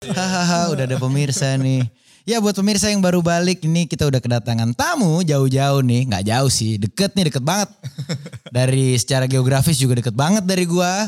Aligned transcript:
Hahaha, 0.00 0.72
udah 0.72 0.88
ada 0.88 0.96
pemirsa 0.96 1.60
nih. 1.60 1.84
Ya 2.24 2.40
buat 2.40 2.56
pemirsa 2.56 2.88
yang 2.88 3.04
baru 3.04 3.20
balik 3.20 3.60
ini 3.68 3.84
kita 3.84 4.08
udah 4.08 4.16
kedatangan 4.16 4.72
tamu 4.72 5.20
jauh-jauh 5.20 5.84
nih. 5.84 6.08
Nggak 6.08 6.24
jauh 6.24 6.48
sih, 6.48 6.80
deket 6.80 7.12
nih 7.12 7.28
deket 7.28 7.44
banget. 7.44 7.68
Dari 8.48 8.96
secara 8.96 9.28
geografis 9.28 9.76
juga 9.76 10.00
deket 10.00 10.16
banget 10.16 10.48
dari 10.48 10.64
gua. 10.64 11.04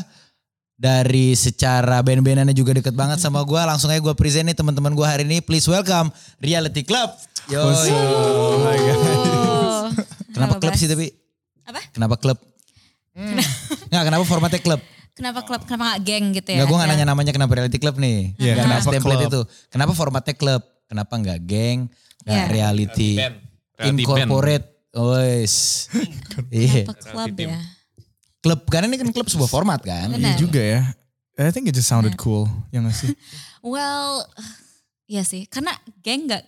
Dari 0.77 1.33
secara 1.33 2.05
band-bandannya 2.05 2.53
juga 2.53 2.77
deket 2.77 2.93
banget 2.93 3.17
sama 3.17 3.41
gua. 3.41 3.65
Langsung 3.65 3.89
aja 3.89 3.97
gua 3.97 4.13
present 4.13 4.45
nih 4.45 4.53
teman-teman 4.53 4.93
gua 4.93 5.09
hari 5.09 5.25
ini. 5.25 5.41
Please 5.41 5.65
welcome 5.65 6.13
Reality 6.37 6.85
Club. 6.85 7.17
Yo. 7.49 7.65
Oh. 7.65 7.73
Kenapa 10.37 10.53
Halo, 10.53 10.61
klub 10.61 10.69
Bas. 10.69 10.77
sih 10.77 10.85
tapi? 10.85 11.09
Apa? 11.65 11.81
Kenapa 11.97 12.21
klub? 12.21 12.37
Nggak, 13.89 14.03
kenapa 14.05 14.21
formatnya 14.29 14.61
klub? 14.61 14.81
Kenapa 15.13 15.39
klub? 15.41 15.61
Kenapa 15.63 15.93
gak 15.93 16.01
geng 16.03 16.25
gitu 16.31 16.49
ya? 16.49 16.57
Enggak, 16.57 16.67
gue 16.67 16.77
gak 16.79 16.89
nanya 16.89 17.05
namanya 17.05 17.31
kenapa 17.31 17.51
reality 17.53 17.77
club 17.77 17.95
nih. 17.97 18.33
Iya, 18.33 18.51
Nggak 18.51 18.57
kenapa 18.59 18.73
ngasih 18.75 18.91
template 18.91 19.17
club? 19.19 19.29
itu. 19.29 19.41
Kenapa 19.69 19.91
formatnya 19.93 20.33
klub? 20.33 20.61
Kenapa 20.83 21.13
nggak 21.15 21.39
geng? 21.43 21.79
Nggak 22.19 22.33
Iya. 22.35 22.49
reality. 22.49 23.11
Band. 23.15 23.35
Reality 23.73 24.01
Incorporate. 24.01 24.65
Wes. 24.93 25.55
Iya. 26.49 26.81
Kenapa 26.83 26.93
klub 26.95 27.13
Reality 27.29 27.43
ya? 27.43 27.59
Klub, 28.39 28.59
karena 28.67 28.85
ini 28.87 28.97
kan 28.97 29.09
klub 29.09 29.27
sebuah 29.27 29.47
format 29.47 29.79
kan. 29.79 30.11
Iya 30.11 30.33
juga 30.35 30.59
ya. 30.59 30.81
I 31.35 31.49
think 31.49 31.65
it 31.65 31.73
just 31.73 31.87
sounded 31.87 32.13
cool. 32.15 32.45
Ya 32.69 32.79
gak 32.79 32.93
sih? 32.93 33.13
Well, 33.63 34.27
iya 35.05 35.23
sih. 35.23 35.47
Karena 35.47 35.71
geng 35.97 36.27
gak 36.27 36.43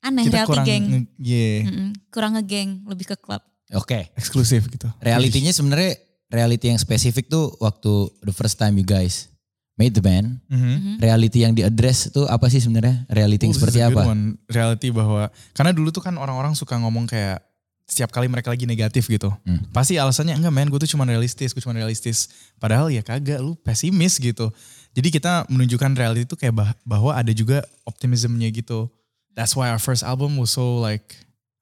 aneh 0.00 0.24
Kita 0.24 0.34
reality 0.36 0.50
kurang, 0.50 0.66
geng. 0.66 0.84
nge- 0.84 1.08
yeah, 1.16 1.58
Mm-mm, 1.62 1.88
kurang 2.08 2.32
ngegeng, 2.34 2.82
lebih 2.84 3.06
ke 3.06 3.16
klub. 3.16 3.38
Oke. 3.72 4.10
eksklusif 4.12 4.66
gitu. 4.66 4.90
Realitinya 4.98 5.50
sebenarnya 5.50 5.94
reality 6.28 6.68
yang 6.68 6.78
spesifik 6.78 7.26
tuh 7.26 7.54
waktu 7.58 7.90
the 8.22 8.34
first 8.34 8.56
time 8.56 8.74
you 8.74 8.84
guys 8.84 9.30
made 9.76 9.92
the 9.92 10.00
band. 10.00 10.40
Mhm. 10.48 10.98
Reality 10.98 11.44
yang 11.44 11.52
di-address 11.52 12.08
tuh 12.08 12.24
apa 12.26 12.48
sih 12.48 12.58
sebenarnya? 12.58 13.04
Reality 13.06 13.44
yang 13.44 13.52
Oh, 13.52 13.58
seperti 13.60 13.78
apa? 13.80 14.02
one. 14.04 14.40
Reality 14.48 14.88
bahwa 14.88 15.28
karena 15.52 15.70
dulu 15.70 15.92
tuh 15.92 16.00
kan 16.00 16.16
orang-orang 16.16 16.56
suka 16.56 16.74
ngomong 16.76 17.04
kayak 17.04 17.44
setiap 17.86 18.10
kali 18.10 18.26
mereka 18.26 18.50
lagi 18.50 18.66
negatif 18.66 19.06
gitu. 19.06 19.30
Hmm. 19.46 19.62
Pasti 19.70 19.94
alasannya 19.94 20.34
enggak 20.34 20.50
men 20.50 20.66
gue 20.66 20.80
tuh 20.82 20.90
cuma 20.90 21.06
realistis, 21.06 21.54
gue 21.54 21.62
cuma 21.62 21.70
realistis. 21.70 22.26
Padahal 22.58 22.90
ya 22.90 22.98
kagak 22.98 23.38
lu 23.38 23.54
pesimis 23.54 24.18
gitu. 24.18 24.50
Jadi 24.90 25.08
kita 25.12 25.44
menunjukkan 25.46 25.92
reality 25.94 26.24
itu 26.24 26.34
kayak 26.34 26.54
bah- 26.56 26.74
bahwa 26.82 27.14
ada 27.14 27.30
juga 27.30 27.62
optimismnya 27.86 28.48
gitu. 28.50 28.88
That's 29.36 29.52
why 29.52 29.68
our 29.68 29.78
first 29.78 30.00
album 30.02 30.40
was 30.40 30.50
so 30.50 30.80
like 30.80 31.14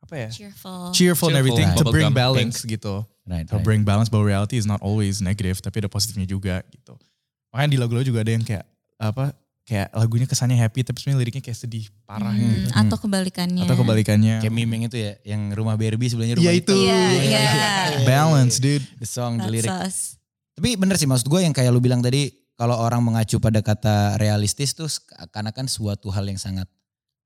apa 0.04 0.14
ya? 0.14 0.28
Cheerful. 0.28 0.92
Cheerful 0.92 0.92
and 0.92 0.94
Cheerful, 0.94 1.32
everything 1.34 1.68
to 1.74 1.84
bring 1.88 2.12
balance 2.12 2.60
gitu. 2.62 3.08
Right, 3.24 3.48
To 3.48 3.56
right. 3.56 3.64
bring 3.64 3.82
balance 3.82 4.12
bahwa 4.12 4.28
reality 4.28 4.60
is 4.60 4.68
not 4.68 4.84
always 4.84 5.18
negative 5.18 5.56
tapi 5.58 5.80
ada 5.80 5.88
positifnya 5.88 6.28
juga 6.28 6.60
gitu. 6.68 6.94
Makanya 7.50 7.70
di 7.72 7.78
lagu-lagu 7.80 8.04
juga 8.04 8.20
ada 8.20 8.30
yang 8.30 8.44
kayak 8.44 8.68
apa 9.00 9.32
kayak 9.64 9.88
lagunya 9.96 10.28
kesannya 10.28 10.60
happy 10.60 10.84
tapi 10.84 11.00
sebenarnya 11.00 11.20
liriknya 11.24 11.40
kayak 11.40 11.56
sedih 11.56 11.88
parah 12.04 12.36
Hmm, 12.36 12.44
gitu. 12.44 12.68
Atau 12.76 12.96
kebalikannya. 13.00 13.64
Atau 13.64 13.76
kebalikannya. 13.80 14.44
Kayak 14.44 14.52
meme 14.52 14.72
yang 14.76 14.84
itu 14.92 14.96
ya, 15.00 15.12
yang 15.24 15.40
rumah 15.56 15.72
Barbie 15.74 16.12
sebelahnya 16.12 16.36
rumah 16.36 16.52
Iya 16.52 16.60
itu. 16.60 16.74
Iya, 16.76 17.00
iya. 17.24 17.42
Balance 18.12 18.60
dude. 18.60 18.84
The 19.00 19.08
song, 19.08 19.40
the 19.40 19.48
That's 19.48 19.64
lyric. 19.64 19.72
us. 19.72 19.96
Tapi 20.52 20.76
bener 20.76 21.00
sih 21.00 21.08
maksud 21.08 21.24
gue 21.26 21.40
yang 21.40 21.56
kayak 21.56 21.72
lu 21.72 21.80
bilang 21.80 22.04
tadi 22.04 22.28
kalau 22.54 22.76
orang 22.76 23.00
mengacu 23.02 23.40
pada 23.40 23.58
kata 23.58 24.20
realistis 24.20 24.76
tuh 24.76 24.86
karena 25.32 25.50
kan 25.50 25.64
suatu 25.64 26.12
hal 26.12 26.28
yang 26.28 26.38
sangat 26.38 26.68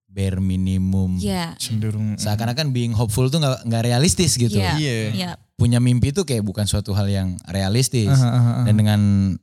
bare 0.08 0.40
minimum. 0.40 1.20
Iya. 1.20 1.52
Cenderung. 1.60 2.16
Seakan-akan 2.16 2.72
being 2.72 2.90
hopeful 2.90 3.28
tuh 3.28 3.38
nggak 3.38 3.62
nggak 3.64 3.82
realistis 3.84 4.34
gitu. 4.34 4.56
Iya. 4.56 4.72
Iya. 4.74 4.92
Iya. 5.12 5.30
Punya 5.54 5.78
mimpi 5.78 6.10
tuh 6.10 6.22
kayak 6.22 6.40
bukan 6.40 6.64
suatu 6.64 6.94
hal 6.94 7.06
yang 7.06 7.34
realistis. 7.44 8.08
Aha, 8.08 8.28
aha. 8.30 8.52
Dan 8.62 8.74
dengan 8.78 8.98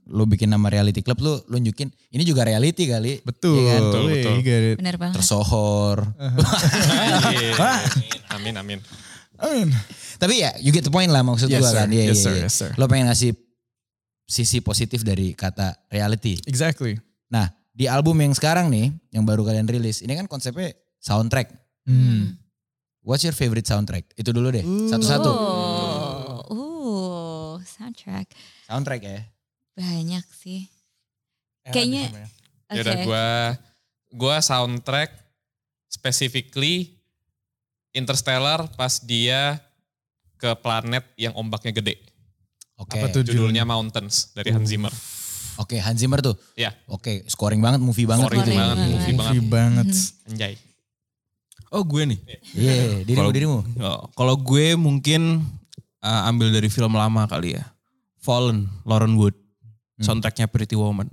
lu 0.08 0.24
bikin 0.24 0.48
nama 0.48 0.68
reality 0.68 1.00
club 1.00 1.20
lu 1.20 1.36
lu 1.46 1.60
nunjukin 1.60 1.92
ini 2.10 2.24
juga 2.24 2.44
reality 2.44 2.88
kali. 2.88 3.20
Betul. 3.22 3.60
Iya 3.60 3.70
kan? 3.70 3.82
Betul, 3.84 4.02
betul. 4.10 4.34
get 4.42 4.64
it. 4.64 4.76
Benar 4.80 4.96
banget. 4.96 5.16
Tersohor. 5.20 5.98
Amin, 8.32 8.56
amin. 8.56 8.80
Amin. 9.36 9.68
Tapi 10.16 10.34
ya 10.40 10.56
you 10.60 10.72
get 10.72 10.82
the 10.82 10.92
point 10.92 11.12
lah 11.12 11.22
maksud 11.22 11.48
Yes, 11.48 11.62
gua 11.62 11.72
sir. 11.72 11.78
kan. 11.84 11.88
Iya, 11.92 12.04
Yes, 12.08 12.12
iya, 12.12 12.24
sir. 12.24 12.34
iya. 12.34 12.44
Yes, 12.48 12.54
sir. 12.56 12.70
Lo 12.80 12.88
pengen 12.88 13.12
ngasih 13.12 13.36
sisi 14.26 14.58
positif 14.60 15.04
dari 15.04 15.36
kata 15.36 15.76
reality. 15.92 16.40
Exactly. 16.48 16.96
Nah, 17.28 17.52
di 17.76 17.92
album 17.92 18.16
yang 18.24 18.32
sekarang 18.32 18.72
nih, 18.72 18.96
yang 19.12 19.28
baru 19.28 19.44
kalian 19.44 19.68
rilis, 19.68 20.00
ini 20.00 20.16
kan 20.16 20.32
konsepnya 20.32 20.72
soundtrack. 21.04 21.52
Hmm. 21.84 22.40
What's 23.04 23.28
your 23.28 23.36
favorite 23.36 23.68
soundtrack? 23.68 24.16
Itu 24.16 24.32
dulu 24.32 24.50
deh, 24.50 24.64
satu-satu. 24.64 25.30
Oh, 25.30 26.56
uh, 26.56 27.54
soundtrack. 27.62 28.32
Soundtrack 28.66 29.02
ya. 29.04 29.22
Banyak 29.76 30.24
sih. 30.40 30.72
Era 31.68 31.76
Kayaknya- 31.76 32.10
ya. 32.10 32.28
Ya 32.66 32.82
udah 32.82 32.98
gua 33.06 33.28
gua 34.10 34.36
soundtrack 34.42 35.14
specifically 35.86 36.98
Interstellar 37.96 38.68
pas 38.76 39.00
dia 39.00 39.62
ke 40.36 40.52
planet 40.60 41.06
yang 41.16 41.32
ombaknya 41.38 41.72
gede. 41.72 41.96
Oke. 42.76 43.00
Apa 43.00 43.08
tuh 43.08 43.24
Judulnya 43.24 43.64
Mountains 43.64 44.36
dari 44.36 44.52
Hans 44.52 44.68
Zimmer. 44.68 44.92
Oke, 45.56 45.80
Hans 45.80 45.98
Zimmer 45.98 46.20
tuh. 46.20 46.36
Ya, 46.54 46.76
Oke, 46.86 47.24
scoring 47.26 47.60
banget, 47.60 47.80
movie 47.80 48.04
banget 48.04 48.28
Scoring 48.28 48.44
gitu. 48.44 48.52
ya. 48.52 48.60
banget, 48.60 48.78
movie 48.78 48.96
banget. 49.14 49.34
Movie 49.34 49.48
banget. 49.48 49.88
anjay. 50.26 50.54
Oh 51.70 51.84
gue 51.84 52.04
nih. 52.06 52.20
Iya, 52.54 52.74
dirimu, 53.04 53.18
Kalau- 53.20 53.34
dirimu. 53.34 53.58
Oh, 53.82 54.02
Kalau 54.12 54.36
gue 54.38 54.76
mungkin 54.76 55.44
uh, 56.00 56.30
ambil 56.30 56.50
dari 56.50 56.68
film 56.68 56.92
lama 56.92 57.26
kali 57.26 57.56
ya. 57.56 57.64
Fallen, 58.20 58.66
Lauren 58.84 59.16
Wood. 59.16 59.36
Soundtracknya 59.98 60.48
Pretty 60.48 60.76
Woman. 60.76 61.08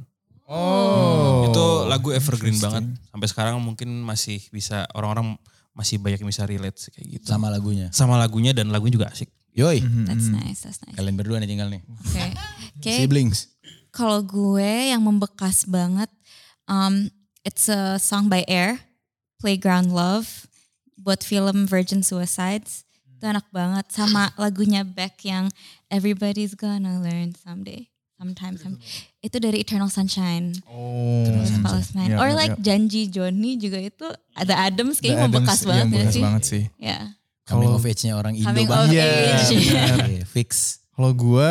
Oh. 0.44 1.46
itu 1.48 1.64
lagu 1.86 2.10
evergreen 2.10 2.58
banget. 2.58 2.84
Sampai 3.08 3.26
sekarang 3.26 3.56
mungkin 3.58 3.88
masih 4.00 4.42
bisa 4.48 4.84
orang-orang 4.92 5.38
masih 5.72 5.96
banyak 5.96 6.20
yang 6.20 6.28
bisa 6.28 6.44
relate 6.44 6.76
sih 6.76 6.90
kayak 6.90 7.08
gitu. 7.18 7.26
Sama 7.26 7.48
lagunya. 7.48 7.88
Sama 7.90 8.16
lagunya 8.16 8.52
dan 8.52 8.68
lagunya 8.68 8.94
juga 8.94 9.08
asik. 9.08 9.30
Yoi, 9.52 9.84
That's 10.08 10.28
nice, 10.28 10.64
that's 10.64 10.80
nice. 10.80 10.96
kalian 10.96 11.12
berdua 11.12 11.36
nih 11.36 11.44
tinggal 11.46 11.68
nih. 11.68 11.84
Oke. 11.84 12.24
Oke, 12.80 12.92
Siblings. 13.04 13.51
Kalau 13.92 14.24
gue 14.24 14.90
yang 14.90 15.04
membekas 15.04 15.68
banget, 15.68 16.08
um, 16.64 17.12
it's 17.44 17.68
a 17.68 18.00
song 18.00 18.26
by 18.26 18.40
Air, 18.48 18.80
Playground 19.36 19.92
Love, 19.92 20.48
buat 20.96 21.20
film 21.20 21.66
Virgin 21.66 22.00
Suicides. 22.00 22.88
Itu 23.06 23.28
enak 23.28 23.46
banget. 23.52 23.86
Sama 23.90 24.32
lagunya 24.34 24.82
Beck 24.82 25.20
yang 25.22 25.52
Everybody's 25.86 26.56
Gonna 26.56 26.98
Learn 26.98 27.36
Someday. 27.36 27.92
Sometimes. 28.16 28.62
some- 28.62 28.78
Itu 29.18 29.42
dari 29.42 29.58
Eternal 29.60 29.90
Sunshine. 29.90 30.54
Oh. 30.70 31.26
Palace 31.60 31.90
Mine. 31.90 32.14
Iya, 32.14 32.22
Or 32.22 32.30
iya, 32.30 32.38
like 32.38 32.54
iya. 32.54 32.62
Janji 32.62 33.10
Johnny 33.10 33.58
juga 33.58 33.82
itu 33.82 34.06
ada 34.32 34.62
Adams 34.62 35.02
kayaknya 35.02 35.18
The 35.18 35.26
membekas 35.26 35.60
banget 35.62 35.66
iya, 35.66 35.82
gak 35.82 35.90
membekas 35.90 36.14
sih? 36.14 36.22
banget 36.22 36.42
sih. 36.46 36.64
Ya. 36.78 36.98
Coming 37.42 37.66
Kalau- 37.66 37.82
of 37.82 37.90
age-nya 37.90 38.14
orang 38.14 38.34
Indo 38.38 38.46
Coming 38.46 38.68
of 38.70 38.74
banget. 38.78 38.94
age. 38.94 39.50
Iya, 39.58 40.22
fix. 40.24 40.48
Kalau 40.94 41.10
gue 41.10 41.48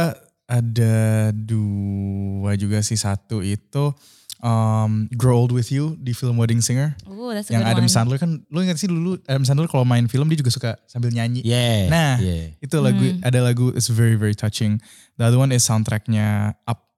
ada 0.52 1.32
dua 1.32 2.60
juga 2.60 2.84
sih 2.84 3.00
satu 3.00 3.40
itu 3.40 3.96
um, 4.44 5.08
Grow 5.16 5.48
Old 5.48 5.56
With 5.56 5.72
You 5.72 5.96
di 5.96 6.12
film 6.12 6.36
Wedding 6.36 6.60
Singer. 6.60 7.00
Oh, 7.08 7.32
that's 7.32 7.48
a 7.48 7.56
yang 7.56 7.64
good 7.64 7.72
Adam 7.72 7.88
one. 7.88 7.94
Sandler 7.94 8.20
kan, 8.20 8.44
lu 8.52 8.60
ingat 8.60 8.76
sih 8.76 8.92
dulu 8.92 9.16
Adam 9.32 9.48
Sandler 9.48 9.72
kalau 9.72 9.88
main 9.88 10.12
film 10.12 10.28
dia 10.28 10.36
juga 10.36 10.52
suka 10.52 10.76
sambil 10.92 11.16
nyanyi. 11.16 11.40
Yeah. 11.48 11.88
Nah, 11.88 12.20
yeah. 12.20 12.52
itu 12.60 12.76
lagu 12.84 13.00
Hmm. 13.00 13.24
ada 13.24 13.40
lagu 13.40 13.72
it's 13.72 13.88
very 13.88 14.20
very 14.20 14.36
touching. 14.36 14.84
The 15.16 15.32
other 15.32 15.40
one 15.40 15.56
is 15.56 15.64
soundtracknya 15.64 16.60
Up 16.68 16.92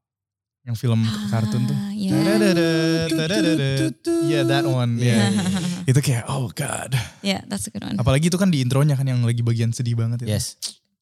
yang 0.64 0.80
film 0.80 1.04
kartun 1.28 1.68
tuh. 1.68 1.76
Ah, 1.76 1.92
yeah. 1.92 2.16
Yeah, 4.24 4.44
that 4.48 4.64
one. 4.64 4.96
Yeah. 4.96 5.30
itu 5.92 6.00
kayak 6.00 6.24
oh 6.32 6.48
god. 6.56 6.96
Yeah, 7.20 7.44
that's 7.52 7.68
a 7.68 7.72
good 7.76 7.84
one. 7.84 8.00
Apalagi 8.00 8.32
itu 8.32 8.40
kan 8.40 8.48
di 8.48 8.64
intronya 8.64 8.96
kan 8.96 9.04
yang 9.04 9.20
lagi 9.28 9.44
bagian 9.44 9.76
sedih 9.76 10.00
banget 10.00 10.24
itu. 10.24 10.32
Yes. 10.32 10.56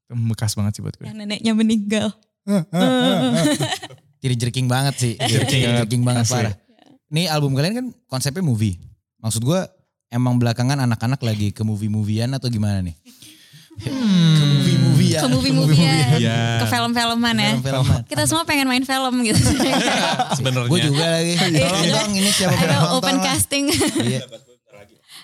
Itu 0.10 0.18
Bekas 0.18 0.58
banget 0.58 0.76
sih 0.76 0.82
buat 0.82 0.98
gue. 0.98 1.06
Yang 1.06 1.18
neneknya 1.24 1.54
meninggal. 1.54 2.10
Jadi 4.22 4.36
jerking 4.38 4.68
banget 4.70 4.96
sih. 4.98 5.14
Jerking, 5.18 5.62
banget, 5.66 5.80
jerking 5.86 6.04
banget 6.06 6.26
asli. 6.30 6.36
parah. 6.38 6.56
Nih 7.12 7.26
album 7.28 7.58
kalian 7.58 7.74
kan 7.74 7.86
konsepnya 8.08 8.46
movie. 8.46 8.78
Maksud 9.22 9.42
gue 9.44 9.60
emang 10.14 10.38
belakangan 10.38 10.78
anak-anak 10.86 11.22
lagi 11.22 11.50
ke 11.54 11.62
movie-moviean 11.66 12.32
atau 12.38 12.48
gimana 12.50 12.82
nih? 12.86 12.96
Ke 13.82 14.46
movie-moviean. 14.46 15.22
Ke 15.22 15.28
movie-moviean. 15.32 16.22
Iya. 16.22 16.62
Ke 16.62 16.66
film-filman 16.70 17.36
ya. 17.36 17.52
Film-filman. 17.58 18.02
Kita 18.06 18.24
semua 18.30 18.44
pengen 18.46 18.68
main 18.70 18.86
film 18.86 19.16
gitu. 19.26 19.42
Sebenarnya 20.38 20.70
Gue 20.70 20.80
juga 20.86 21.06
lagi. 21.18 21.34
Tolong 21.40 21.86
dong 21.90 22.12
ini 22.14 22.30
siapa 22.30 22.56
pernah 22.58 22.94
open 22.94 23.18
casting. 23.26 23.66
Iya. 24.06 24.22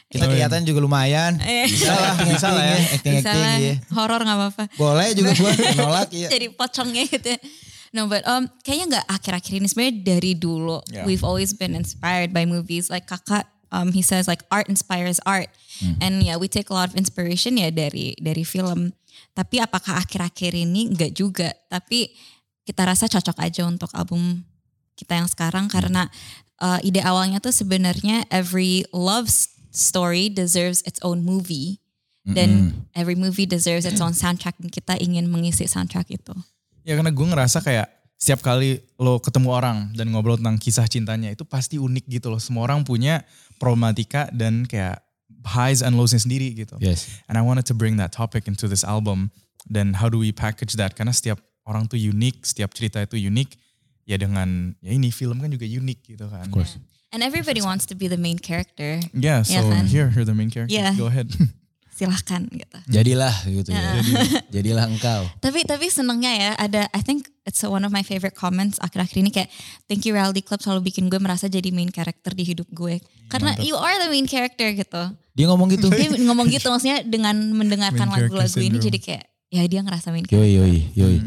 Kita 0.07 0.23
kelihatan 0.23 0.63
juga 0.63 0.79
lumayan. 0.79 1.35
Eh. 1.43 1.67
Bisa 1.67 1.91
lah, 1.91 2.15
bisa 2.31 2.47
lah 2.47 2.63
ya. 2.63 2.77
Acting 2.95 3.15
Bisa 3.19 3.27
acting 3.27 3.43
lah. 3.43 3.55
iya. 3.59 3.73
Horor 3.91 4.21
gak 4.23 4.37
apa-apa. 4.39 4.63
Boleh 4.79 5.07
juga 5.11 5.31
gue 5.35 5.51
nolak 5.79 6.09
iya. 6.15 6.27
Jadi 6.31 6.47
pocongnya 6.55 7.03
gitu 7.05 7.27
ya. 7.35 7.39
No, 7.91 8.03
but 8.05 8.23
um, 8.23 8.51
kayaknya 8.61 8.99
nggak 8.99 9.05
akhir-akhir 9.09 9.53
ini 9.59 9.67
sebenarnya 9.67 9.95
dari 10.03 10.31
dulu 10.35 10.83
Yeah. 10.91 11.07
we've 11.07 11.23
always 11.23 11.55
been 11.55 11.71
inspired 11.71 12.31
by 12.31 12.43
movies. 12.43 12.91
Like 12.91 13.07
kakak, 13.07 13.47
um, 13.71 13.91
he 13.91 14.03
says 14.03 14.27
like 14.27 14.43
art 14.47 14.67
inspires 14.67 15.23
art, 15.23 15.47
and 16.03 16.19
yeah, 16.19 16.35
we 16.35 16.51
take 16.51 16.67
a 16.67 16.75
lot 16.75 16.91
of 16.91 16.95
inspiration 16.99 17.55
ya 17.55 17.71
dari 17.71 18.11
dari 18.19 18.43
film. 18.43 18.91
Tapi 19.31 19.63
apakah 19.63 20.03
akhir-akhir 20.03 20.51
ini 20.53 20.91
nggak 20.93 21.15
juga? 21.15 21.55
Tapi 21.71 22.11
kita 22.67 22.83
rasa 22.83 23.07
cocok 23.07 23.39
aja 23.39 23.63
untuk 23.63 23.87
album 23.95 24.43
kita 24.99 25.15
yang 25.15 25.31
sekarang 25.31 25.71
karena 25.71 26.11
uh, 26.59 26.77
ide 26.83 26.99
awalnya 26.99 27.39
tuh 27.39 27.55
sebenarnya 27.55 28.27
every 28.27 28.83
love 28.91 29.31
s- 29.31 29.56
story 29.71 30.29
deserves 30.31 30.83
its 30.87 30.99
own 31.03 31.23
movie 31.23 31.79
dan 32.27 32.83
every 32.91 33.15
movie 33.15 33.47
deserves 33.47 33.87
its 33.87 34.03
own 34.03 34.11
soundtrack 34.11 34.59
dan 34.59 34.67
kita 34.67 34.99
ingin 34.99 35.31
mengisi 35.31 35.63
soundtrack 35.63 36.11
itu. 36.11 36.35
Ya 36.83 36.99
karena 36.99 37.11
gue 37.11 37.23
ngerasa 37.23 37.63
kayak 37.63 37.87
setiap 38.19 38.43
kali 38.43 38.83
lo 38.99 39.21
ketemu 39.23 39.53
orang 39.53 39.77
dan 39.95 40.11
ngobrol 40.11 40.35
tentang 40.35 40.59
kisah 40.59 40.89
cintanya 40.89 41.31
itu 41.31 41.47
pasti 41.47 41.79
unik 41.79 42.05
gitu 42.19 42.27
loh. 42.27 42.41
Semua 42.41 42.67
orang 42.67 42.83
punya 42.83 43.23
problematika 43.61 44.27
dan 44.33 44.67
kayak 44.67 44.99
highs 45.47 45.79
and 45.79 45.95
lows 45.95 46.11
sendiri 46.11 46.51
gitu. 46.51 46.75
Yes. 46.83 47.07
And 47.31 47.39
I 47.39 47.43
wanted 47.45 47.63
to 47.71 47.75
bring 47.77 47.95
that 48.01 48.11
topic 48.11 48.49
into 48.49 48.67
this 48.67 48.83
album. 48.83 49.31
Dan 49.67 49.95
how 49.95 50.11
do 50.11 50.19
we 50.19 50.35
package 50.35 50.75
that? 50.79 50.95
Karena 50.99 51.15
setiap 51.15 51.39
orang 51.63 51.87
tuh 51.87 51.99
unik, 51.99 52.43
setiap 52.43 52.75
cerita 52.75 52.99
itu 53.03 53.15
unik. 53.15 53.55
Ya 54.07 54.15
dengan 54.15 54.75
ya 54.79 54.95
ini 54.95 55.11
film 55.11 55.43
kan 55.43 55.51
juga 55.51 55.67
unik 55.67 55.99
gitu 56.15 56.25
kan. 56.27 56.47
Of 56.47 56.55
course. 56.55 56.75
And 57.15 57.23
everybody 57.23 57.63
wants 57.63 57.87
to 57.87 57.95
be 57.95 58.11
the 58.11 58.19
main 58.19 58.35
character. 58.35 58.99
Yeah, 59.15 59.39
Ya 59.47 59.63
so 59.63 59.71
kan? 59.71 59.87
here, 59.87 60.11
here 60.11 60.27
the 60.27 60.35
main 60.35 60.51
character. 60.51 60.75
Yeah. 60.75 60.91
Go 60.99 61.07
ahead. 61.07 61.31
Silahkan 61.97 62.45
gitu. 62.53 62.77
Jadilah 62.93 63.33
gitu 63.49 63.73
ya. 63.73 63.97
Jadilah 64.53 64.85
engkau. 64.85 65.25
Tapi 65.41 65.65
tapi 65.65 65.89
senengnya 65.89 66.29
ya 66.29 66.51
ada 66.53 66.85
I 66.93 67.01
think 67.01 67.25
it's 67.41 67.63
one 67.65 67.81
of 67.81 67.89
my 67.89 68.05
favorite 68.05 68.37
comments 68.37 68.77
akhir-akhir 68.77 69.17
ini 69.17 69.33
kayak 69.33 69.49
thank 69.89 70.05
you 70.05 70.13
Reality 70.13 70.45
Club 70.45 70.61
selalu 70.61 70.93
bikin 70.93 71.09
gue 71.09 71.17
merasa 71.17 71.49
jadi 71.49 71.73
main 71.73 71.89
character 71.89 72.37
di 72.37 72.45
hidup 72.45 72.69
gue. 72.69 73.01
Karena 73.33 73.57
you 73.57 73.73
are 73.73 73.97
the 73.97 74.13
main 74.13 74.29
character 74.29 74.69
gitu. 74.77 75.03
Dia 75.33 75.45
ngomong 75.49 75.73
gitu. 75.73 75.89
Dia 75.89 76.13
ngomong 76.21 76.53
gitu 76.53 76.69
maksudnya 76.69 77.01
dengan 77.01 77.33
mendengarkan 77.55 78.13
lagu-lagu 78.13 78.59
ini 78.61 78.77
jadi 78.77 78.99
kayak 79.01 79.25
ya 79.49 79.63
dia 79.65 79.81
ngerasa 79.81 80.13
main 80.13 80.27
character. 80.27 80.43
Yoi, 80.45 80.53
yoi, 80.53 80.77
yoi. 80.93 81.17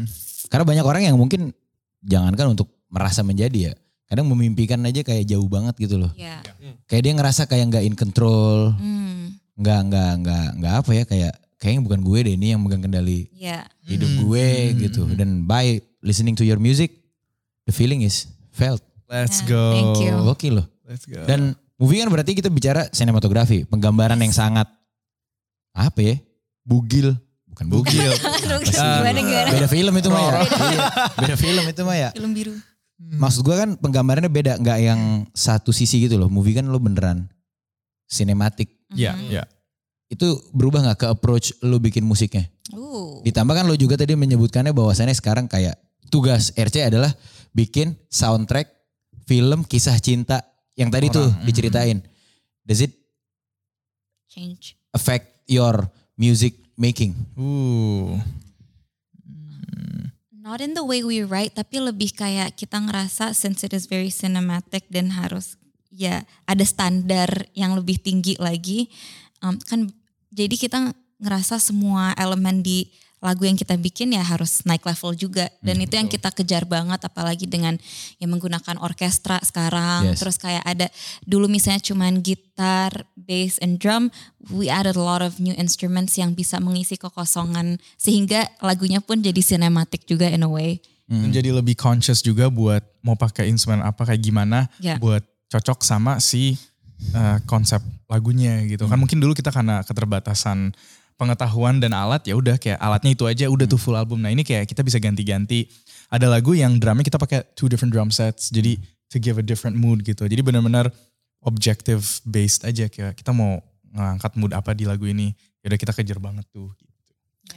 Karena 0.47 0.63
banyak 0.63 0.85
orang 0.87 1.03
yang 1.03 1.19
mungkin 1.19 1.51
jangankan 1.99 2.55
untuk 2.55 2.71
merasa 2.87 3.27
menjadi 3.27 3.71
ya. 3.71 3.73
Kadang 4.11 4.27
memimpikan 4.27 4.83
aja 4.83 5.01
kayak 5.01 5.23
jauh 5.23 5.47
banget 5.47 5.71
gitu 5.79 5.95
loh. 5.95 6.11
Ya. 6.19 6.43
Kayak 6.83 7.01
dia 7.07 7.13
ngerasa 7.15 7.47
kayak 7.47 7.71
nggak 7.71 7.83
in 7.87 7.95
control. 7.95 8.75
Hmm. 8.75 9.39
Nggak, 9.55 9.79
nggak, 9.87 10.11
nggak, 10.19 10.47
nggak 10.59 10.73
apa 10.83 10.91
ya. 10.91 11.03
Kayak 11.07 11.33
kayaknya 11.55 11.81
bukan 11.87 11.99
gue 12.03 12.19
deh 12.27 12.33
ini 12.35 12.47
yang 12.51 12.59
megang 12.59 12.83
kendali 12.83 13.31
Ya. 13.31 13.63
hidup 13.87 14.11
gue 14.19 14.47
gitu. 14.83 15.07
Dan 15.15 15.47
by 15.47 15.79
listening 16.03 16.35
to 16.35 16.43
your 16.43 16.59
music, 16.59 16.91
the 17.63 17.71
feeling 17.71 18.03
is 18.03 18.27
felt. 18.51 18.83
Let's 19.07 19.39
Yeah, 19.39 19.47
go. 19.47 19.63
thank 19.71 19.95
you. 20.03 20.15
Gokil 20.27 20.53
loh. 20.59 20.67
Let's 20.83 21.07
go. 21.07 21.23
Dan 21.23 21.55
movie 21.79 22.03
kan 22.03 22.11
berarti 22.11 22.35
kita 22.35 22.51
bicara 22.51 22.91
sinematografi. 22.91 23.63
Penggambaran 23.63 24.19
yang 24.19 24.31
sangat, 24.31 24.67
apa 25.71 25.99
ya, 25.99 26.15
bugil. 26.63 27.15
Bukan 27.47 27.67
bugil. 27.67 28.11
Gimana. 28.67 29.19
Beda 29.51 29.67
film 29.67 29.93
itu 29.93 30.07
mah 30.07 30.19
ya. 30.19 30.31
Iya, 30.43 30.79
Beda 31.15 31.35
film 31.35 31.63
itu 31.65 31.81
mah 31.83 31.95
ya. 31.95 32.09
Film 32.11 32.31
biru. 32.31 32.55
Maksud 33.11 33.41
gue 33.41 33.55
kan 33.55 33.69
penggambarannya 33.75 34.29
beda, 34.29 34.55
nggak 34.57 34.79
yang 34.79 35.01
satu 35.33 35.73
sisi 35.73 36.05
gitu 36.05 36.15
loh. 36.15 36.29
Movie 36.29 36.55
kan 36.55 36.65
lo 36.65 36.77
beneran 36.77 37.27
sinematik. 38.05 38.71
Ya, 38.91 39.15
Mhm. 39.15 39.29
ya. 39.31 39.43
Itu 40.07 40.27
berubah 40.51 40.83
nggak 40.83 40.99
ke 40.99 41.07
approach 41.07 41.55
lo 41.63 41.79
bikin 41.79 42.03
musiknya? 42.03 42.47
Uh. 42.71 43.23
Ditambah 43.23 43.55
kan 43.55 43.65
lo 43.67 43.75
juga 43.75 43.95
tadi 43.95 44.15
menyebutkannya 44.15 44.71
bahwasannya 44.71 45.15
sekarang 45.15 45.47
kayak 45.47 45.79
tugas 46.11 46.51
RC 46.55 46.91
adalah 46.91 47.11
bikin 47.51 47.95
soundtrack 48.07 48.67
film 49.23 49.63
kisah 49.63 49.95
cinta 49.99 50.43
yang 50.75 50.91
tadi 50.91 51.07
tuh 51.07 51.31
diceritain. 51.43 52.03
Does 52.63 52.83
it 52.83 52.91
Change. 54.27 54.75
affect 54.91 55.43
your 55.47 55.87
music 56.15 56.59
making? 56.75 57.15
Uh. 57.35 58.19
Not 60.41 60.57
in 60.57 60.73
the 60.73 60.81
way 60.81 61.05
we 61.05 61.21
write, 61.21 61.53
tapi 61.53 61.77
lebih 61.77 62.17
kayak 62.17 62.57
kita 62.57 62.81
ngerasa 62.81 63.37
since 63.37 63.61
it 63.61 63.77
is 63.77 63.85
very 63.85 64.09
cinematic 64.09 64.89
dan 64.89 65.13
harus 65.13 65.53
ya 65.93 66.25
ada 66.49 66.65
standar 66.65 67.29
yang 67.53 67.77
lebih 67.77 68.01
tinggi 68.01 68.33
lagi. 68.41 68.89
Um, 69.45 69.61
kan 69.61 69.93
jadi 70.33 70.57
kita 70.57 70.97
ngerasa 71.21 71.61
semua 71.61 72.17
elemen 72.17 72.65
di 72.65 72.89
lagu 73.21 73.45
yang 73.45 73.53
kita 73.53 73.77
bikin 73.77 74.17
ya 74.17 74.25
harus 74.25 74.65
naik 74.65 74.81
level 74.81 75.13
juga. 75.13 75.45
Dan 75.61 75.77
itu 75.77 75.93
yang 75.93 76.09
kita 76.09 76.33
kejar 76.33 76.65
banget 76.65 77.05
apalagi 77.05 77.45
dengan 77.45 77.77
yang 78.17 78.33
menggunakan 78.33 78.81
orkestra 78.81 79.37
sekarang. 79.45 80.09
Yes. 80.11 80.19
terus 80.25 80.41
kayak 80.41 80.65
ada 80.65 80.89
dulu 81.21 81.45
misalnya 81.45 81.85
cuman 81.85 82.25
gitar, 82.25 83.05
bass 83.13 83.61
and 83.61 83.77
drum 83.77 84.09
we 84.49 84.73
added 84.73 84.97
a 84.97 85.05
lot 85.05 85.21
of 85.21 85.37
new 85.37 85.53
instruments 85.53 86.17
yang 86.17 86.33
bisa 86.33 86.57
mengisi 86.57 86.97
kekosongan. 86.97 87.77
Sehingga 87.95 88.49
lagunya 88.65 88.97
pun 88.99 89.21
jadi 89.21 89.39
cinematic 89.39 90.09
juga 90.09 90.25
in 90.25 90.41
a 90.41 90.49
way. 90.49 90.81
Dan 91.11 91.29
Jadi 91.29 91.51
lebih 91.51 91.75
conscious 91.75 92.23
juga 92.23 92.47
buat 92.47 92.81
mau 93.05 93.19
pakai 93.19 93.51
instrumen 93.51 93.83
apa 93.83 94.07
kayak 94.07 94.21
gimana 94.23 94.71
Ya. 94.79 94.95
buat 94.95 95.19
cocok 95.51 95.83
sama 95.83 96.23
si 96.23 96.55
uh, 97.11 97.37
konsep 97.43 97.83
lagunya 98.07 98.63
gitu. 98.63 98.87
Kan 98.87 98.95
mungkin 98.95 99.19
dulu 99.19 99.35
kita 99.35 99.51
karena 99.51 99.83
keterbatasan 99.83 100.71
pengetahuan 101.21 101.77
dan 101.77 101.93
alat 101.93 102.25
ya 102.25 102.33
udah 102.33 102.57
kayak 102.57 102.81
alatnya 102.81 103.13
itu 103.13 103.29
aja 103.29 103.45
udah 103.45 103.69
tuh 103.69 103.77
full 103.77 103.93
album. 103.93 104.25
Nah 104.25 104.33
ini 104.33 104.41
kayak 104.41 104.65
kita 104.65 104.81
bisa 104.81 104.97
ganti-ganti. 104.97 105.69
Ada 106.09 106.25
lagu 106.25 106.57
yang 106.57 106.81
drumnya 106.81 107.05
kita 107.05 107.21
pakai 107.21 107.45
two 107.53 107.69
different 107.69 107.93
drum 107.93 108.09
sets 108.09 108.49
jadi 108.49 108.73
to 109.13 109.21
give 109.21 109.37
a 109.37 109.45
different 109.45 109.77
mood 109.77 110.01
gitu. 110.01 110.25
Jadi 110.25 110.41
benar-benar 110.41 110.89
objective 111.45 112.01
based 112.25 112.65
aja 112.65 112.89
kayak 112.89 113.13
kita 113.13 113.29
mau 113.29 113.61
ngangkat 113.93 114.33
mood 114.41 114.57
apa 114.57 114.73
di 114.73 114.89
lagu 114.89 115.05
ini. 115.05 115.29
Ya 115.61 115.69
udah 115.69 115.77
kita 115.77 115.93
kejar 115.93 116.17
banget 116.17 116.49
tuh. 116.49 116.73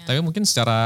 Tapi 0.05 0.21
mungkin 0.21 0.45
secara 0.45 0.77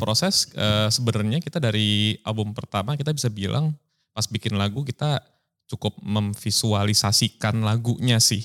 proses 0.00 0.48
eh, 0.56 0.88
sebenarnya 0.88 1.44
kita 1.44 1.60
dari 1.60 2.16
album 2.24 2.56
pertama 2.56 2.96
kita 2.96 3.12
bisa 3.12 3.28
bilang 3.28 3.76
pas 4.16 4.24
bikin 4.24 4.56
lagu 4.56 4.80
kita 4.80 5.20
cukup 5.68 6.00
memvisualisasikan 6.00 7.60
lagunya 7.60 8.16
sih. 8.16 8.40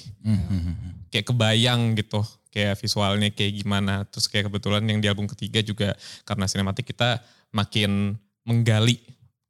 Kayak 1.16 1.32
kebayang 1.32 1.96
gitu, 1.96 2.22
kayak 2.60 2.76
visualnya 2.76 3.32
kayak 3.32 3.64
gimana. 3.64 4.04
Terus 4.12 4.28
kayak 4.28 4.52
kebetulan 4.52 4.84
yang 4.84 5.00
di 5.00 5.08
album 5.08 5.32
ketiga 5.32 5.64
juga 5.64 5.96
karena 6.28 6.44
sinematik 6.52 6.92
kita 6.92 7.24
makin 7.56 8.20
menggali, 8.44 9.00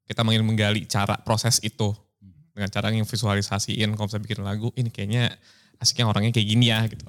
kita 0.06 0.22
makin 0.22 0.46
menggali 0.46 0.86
cara 0.86 1.18
proses 1.26 1.58
itu. 1.66 1.90
Dengan 2.54 2.70
cara 2.70 2.94
yang 2.94 3.08
visualisasiin 3.08 3.90
kalau 3.98 4.06
bisa 4.06 4.22
bikin 4.22 4.46
lagu, 4.46 4.70
ini 4.78 4.94
kayaknya 4.94 5.34
asiknya 5.82 6.06
orangnya 6.06 6.36
kayak 6.36 6.48
gini 6.54 6.66
ya 6.70 6.86
gitu. 6.86 7.08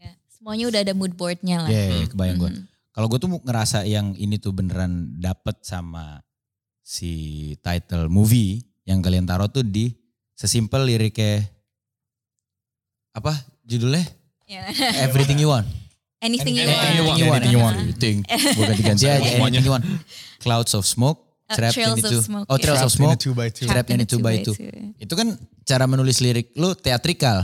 Ya, 0.00 0.16
semuanya 0.26 0.64
udah 0.72 0.80
ada 0.82 0.94
mood 0.96 1.14
boardnya 1.14 1.68
lah 1.68 1.70
Ya, 1.70 2.08
kebayang 2.10 2.38
gue. 2.40 2.50
Mhm. 2.50 2.64
Kalau 2.90 3.06
gue 3.06 3.18
tuh 3.22 3.30
ngerasa 3.30 3.86
yang 3.86 4.18
ini 4.18 4.40
tuh 4.42 4.50
beneran 4.50 5.14
dapet 5.20 5.62
sama 5.62 6.24
si 6.82 7.54
title 7.62 8.10
movie 8.10 8.66
yang 8.82 8.98
kalian 8.98 9.28
taruh 9.28 9.46
tuh 9.46 9.62
di 9.62 9.94
sesimpel 10.34 10.88
liriknya 10.88 11.46
apa 13.14 13.36
judulnya 13.62 14.02
Ya. 14.50 14.66
Everything 15.06 15.38
You 15.38 15.46
Want. 15.46 15.66
anything 16.20 16.52
you 16.52 16.66
Anything 16.66 16.74
want, 16.74 16.82
Anything 16.90 17.22
You 17.22 17.28
Want. 17.30 17.38
Anything 17.38 17.54
You 17.54 17.60
Want. 17.62 17.76
Everything. 17.78 18.16
Bukan 18.58 18.74
diganti 18.82 19.04
aja. 19.06 19.22
Anything 19.38 19.62
You 19.62 19.72
Want. 19.72 19.84
Clouds 20.42 20.74
of 20.74 20.82
Smoke. 20.82 21.22
Uh, 21.46 21.58
Trapped 21.58 21.74
Trails 21.74 21.98
in 21.98 22.04
of 22.06 22.10
Two. 22.10 22.22
Smoke, 22.22 22.46
Oh, 22.46 22.58
ya. 22.58 22.62
Trails 22.62 22.82
of 22.82 22.90
Trapped 22.90 22.98
in 22.98 23.06
a 23.06 23.14
Smoke. 23.14 23.22
two 23.22 23.34
by 23.34 23.48
two. 23.50 23.66
Trapped 23.66 23.90
in 23.90 23.98
a 24.02 24.06
two 24.06 24.18
by 24.18 24.34
two. 24.38 24.54
Itu 24.98 25.14
kan 25.14 25.34
cara 25.62 25.86
menulis 25.86 26.18
lirik 26.18 26.50
lu 26.54 26.74
teatrikal. 26.74 27.42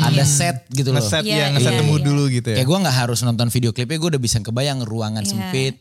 Ada 0.00 0.22
set 0.22 0.66
gitu 0.70 0.90
loh. 0.90 0.98
Ngeset 1.02 1.22
Iya, 1.22 1.34
ya, 1.38 1.46
ngeset 1.54 1.70
iya, 1.74 1.78
the 1.78 1.86
mood 1.86 2.02
iya. 2.02 2.08
dulu 2.10 2.22
gitu 2.26 2.48
ya. 2.50 2.56
Kayak 2.62 2.66
gue 2.66 2.78
nggak 2.82 2.96
harus 2.98 3.18
nonton 3.22 3.46
video 3.50 3.70
klipnya, 3.70 3.98
gue 3.98 4.10
udah 4.14 4.22
bisa 4.22 4.38
kebayang 4.38 4.78
ruangan 4.82 5.22
Iya. 5.22 5.30
sempit, 5.30 5.74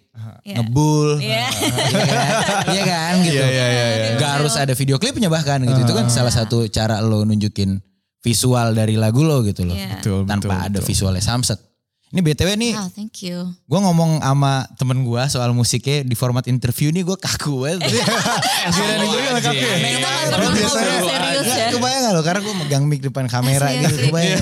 Iya. 0.46 0.56
ngebul, 0.60 1.18
Iya. 1.18 1.46
iya 1.50 2.04
kan, 2.06 2.26
Iya 2.74 2.84
kan 2.86 3.14
gitu. 3.26 3.38
Iya, 3.38 3.48
iya, 3.50 3.66
iya, 3.70 3.86
iya. 3.96 4.10
Gak 4.18 4.32
harus 4.42 4.54
ada 4.54 4.74
video 4.74 4.98
klipnya 4.98 5.30
bahkan 5.30 5.62
gitu. 5.62 5.80
Itu 5.82 5.94
kan 5.94 6.10
salah 6.10 6.34
satu 6.34 6.66
cara 6.70 7.02
lo 7.02 7.22
nunjukin 7.22 7.82
visual 8.20 8.76
dari 8.76 9.00
lagu 9.00 9.24
lo 9.24 9.42
gitu 9.44 9.64
loh. 9.64 9.76
Iya. 9.76 10.00
Betul, 10.00 10.28
Tanpa 10.28 10.54
betul, 10.56 10.68
ada 10.72 10.80
betul. 10.80 10.88
visualnya 10.92 11.24
samsek. 11.24 11.60
Ini 12.10 12.26
BTW 12.26 12.50
nih, 12.58 12.74
Wow, 12.74 12.90
thank 12.90 13.22
you. 13.22 13.38
gue 13.54 13.80
ngomong 13.86 14.18
sama 14.26 14.66
temen 14.82 15.06
gue 15.06 15.22
soal 15.30 15.54
musiknya 15.54 16.02
di 16.02 16.18
format 16.18 16.42
interview 16.50 16.90
nih 16.90 17.06
gue 17.06 17.14
kaku 17.14 17.54
banget. 17.62 17.86
Kita 17.86 18.02
nggak 19.30 20.34
pernah 20.34 20.50
ngobrol 20.50 20.70
serius 20.74 21.06
ya. 21.06 21.70
Gak 21.70 21.78
kebayang 21.78 22.02
gak 22.10 22.14
lo? 22.18 22.22
Karena 22.26 22.40
gue 22.42 22.56
megang 22.66 22.84
mic 22.90 23.06
depan 23.06 23.30
kamera 23.30 23.70
Asli, 23.70 23.86
gitu. 23.86 23.96
Kebayang. 24.10 24.42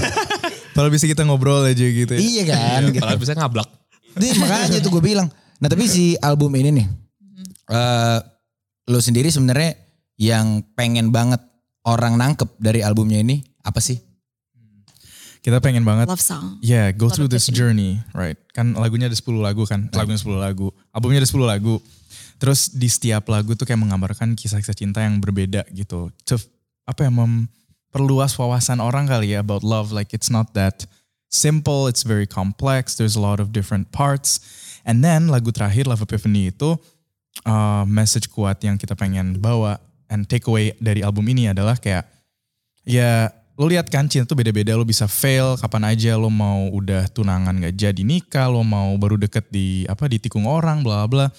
Kalau 0.71 0.89
bisa 0.93 1.05
kita 1.11 1.27
ngobrol 1.27 1.67
aja 1.67 1.83
gitu 1.83 2.11
ya. 2.15 2.19
iya 2.23 2.43
kan 2.47 2.87
gitu. 2.87 3.03
Padahal 3.03 3.19
bisa 3.19 3.33
ngablak. 3.35 3.67
Nih 4.15 4.31
makanya 4.39 4.79
tuh 4.79 4.91
gue 4.95 5.03
bilang. 5.03 5.27
Nah 5.59 5.67
tapi 5.67 5.89
si 5.89 6.15
album 6.21 6.53
ini 6.55 6.69
nih, 6.71 6.87
eh 7.67 8.17
lo 8.87 8.99
sendiri 9.03 9.27
sebenarnya 9.27 9.75
yang 10.15 10.63
pengen 10.77 11.11
banget 11.11 11.43
orang 11.83 12.15
nangkep 12.15 12.47
dari 12.61 12.79
albumnya 12.79 13.19
ini 13.19 13.43
apa 13.67 13.83
sih? 13.83 13.99
Kita 15.43 15.59
pengen 15.59 15.83
banget 15.83 16.07
Love 16.07 16.23
song. 16.23 16.59
Yeah, 16.63 16.91
go 16.95 17.07
Love 17.07 17.15
through 17.15 17.31
this 17.31 17.47
journey, 17.51 17.99
right? 18.15 18.35
Kan 18.55 18.75
lagunya 18.75 19.11
ada 19.11 19.15
10 19.15 19.27
lagu 19.39 19.63
kan, 19.67 19.87
lagunya 19.91 20.19
10 20.19 20.39
lagu, 20.39 20.71
albumnya 20.95 21.23
ada 21.23 21.29
10 21.29 21.43
lagu. 21.43 21.75
Terus 22.37 22.71
di 22.71 22.87
setiap 22.87 23.27
lagu 23.31 23.55
tuh 23.55 23.63
kayak 23.63 23.79
menggambarkan 23.79 24.35
kisah-kisah 24.35 24.75
cinta 24.75 24.99
yang 25.03 25.19
berbeda 25.23 25.63
gitu. 25.71 26.11
To, 26.27 26.35
apa 26.83 27.07
ya, 27.07 27.11
memperluas 27.11 28.35
wawasan 28.35 28.83
orang 28.83 29.07
kali 29.07 29.35
ya 29.35 29.43
about 29.43 29.63
love. 29.63 29.95
Like 29.95 30.11
it's 30.11 30.27
not 30.27 30.51
that 30.53 30.83
simple, 31.31 31.87
it's 31.87 32.03
very 32.03 32.27
complex, 32.27 32.95
there's 32.95 33.15
a 33.15 33.23
lot 33.23 33.39
of 33.39 33.51
different 33.51 33.91
parts. 33.95 34.39
And 34.87 35.03
then 35.03 35.27
lagu 35.27 35.51
terakhir, 35.51 35.87
Love 35.87 36.07
Epiphany 36.07 36.51
itu 36.55 36.79
uh, 37.43 37.83
message 37.83 38.31
kuat 38.31 38.63
yang 38.63 38.79
kita 38.79 38.95
pengen 38.95 39.39
bawa 39.39 39.79
and 40.07 40.27
take 40.27 40.47
away 40.47 40.71
dari 40.79 41.03
album 41.03 41.27
ini 41.27 41.51
adalah 41.51 41.75
kayak 41.75 42.07
ya 42.87 43.27
lo 43.57 43.65
lihat 43.65 43.89
kan 43.89 44.05
cinta 44.05 44.29
tuh 44.29 44.37
beda-beda. 44.37 44.77
Lo 44.77 44.85
bisa 44.85 45.09
fail 45.09 45.57
kapan 45.57 45.89
aja 45.89 46.13
lo 46.13 46.29
mau 46.29 46.69
udah 46.69 47.09
tunangan 47.09 47.57
gak 47.57 47.73
jadi 47.73 48.01
nikah 48.05 48.45
lo 48.47 48.61
mau 48.61 48.93
baru 49.01 49.17
deket 49.17 49.49
di 49.49 49.83
apa 49.89 50.05
di 50.05 50.21
tikung 50.21 50.45
orang 50.45 50.85
bla 50.85 51.09
bla. 51.09 51.33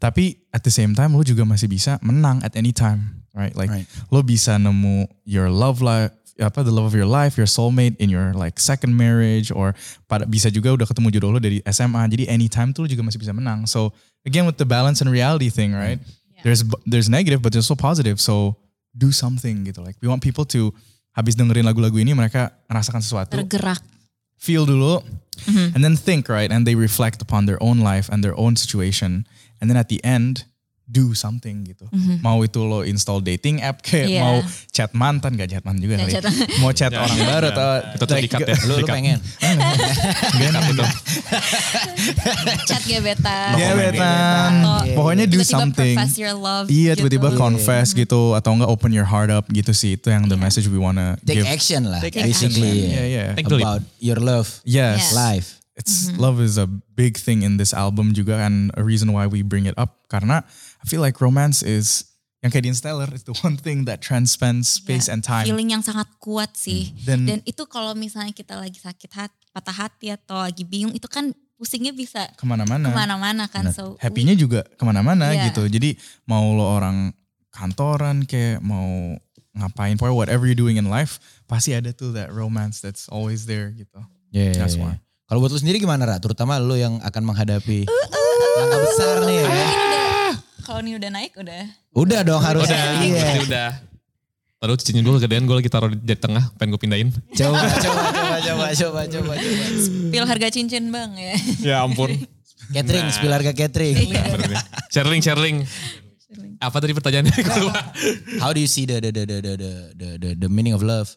Tapi 0.00 0.34
at 0.50 0.64
the 0.64 0.72
same 0.72 0.96
time 0.96 1.14
lo 1.14 1.22
juga 1.22 1.44
masih 1.46 1.68
bisa 1.70 2.00
menang 2.02 2.40
at 2.42 2.56
any 2.56 2.72
time 2.72 3.22
right? 3.36 3.54
Like 3.54 3.70
Right. 3.70 3.86
lo 4.10 4.24
bisa 4.24 4.56
nemu 4.58 5.06
your 5.28 5.52
love 5.52 5.84
life 5.84 6.10
apa 6.40 6.64
the 6.64 6.72
love 6.72 6.88
of 6.88 6.96
your 6.96 7.06
life 7.06 7.36
your 7.36 7.46
soulmate 7.46 7.94
in 8.00 8.08
your 8.08 8.32
like 8.32 8.56
second 8.56 8.96
marriage 8.96 9.52
or 9.52 9.76
pada 10.08 10.24
bisa 10.24 10.48
juga 10.48 10.72
udah 10.72 10.88
ketemu 10.88 11.12
jodoh 11.12 11.30
lo 11.36 11.38
dari 11.38 11.60
SMA 11.68 12.02
jadi 12.08 12.32
anytime 12.32 12.72
tuh 12.72 12.84
lo 12.84 12.88
juga 12.88 13.04
masih 13.04 13.20
bisa 13.20 13.36
menang. 13.36 13.68
So 13.68 13.92
again 14.24 14.48
with 14.48 14.56
the 14.56 14.66
balance 14.66 15.04
and 15.04 15.12
reality 15.12 15.52
thing 15.52 15.76
right? 15.76 16.00
There's 16.42 16.66
there's 16.88 17.06
negative 17.06 17.38
but 17.44 17.54
there's 17.54 17.68
also 17.68 17.78
positive. 17.78 18.18
So 18.18 18.58
do 18.90 19.14
something 19.14 19.68
gitu. 19.68 19.84
Like 19.84 20.00
we 20.02 20.10
want 20.10 20.24
people 20.24 20.42
to 20.50 20.74
habis 21.12 21.36
dengerin 21.36 21.64
lagu-lagu 21.64 21.96
ini 22.00 22.16
mereka 22.16 22.52
merasakan 22.68 23.00
sesuatu. 23.04 23.36
Tergerak. 23.36 23.80
feel 24.42 24.66
dulu 24.66 24.98
and 25.46 25.86
then 25.86 25.94
think 25.94 26.26
right 26.26 26.50
and 26.50 26.66
they 26.66 26.74
reflect 26.74 27.22
upon 27.22 27.46
their 27.46 27.62
own 27.62 27.78
life 27.78 28.10
and 28.10 28.26
their 28.26 28.34
own 28.34 28.58
situation. 28.58 29.22
And 29.62 29.70
then 29.70 29.78
at 29.78 29.86
the 29.86 30.02
end 30.02 30.50
do 30.92 31.10
something 31.12 31.64
gitu 31.64 31.88
mau 32.20 32.38
itu 32.40 32.60
lo 32.60 32.84
install 32.84 33.18
dating 33.18 33.58
app 33.58 33.80
kayak 33.80 34.06
Iya. 34.06 34.20
mau 34.20 34.36
chat 34.68 34.92
mantan 34.92 35.32
gak 35.34 35.48
chat 35.48 35.62
mantan 35.62 35.80
juga 35.80 35.96
kali. 35.98 36.12
chat- 36.12 36.28
mau 36.58 36.68
chat 36.70 36.92
orang 36.92 37.16
baru 37.16 37.46
atau 37.48 37.68
Itu 37.90 38.04
tuh 38.04 38.16
dikat 38.18 38.40
ya. 38.42 38.56
Lu, 38.62 38.74
lu 38.76 38.84
pengen? 38.84 39.18
Dikat 40.32 40.64
itu 40.68 40.84
Chat 42.68 42.82
gebetan. 42.84 43.52
gebetan 43.54 44.50
pokoknya 44.92 45.24
do 45.24 45.40
something 45.40 45.94
profess 45.94 46.14
your 46.14 46.34
love. 46.34 46.68
Iya 46.68 46.92
gitu. 46.92 47.06
tiba-tiba 47.06 47.32
confess 47.34 47.92
gitu 47.92 48.34
atau 48.34 48.52
enggak 48.52 48.68
open 48.68 48.90
your 48.90 49.06
heart 49.06 49.30
up 49.30 49.48
gitu 49.48 49.72
sih 49.72 49.94
itu 49.94 50.08
yang 50.08 50.26
the 50.26 50.36
message 50.36 50.66
we 50.66 50.76
wanna 50.76 51.16
Take 51.22 51.40
give. 51.40 51.48
action 51.48 51.86
lah. 51.86 52.00
Take 52.00 52.18
basically. 52.18 52.84
action. 52.84 52.92
Yeah, 52.92 53.06
yeah. 53.06 53.28
Take. 53.32 53.48
About 53.48 53.80
your 53.98 54.18
love. 54.18 54.48
Yes. 54.64 55.12
Life. 55.12 55.61
It's 55.72 56.12
love 56.20 56.36
is 56.36 56.60
a 56.60 56.68
big 56.68 57.16
thing 57.16 57.40
in 57.40 57.56
this 57.56 57.72
album 57.72 58.12
juga 58.12 58.44
and 58.44 58.68
a 58.76 58.84
reason 58.84 59.08
why 59.08 59.24
we 59.24 59.40
bring 59.40 59.64
it 59.64 59.72
up 59.80 60.04
karena 60.06 60.44
I 60.78 60.84
feel 60.84 61.00
like 61.00 61.16
romance 61.16 61.64
is 61.64 62.12
yang 62.44 62.50
kayak 62.50 62.66
di 62.66 62.70
Interstellar 62.74 63.08
is 63.14 63.24
the 63.24 63.32
one 63.40 63.56
thing 63.56 63.86
that 63.88 64.02
transcends 64.02 64.66
space 64.68 65.06
Ya, 65.08 65.14
and 65.16 65.22
time. 65.22 65.46
Feeling 65.48 65.72
yang 65.72 65.80
sangat 65.80 66.10
kuat 66.18 66.58
sih. 66.58 66.90
Dan- 67.06 67.24
Dan, 67.24 67.40
itu 67.46 67.62
kalau 67.64 67.94
misalnya 67.94 68.34
kita 68.34 68.58
lagi 68.58 68.82
sakit 68.82 69.10
hati, 69.14 69.42
patah 69.54 69.76
hati 69.86 70.10
atau 70.10 70.42
lagi 70.42 70.66
bingung 70.66 70.90
itu 70.90 71.06
kan 71.06 71.30
pusingnya 71.54 71.94
bisa 71.94 72.26
ke 72.34 72.42
mana-mana. 72.42 72.90
ke 72.90 72.92
mana-mana 72.92 73.44
kan. 73.46 73.70
So 73.70 73.94
Happy-nya 73.96 74.34
juga 74.34 74.66
ke 74.66 74.82
mana-mana 74.82 75.30
Iya. 75.32 75.54
gitu. 75.54 75.70
Jadi 75.70 75.94
mau 76.26 76.50
lo 76.52 76.66
orang 76.66 77.14
kantoran 77.54 78.26
kayak 78.26 78.58
mau 78.58 79.14
ngapain, 79.54 79.94
pokoknya 79.94 80.16
whatever 80.16 80.44
you're 80.48 80.58
doing 80.58 80.76
in 80.76 80.88
life, 80.88 81.22
pasti 81.46 81.76
ada 81.76 81.94
tuh 81.94 82.10
that 82.10 82.32
romance 82.34 82.82
that's 82.82 83.06
always 83.06 83.46
there 83.46 83.70
gitu. 83.70 84.02
Yeah, 84.32 84.56
That's 84.56 84.74
yeah, 84.74 84.82
why. 84.82 84.92
yeah. 84.96 85.00
Kalau 85.32 85.40
buat 85.40 85.48
lu 85.48 85.64
sendiri 85.64 85.80
gimana 85.80 86.04
Ra? 86.04 86.20
Terutama 86.20 86.60
lu 86.60 86.76
yang 86.76 87.00
akan 87.00 87.22
menghadapi 87.24 87.88
langkah 87.88 88.80
besar 88.84 89.24
nih 89.24 89.40
ya. 89.40 89.48
kalau 90.60 90.84
ini 90.84 91.00
udah 91.00 91.08
naik 91.08 91.32
udah. 91.40 91.62
Udah 91.96 92.20
dong 92.20 92.44
harus. 92.44 92.68
Udah, 92.68 93.00
Iya. 93.00 93.40
udah. 93.40 93.70
Taruh 94.60 94.76
cicinya 94.76 95.00
gue 95.00 95.16
kegedean, 95.16 95.48
gue 95.48 95.56
lagi 95.56 95.72
taruh 95.72 95.88
di, 95.88 95.96
di 96.04 96.12
tengah, 96.20 96.52
pengen 96.60 96.76
gue 96.76 96.80
pindahin. 96.84 97.08
Coba, 97.32 97.64
coba, 97.64 97.72
coba, 97.80 98.04
coba, 98.12 98.36
coba, 98.44 98.66
coba, 98.76 99.00
coba. 99.08 99.32
Pil 100.12 100.24
harga 100.28 100.48
cincin 100.52 100.92
bang 100.92 101.10
ya. 101.16 101.34
Ya 101.64 101.76
ampun. 101.80 102.12
Catering, 102.68 103.08
spill 103.08 103.32
harga 103.32 103.56
catering. 103.56 104.12
Sherling, 104.92 105.24
Sherling. 105.24 105.64
Apa 106.60 106.76
tadi 106.76 106.92
pertanyaannya? 106.92 107.32
How 108.36 108.52
do 108.52 108.60
you 108.60 108.68
see 108.68 108.84
the 108.84 109.00
the 109.00 109.08
the 109.08 109.24
the 109.24 109.38
the 109.40 109.52
the 109.56 109.72
the, 109.96 110.08
the, 110.20 110.30
the 110.44 110.48
meaning 110.52 110.76
of 110.76 110.84
love? 110.84 111.08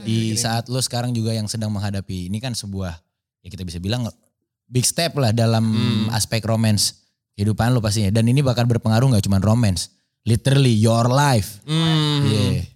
Di 0.00 0.32
saat 0.32 0.72
lo 0.72 0.80
sekarang 0.80 1.12
juga 1.12 1.36
yang 1.36 1.44
sedang 1.44 1.68
menghadapi 1.68 2.32
ini 2.32 2.40
kan 2.40 2.56
sebuah 2.56 3.04
ya 3.48 3.50
kita 3.56 3.64
bisa 3.64 3.80
bilang 3.80 4.04
big 4.68 4.84
step 4.84 5.16
lah 5.16 5.32
dalam 5.32 5.64
aspek 6.12 6.44
romance 6.44 7.08
kehidupan 7.32 7.72
lo 7.72 7.80
pastinya 7.80 8.12
dan 8.12 8.28
ini 8.28 8.44
bakal 8.44 8.68
berpengaruh 8.68 9.14
nggak 9.14 9.24
cuma 9.24 9.40
romance, 9.40 9.88
literally 10.28 10.76
your 10.76 11.08
life. 11.08 11.64
Hmm. 11.64 12.28
Yeah. 12.28 12.66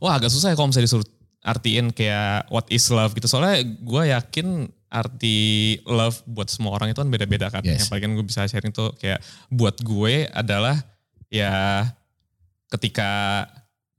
Wah 0.00 0.16
agak 0.16 0.32
susah 0.32 0.50
ya 0.50 0.56
kalau 0.56 0.70
misalnya 0.72 0.88
disuruh 0.88 1.08
artiin 1.42 1.90
kayak 1.90 2.48
what 2.48 2.64
is 2.70 2.86
love 2.88 3.12
gitu. 3.18 3.26
Soalnya 3.26 3.66
gue 3.66 4.02
yakin 4.14 4.70
arti 4.88 5.38
love 5.82 6.22
buat 6.24 6.46
semua 6.48 6.78
orang 6.78 6.94
itu 6.94 7.02
kan 7.02 7.10
beda-beda 7.10 7.50
kan. 7.50 7.66
Yes. 7.66 7.86
Yang 7.86 7.90
paling 7.90 8.14
gue 8.14 8.26
bisa 8.30 8.46
sharing 8.46 8.70
tuh 8.70 8.94
kayak 8.96 9.18
buat 9.50 9.74
gue 9.82 10.30
adalah 10.30 10.78
ya 11.26 11.82
ketika 12.70 13.42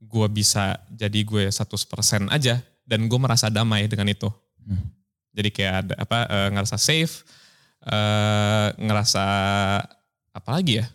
gue 0.00 0.26
bisa 0.32 0.80
jadi 0.88 1.20
gue 1.20 1.52
100% 1.52 2.32
aja 2.32 2.64
dan 2.88 3.00
gue 3.04 3.18
merasa 3.20 3.52
damai 3.52 3.84
dengan 3.92 4.08
itu. 4.08 4.32
Hmm. 4.64 4.88
Jadi 5.34 5.48
kayak 5.50 5.74
ada 5.84 5.94
apa 5.98 6.18
eh, 6.30 6.48
ngerasa 6.54 6.76
safe, 6.78 7.26
eh, 7.84 8.68
ngerasa 8.78 9.24
apa 10.30 10.50
lagi 10.50 10.78
ya? 10.80 10.86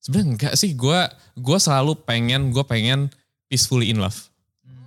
Sebenarnya 0.00 0.28
enggak 0.36 0.54
sih, 0.56 0.72
gue 0.76 1.00
gue 1.36 1.58
selalu 1.60 1.96
pengen 2.04 2.52
gue 2.52 2.64
pengen 2.64 3.08
peacefully 3.48 3.92
in 3.92 4.00
love. 4.00 4.16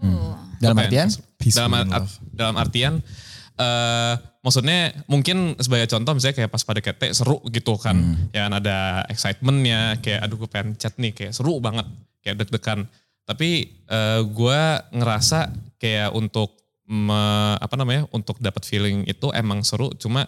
Oh. 0.02 0.38
Dalam 0.58 0.78
Gua 0.78 0.90
pengen 0.90 1.10
artian? 1.10 1.10
Dalam, 1.54 1.72
in 1.74 1.90
ar- 1.94 2.02
love. 2.06 2.14
dalam 2.34 2.56
artian 2.58 2.94
eh 3.58 4.14
maksudnya 4.46 4.94
mungkin 5.10 5.58
sebagai 5.58 5.90
contoh 5.90 6.14
misalnya 6.14 6.46
kayak 6.46 6.52
pas 6.54 6.62
pada 6.62 6.78
kete 6.78 7.10
seru 7.10 7.42
gitu 7.50 7.74
kan 7.82 7.98
ya 8.30 8.46
kan 8.46 8.54
ada 8.54 9.02
excitementnya 9.10 9.98
kayak 9.98 10.30
aduh 10.30 10.38
gue 10.38 10.50
pengen 10.50 10.78
chat 10.78 10.94
nih 11.02 11.10
kayak 11.10 11.34
seru 11.34 11.58
banget 11.58 11.90
kayak 12.22 12.46
deg-degan 12.46 12.86
tapi 13.26 13.66
eh 13.90 14.22
gue 14.24 14.62
ngerasa 14.94 15.50
kayak 15.82 16.14
untuk 16.14 16.57
me- 16.88 17.58
apa 17.60 17.76
namanya 17.76 18.08
untuk 18.16 18.40
dapat 18.40 18.64
feeling 18.64 19.04
itu 19.06 19.30
emang 19.36 19.62
seru 19.62 19.92
cuma 20.00 20.26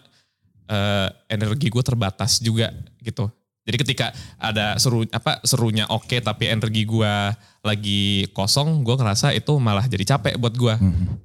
eh, 0.68 1.08
energi 1.32 1.72
gue 1.72 1.82
terbatas 1.82 2.38
juga 2.38 2.70
gitu 3.00 3.32
jadi 3.70 3.76
ketika 3.76 4.06
ada 4.40 4.74
seru 4.80 5.04
apa 5.12 5.44
serunya 5.44 5.84
oke 5.86 6.16
tapi 6.24 6.48
energi 6.48 6.88
gue 6.88 7.14
lagi 7.60 8.24
kosong, 8.32 8.80
gue 8.82 8.96
ngerasa 8.96 9.36
itu 9.36 9.60
malah 9.60 9.84
jadi 9.84 10.16
capek 10.16 10.40
buat 10.40 10.56
gue. 10.56 10.74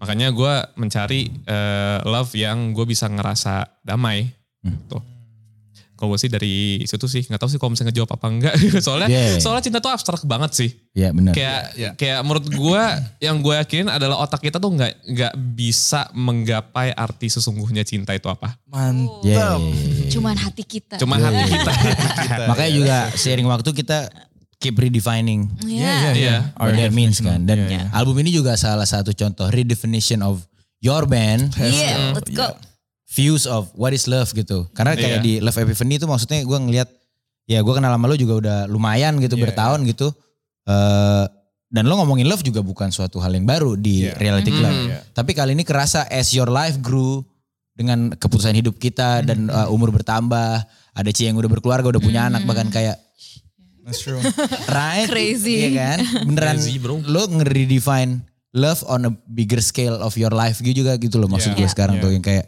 Makanya 0.04 0.36
gue 0.36 0.54
mencari 0.76 1.32
eh, 1.32 2.00
love 2.04 2.36
yang 2.36 2.76
gue 2.76 2.84
bisa 2.84 3.08
ngerasa 3.08 3.80
damai. 3.82 4.30
Tuh. 4.92 5.15
Kalau 5.96 6.12
gue 6.12 6.20
sih 6.20 6.28
dari 6.28 6.56
situ 6.84 7.08
sih 7.08 7.24
nggak 7.24 7.40
tahu 7.40 7.48
sih 7.48 7.56
kalau 7.56 7.72
misalnya 7.72 7.96
ngejawab 7.96 8.12
apa 8.14 8.28
enggak. 8.28 8.54
soalnya 8.86 9.08
Yeah. 9.08 9.40
soalnya 9.40 9.64
cinta 9.64 9.80
tuh 9.80 9.90
abstrak 9.90 10.20
banget 10.24 10.52
sih. 10.52 10.70
Ya 10.92 11.10
benar. 11.10 11.32
Kayak 11.32 11.62
kayak 11.96 12.20
menurut 12.22 12.46
gue 12.46 12.84
yang 13.20 13.40
gue 13.40 13.54
yakinin 13.56 13.88
adalah 13.88 14.20
otak 14.20 14.44
kita 14.44 14.60
tuh 14.60 14.70
nggak 14.70 14.92
nggak 15.08 15.34
bisa 15.56 16.12
menggapai 16.12 16.92
arti 16.92 17.32
sesungguhnya 17.32 17.82
cinta 17.82 18.12
itu 18.12 18.28
apa. 18.28 18.60
Mantap. 18.68 19.24
Yeah, 19.24 19.56
yeah, 19.56 19.56
yeah, 19.56 19.88
yeah. 20.04 20.12
Cuman 20.12 20.36
hati 20.36 20.64
kita. 20.64 20.96
Cuma 21.00 21.16
hati 21.16 21.44
kita. 21.48 21.72
Makanya 22.52 22.72
juga 22.72 22.98
seiring 23.16 23.48
waktu 23.48 23.72
kita 23.72 24.12
keep 24.56 24.76
redefining 24.76 25.52
Iya. 25.62 26.12
Iya. 26.12 26.36
what 26.56 26.74
that 26.74 26.92
means 26.92 27.20
kan. 27.20 27.44
Dan 27.44 27.68
Yeah, 27.68 27.88
yeah. 27.88 27.96
album 27.96 28.20
ini 28.20 28.32
juga 28.32 28.56
salah 28.56 28.84
satu 28.84 29.12
contoh 29.12 29.48
redefinition 29.48 30.20
of 30.20 30.44
your 30.80 31.08
band 31.08 31.56
Iya, 31.56 32.16
let's 32.16 32.32
go. 32.32 32.52
Views 33.16 33.48
of 33.48 33.72
what 33.74 33.96
is 33.96 34.06
love 34.06 34.28
gitu. 34.30 34.68
Karena 34.76 34.94
kayak 34.94 35.20
Iya. 35.20 35.24
di 35.24 35.34
Love 35.40 35.64
Epiphany 35.64 35.96
itu 35.96 36.06
maksudnya 36.06 36.44
gue 36.44 36.60
ngeliat 36.60 36.90
ya 37.48 37.64
gue 37.64 37.74
kenal 37.74 37.90
sama 37.90 38.06
lo 38.06 38.16
juga 38.16 38.34
udah 38.36 38.58
lumayan 38.68 39.16
gitu 39.18 39.36
Iya, 39.36 39.44
bertahun 39.48 39.88
gitu. 39.88 40.12
Eh 40.66 41.26
dan 41.66 41.90
lo 41.90 41.98
ngomongin 41.98 42.30
love 42.30 42.40
juga 42.40 42.62
bukan 42.62 42.88
suatu 42.88 43.20
hal 43.20 43.32
yang 43.32 43.44
baru 43.44 43.76
di 43.76 44.06
Iya. 44.06 44.16
reality 44.16 44.52
club. 44.52 44.76
Iya. 44.86 44.98
Tapi 45.12 45.32
kali 45.32 45.52
ini 45.52 45.64
kerasa 45.64 46.04
as 46.08 46.32
your 46.32 46.48
life 46.48 46.78
grew 46.80 47.24
dengan 47.72 48.12
keputusan 48.12 48.56
hidup 48.56 48.76
kita 48.76 49.20
dan 49.22 49.48
uh, 49.48 49.68
umur 49.68 49.92
bertambah. 49.92 50.64
Ada 50.92 51.12
Cie 51.12 51.28
yang 51.28 51.36
udah 51.36 51.52
berkeluarga, 51.52 51.92
udah 51.92 52.00
punya 52.00 52.26
anak 52.26 52.44
bahkan 52.44 52.68
kayak 52.70 52.96
That's 53.84 54.02
true. 54.02 54.18
right? 54.72 55.06
Crazy. 55.06 55.62
Iya 55.62 55.72
kan? 55.76 55.98
Beneran 56.26 56.58
Crazy, 56.58 56.80
bro. 56.80 56.98
lo 57.02 57.28
nge-redefine 57.30 58.24
love 58.56 58.82
on 58.88 59.06
a 59.06 59.12
bigger 59.28 59.60
scale 59.60 60.00
of 60.00 60.16
your 60.16 60.32
life 60.32 60.58
gitu 60.58 60.82
juga 60.82 60.96
gitu 60.96 61.20
loh 61.20 61.28
maksud 61.28 61.54
Yeah. 61.54 61.60
gue 61.60 61.70
sekarang 61.70 62.00
Yeah. 62.00 62.04
tuh 62.08 62.12
yang 62.16 62.24
kayak 62.24 62.46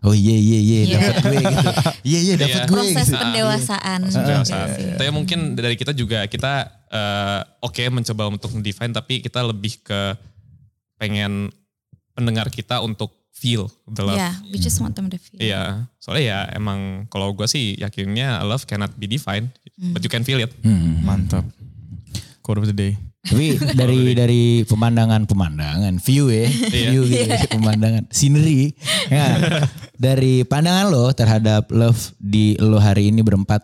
oh 0.00 0.12
iya 0.12 0.30
iya 0.32 0.58
iya 0.58 0.80
Iya. 0.80 0.96
dapat 1.00 1.14
gue 1.20 1.38
gitu. 1.42 1.68
Iya 2.08 2.18
iya 2.20 2.34
dapat 2.36 2.48
Iya. 2.54 2.64
gue 2.64 2.74
Proses 2.74 3.06
gitu. 3.06 3.16
pendewasaan. 3.16 4.00
pendewasaan. 4.04 4.68
Tapi 4.94 5.10
mungkin 5.10 5.38
dari 5.52 5.74
kita 5.74 5.90
juga 5.90 6.24
kita 6.24 6.52
eh, 6.88 7.40
oke 7.60 7.82
mencoba 7.88 8.24
untuk 8.26 8.50
define 8.58 8.90
tapi 8.90 9.18
kita 9.18 9.42
lebih 9.42 9.80
ke 9.80 10.14
pengen 10.96 11.50
pendengar 12.12 12.48
kita 12.48 12.78
untuk 12.78 13.14
feel 13.30 13.70
the 13.86 14.02
love. 14.02 14.14
Yeah, 14.14 14.34
we 14.50 14.58
just 14.58 14.78
want 14.78 14.94
them 14.94 15.06
to 15.08 15.16
feel. 15.16 15.38
Iya, 15.38 15.86
soalnya 15.96 16.24
ya 16.24 16.40
emang 16.52 17.06
kalau 17.06 17.30
gue 17.30 17.46
sih 17.46 17.78
yakinnya 17.78 18.42
love 18.42 18.66
cannot 18.66 18.90
be 18.94 19.06
defined, 19.06 19.54
but 19.92 20.02
you 20.02 20.10
can 20.10 20.22
feel 20.22 20.38
it. 20.38 20.50
Hmm. 20.58 20.98
Mantap. 21.02 21.46
Quote 22.42 22.58
of 22.58 22.66
the 22.66 22.74
day. 22.74 22.98
Tapi 23.28 23.60
dari 23.76 24.16
dari 24.16 24.42
pemandangan 24.64 25.28
pemandangan 25.28 26.00
view 26.00 26.32
ya, 26.32 26.48
view 26.48 27.04
gitu, 27.04 27.28
pemandangan 27.60 28.08
scenery. 28.08 28.72
Ya, 29.12 29.60
dari 29.94 30.48
pandangan 30.48 30.88
lo 30.88 31.12
terhadap 31.12 31.68
love 31.68 32.16
di 32.16 32.56
lo 32.56 32.80
hari 32.80 33.12
ini 33.12 33.20
berempat 33.20 33.60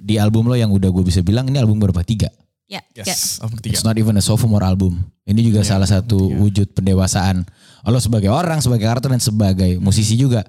di 0.00 0.16
album 0.16 0.48
lo 0.48 0.56
yang 0.56 0.72
udah 0.72 0.88
gue 0.88 1.04
bisa 1.04 1.20
bilang 1.20 1.46
ini 1.46 1.60
album 1.60 1.78
berapa 1.78 2.00
tiga. 2.02 2.32
Ya, 2.68 2.84
ya. 2.92 3.04
Yes. 3.08 3.40
Album. 3.40 3.64
It's 3.64 3.84
not 3.84 3.96
even 3.96 4.20
a 4.20 4.24
sophomore 4.24 4.64
album. 4.64 5.00
Ini 5.24 5.40
juga 5.40 5.64
salah 5.64 5.88
satu 5.88 6.16
wujud 6.36 6.76
pendewasaan 6.76 7.44
lo 7.88 8.00
sebagai 8.00 8.28
orang, 8.28 8.60
sebagai 8.60 8.84
karakter 8.84 9.08
dan 9.12 9.20
sebagai 9.20 9.80
musisi 9.80 10.16
juga. 10.16 10.44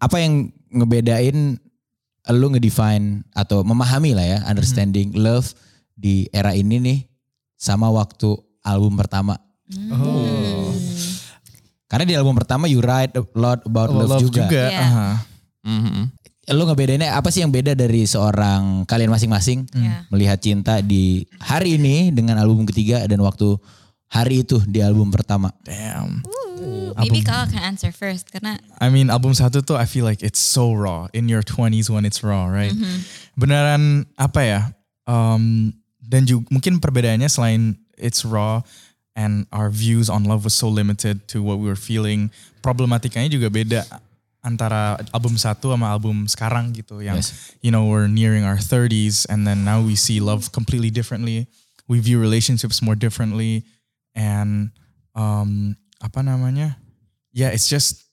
Apa 0.00 0.18
yang 0.18 0.50
ngebedain 0.70 1.58
lo 2.30 2.46
ngedefine 2.50 3.26
atau 3.34 3.62
memahami 3.66 4.14
lah 4.14 4.26
ya, 4.26 4.38
understanding 4.46 5.14
love 5.14 5.50
di 5.98 6.30
era 6.30 6.54
ini 6.56 6.78
nih 6.80 6.98
sama 7.60 7.92
waktu 7.92 8.32
album 8.64 8.96
pertama. 8.96 9.36
Oh. 9.92 10.72
Karena 11.84 12.04
di 12.08 12.14
album 12.16 12.32
pertama 12.32 12.64
you 12.64 12.80
write 12.80 13.12
a 13.12 13.24
lot 13.36 13.60
about 13.68 13.92
love, 13.92 14.16
Love 14.16 14.22
juga. 14.24 14.48
juga. 14.48 14.64
Iya. 14.72 14.80
aha. 14.80 15.08
Mhm. 15.68 16.04
Lo 16.50 16.66
ngebedainnya 16.66 17.14
apa 17.14 17.28
sih 17.30 17.44
yang 17.44 17.52
beda 17.52 17.76
dari 17.76 18.08
seorang 18.08 18.82
kalian 18.88 19.12
masing-masing 19.12 19.68
Iya. 19.70 20.08
melihat 20.08 20.38
cinta 20.40 20.80
di 20.80 21.22
hari 21.38 21.76
ini 21.78 22.10
dengan 22.10 22.40
album 22.40 22.64
ketiga 22.66 23.04
dan 23.06 23.20
waktu 23.22 23.54
hari 24.10 24.42
itu 24.42 24.58
di 24.66 24.82
album 24.82 25.12
pertama. 25.14 25.52
Damn. 25.62 26.26
Ooh, 26.26 26.90
maybe 26.98 27.22
Kak 27.22 27.54
can 27.54 27.62
answer 27.62 27.94
first 27.94 28.26
karena 28.34 28.58
I 28.82 28.90
mean 28.90 29.06
album 29.12 29.30
satu 29.30 29.62
tuh 29.62 29.78
I 29.78 29.86
feel 29.86 30.02
like 30.02 30.26
it's 30.26 30.42
so 30.42 30.74
raw 30.74 31.06
in 31.14 31.30
your 31.30 31.44
20s 31.46 31.86
when 31.86 32.02
it's 32.02 32.24
raw, 32.26 32.50
right? 32.50 32.74
Beneran 33.38 34.10
apa 34.18 34.40
ya? 34.42 34.60
Um, 35.06 35.70
dan 36.10 36.26
juga 36.26 36.50
mungkin 36.50 36.82
perbedaannya 36.82 37.30
selain 37.30 37.78
it's 37.94 38.26
raw 38.26 38.58
and 39.14 39.46
our 39.54 39.70
views 39.70 40.10
on 40.10 40.26
love 40.26 40.42
was 40.42 40.54
so 40.58 40.66
limited 40.66 41.22
to 41.30 41.38
what 41.38 41.62
we 41.62 41.70
were 41.70 41.78
feeling, 41.78 42.34
problematikanya 42.66 43.30
juga 43.30 43.46
beda 43.46 43.86
antara 44.42 44.96
album 45.12 45.36
satu 45.36 45.70
sama 45.70 45.92
album 45.92 46.24
sekarang 46.24 46.72
gitu 46.72 47.04
yang 47.04 47.20
Yes. 47.20 47.54
you 47.60 47.68
know 47.68 47.84
we're 47.84 48.08
nearing 48.08 48.42
our 48.42 48.56
30s 48.56 49.28
and 49.28 49.44
then 49.44 49.62
now 49.62 49.78
we 49.78 49.94
see 49.94 50.18
love 50.18 50.50
completely 50.50 50.90
differently. 50.90 51.46
We 51.86 52.00
view 52.00 52.18
relationships 52.18 52.80
more 52.80 52.96
differently 52.96 53.68
and 54.16 54.72
um 55.12 55.76
apa 56.00 56.24
namanya? 56.24 56.80
Yeah, 57.36 57.52
it's 57.52 57.68
just 57.68 58.08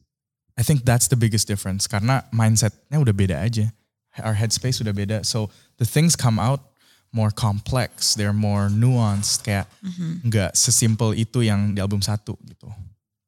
I 0.60 0.66
think 0.68 0.84
that's 0.84 1.08
the 1.08 1.16
biggest 1.16 1.48
difference 1.48 1.88
karena 1.88 2.28
mindsetnya 2.36 3.00
udah 3.00 3.16
beda 3.16 3.40
aja. 3.40 3.72
Our 4.20 4.36
headspace 4.36 4.82
udah 4.84 4.92
beda. 4.92 5.18
So 5.24 5.54
the 5.80 5.88
things 5.88 6.18
come 6.20 6.42
out 6.42 6.67
more 7.12 7.32
complex, 7.32 8.14
they're 8.14 8.36
more 8.36 8.68
nuanced 8.68 9.42
kayak 9.42 9.66
nggak 10.24 10.54
sesimpel 10.54 11.14
itu 11.14 11.42
yang 11.42 11.74
di 11.74 11.80
album 11.80 12.00
satu 12.00 12.36
gitu. 12.46 12.68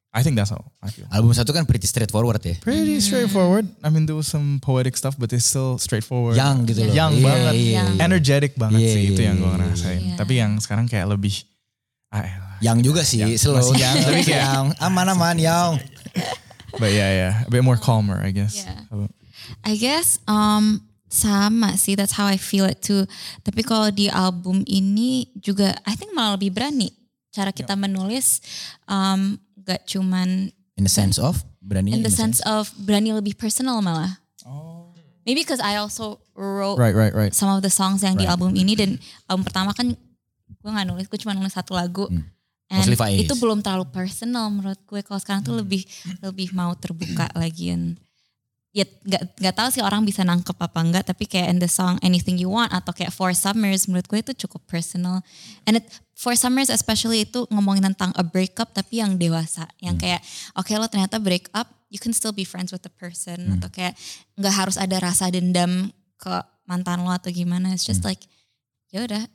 I 0.10 0.26
think 0.26 0.34
that's 0.34 0.50
how 0.50 0.58
I 0.82 0.90
feel. 0.90 1.06
Album 1.14 1.38
satu 1.38 1.54
kan 1.54 1.70
pretty 1.70 1.86
straightforward 1.86 2.42
ya. 2.42 2.58
Pretty 2.66 2.98
straightforward. 2.98 3.70
I 3.86 3.94
mean 3.94 4.10
there 4.10 4.18
was 4.18 4.26
some 4.26 4.58
poetic 4.58 4.98
stuff 4.98 5.14
but 5.16 5.30
it's 5.30 5.46
still 5.46 5.78
straightforward. 5.78 6.34
Young 6.34 6.66
gitu 6.66 6.82
loh. 6.90 6.94
Young 6.98 7.14
Iya, 7.14 7.26
banget. 7.30 7.54
iya, 7.54 7.82
iya. 7.86 8.02
Energetic 8.02 8.52
banget 8.58 8.82
Iya, 8.82 8.90
sih 8.98 9.04
itu 9.14 9.22
iya, 9.22 9.28
yang 9.30 9.36
gue 9.38 9.46
iya, 9.46 9.58
ngerasain. 9.62 10.02
iya. 10.02 10.16
Tapi 10.18 10.34
yang 10.42 10.52
sekarang 10.58 10.86
kayak 10.90 11.14
lebih 11.14 11.46
ah, 12.10 12.26
elah. 12.26 12.58
Yang 12.60 12.78
juga 12.82 13.02
sih, 13.06 13.22
Yang, 13.22 13.38
slow. 13.38 13.62
masih 13.62 13.78
young, 13.78 13.98
tapi 14.02 14.22
kayak- 14.26 14.42
yang 14.50 14.66
aman-aman, 14.82 15.36
yang. 15.38 15.78
But 16.82 16.90
yeah, 16.90 17.10
yeah, 17.14 17.34
a 17.46 17.50
bit 17.50 17.62
more 17.62 17.78
calmer 17.78 18.18
I 18.18 18.34
guess. 18.34 18.58
Yeah. 18.58 18.82
I 19.62 19.78
guess 19.78 20.18
um 20.26 20.82
sama 21.10 21.74
sih 21.74 21.98
that's 21.98 22.14
how 22.14 22.30
I 22.30 22.38
feel 22.38 22.64
it 22.64 22.80
too. 22.80 23.04
Tapi 23.42 23.62
kalau 23.62 23.90
di 23.90 24.08
album 24.08 24.62
ini 24.64 25.28
juga 25.36 25.74
I 25.84 25.98
think 25.98 26.14
malah 26.14 26.38
lebih 26.38 26.54
berani 26.54 26.94
cara 27.30 27.50
kita 27.50 27.74
menulis 27.74 28.42
um 28.86 29.36
gak 29.60 29.86
cuman 29.86 30.54
In 30.78 30.84
the 30.84 30.90
sense 30.90 31.18
of 31.18 31.42
berani. 31.60 31.92
in 31.92 32.02
the 32.02 32.10
sense 32.10 32.40
of 32.46 32.70
berani 32.78 33.12
lebih 33.12 33.36
personal 33.36 33.82
malah. 33.82 34.22
Maybe 35.28 35.46
because 35.46 35.62
I 35.62 35.78
also 35.78 36.18
wrote 36.34 36.80
Right, 36.82 36.96
right, 36.96 37.14
right. 37.14 37.34
some 37.36 37.52
of 37.52 37.62
the 37.62 37.70
songs 37.70 38.02
yang 38.02 38.16
di 38.16 38.26
album 38.26 38.56
ini 38.56 38.74
dan 38.74 38.98
album 39.26 39.46
pertama 39.46 39.74
kan 39.74 39.94
gue 40.50 40.70
nggak 40.70 40.88
nulis, 40.90 41.06
gue 41.06 41.20
cuma 41.20 41.38
nulis 41.38 41.54
satu 41.54 41.78
lagu. 41.78 42.10
And 42.70 42.86
Hmm. 42.86 42.94
Faiz. 42.94 43.26
itu 43.26 43.34
belum 43.34 43.62
terlalu 43.62 43.90
personal 43.90 44.50
menurut 44.50 44.78
gue. 44.84 45.02
Kalau 45.02 45.18
sekarang 45.18 45.42
tuh 45.42 45.54
lebih 45.54 45.86
lebih 46.22 46.54
mau 46.54 46.74
terbuka 46.74 47.30
lagi. 47.34 47.74
And, 47.74 47.98
ya 48.70 48.86
nggak 48.86 49.42
nggak 49.42 49.56
tahu 49.58 49.70
sih 49.74 49.82
orang 49.82 50.06
bisa 50.06 50.22
nangkep 50.22 50.58
apa 50.58 50.80
enggak. 50.82 51.04
Tapi 51.10 51.26
kayak 51.26 51.48
in 51.50 51.58
the 51.58 51.70
song 51.70 51.98
Anything 52.06 52.38
You 52.38 52.54
Want 52.54 52.70
atau 52.70 52.94
kayak 52.94 53.10
Four 53.10 53.34
Summers 53.34 53.90
menurut 53.90 54.06
gue 54.06 54.20
itu 54.22 54.34
cukup 54.46 54.66
personal. 54.70 55.26
And 55.66 55.82
it, 55.82 55.86
Four 56.14 56.38
Summers 56.38 56.70
especially 56.70 57.26
itu 57.26 57.50
ngomongin 57.50 57.90
tentang 57.94 58.14
a 58.14 58.22
breakup 58.22 58.76
tapi 58.76 59.02
yang 59.02 59.18
dewasa. 59.18 59.66
Yang 59.82 60.06
kayak 60.06 60.22
oke 60.54 60.70
lo 60.78 60.86
ternyata 60.86 61.18
break 61.18 61.50
up, 61.56 61.72
you 61.90 61.98
can 61.98 62.14
still 62.14 62.36
be 62.36 62.46
friends 62.46 62.70
with 62.70 62.86
the 62.86 62.94
person 62.94 63.58
atau 63.58 63.70
kayak 63.74 63.98
nggak 64.38 64.54
harus 64.54 64.78
ada 64.78 65.02
rasa 65.02 65.34
dendam 65.34 65.90
ke 66.22 66.34
mantan 66.70 67.02
lo 67.02 67.10
atau 67.10 67.34
gimana. 67.34 67.74
It's 67.74 67.88
just 67.88 68.06
like 68.06 68.22
ya 68.94 69.06
udah 69.06 69.26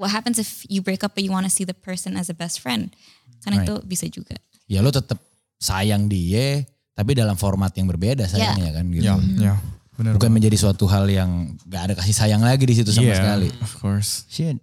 what 0.00 0.08
happens 0.10 0.40
if 0.40 0.64
you 0.72 0.80
break 0.80 1.04
up 1.04 1.12
but 1.12 1.20
you 1.20 1.30
want 1.30 1.44
to 1.44 1.52
see 1.52 1.68
the 1.68 1.76
person 1.76 2.16
as 2.16 2.32
a 2.32 2.36
best 2.36 2.64
friend? 2.64 2.96
Kan 3.44 3.58
Right. 3.58 3.68
itu 3.68 3.74
bisa 3.84 4.06
juga. 4.08 4.38
Ya 4.70 4.80
lo 4.80 4.88
tetap 4.94 5.18
sayang 5.58 6.08
dia, 6.08 6.64
tapi 6.92 7.16
dalam 7.16 7.36
format 7.40 7.72
yang 7.72 7.88
berbeda 7.88 8.28
sayangnya 8.28 8.70
kan 8.76 8.84
gitu. 8.92 9.04
Ya, 9.08 9.16
ya, 9.40 9.54
benar. 9.96 10.12
Bukan 10.16 10.30
menjadi 10.32 10.56
suatu 10.60 10.84
hal 10.88 11.08
yang 11.08 11.56
gak 11.68 11.82
ada 11.90 11.94
kasih 11.96 12.14
sayang 12.14 12.44
lagi 12.44 12.64
di 12.68 12.74
situ 12.76 12.92
sama 12.92 13.12
Yeah, 13.12 13.18
sekali. 13.18 13.48
Of 13.64 13.72
course. 13.80 14.28
Shit. 14.28 14.60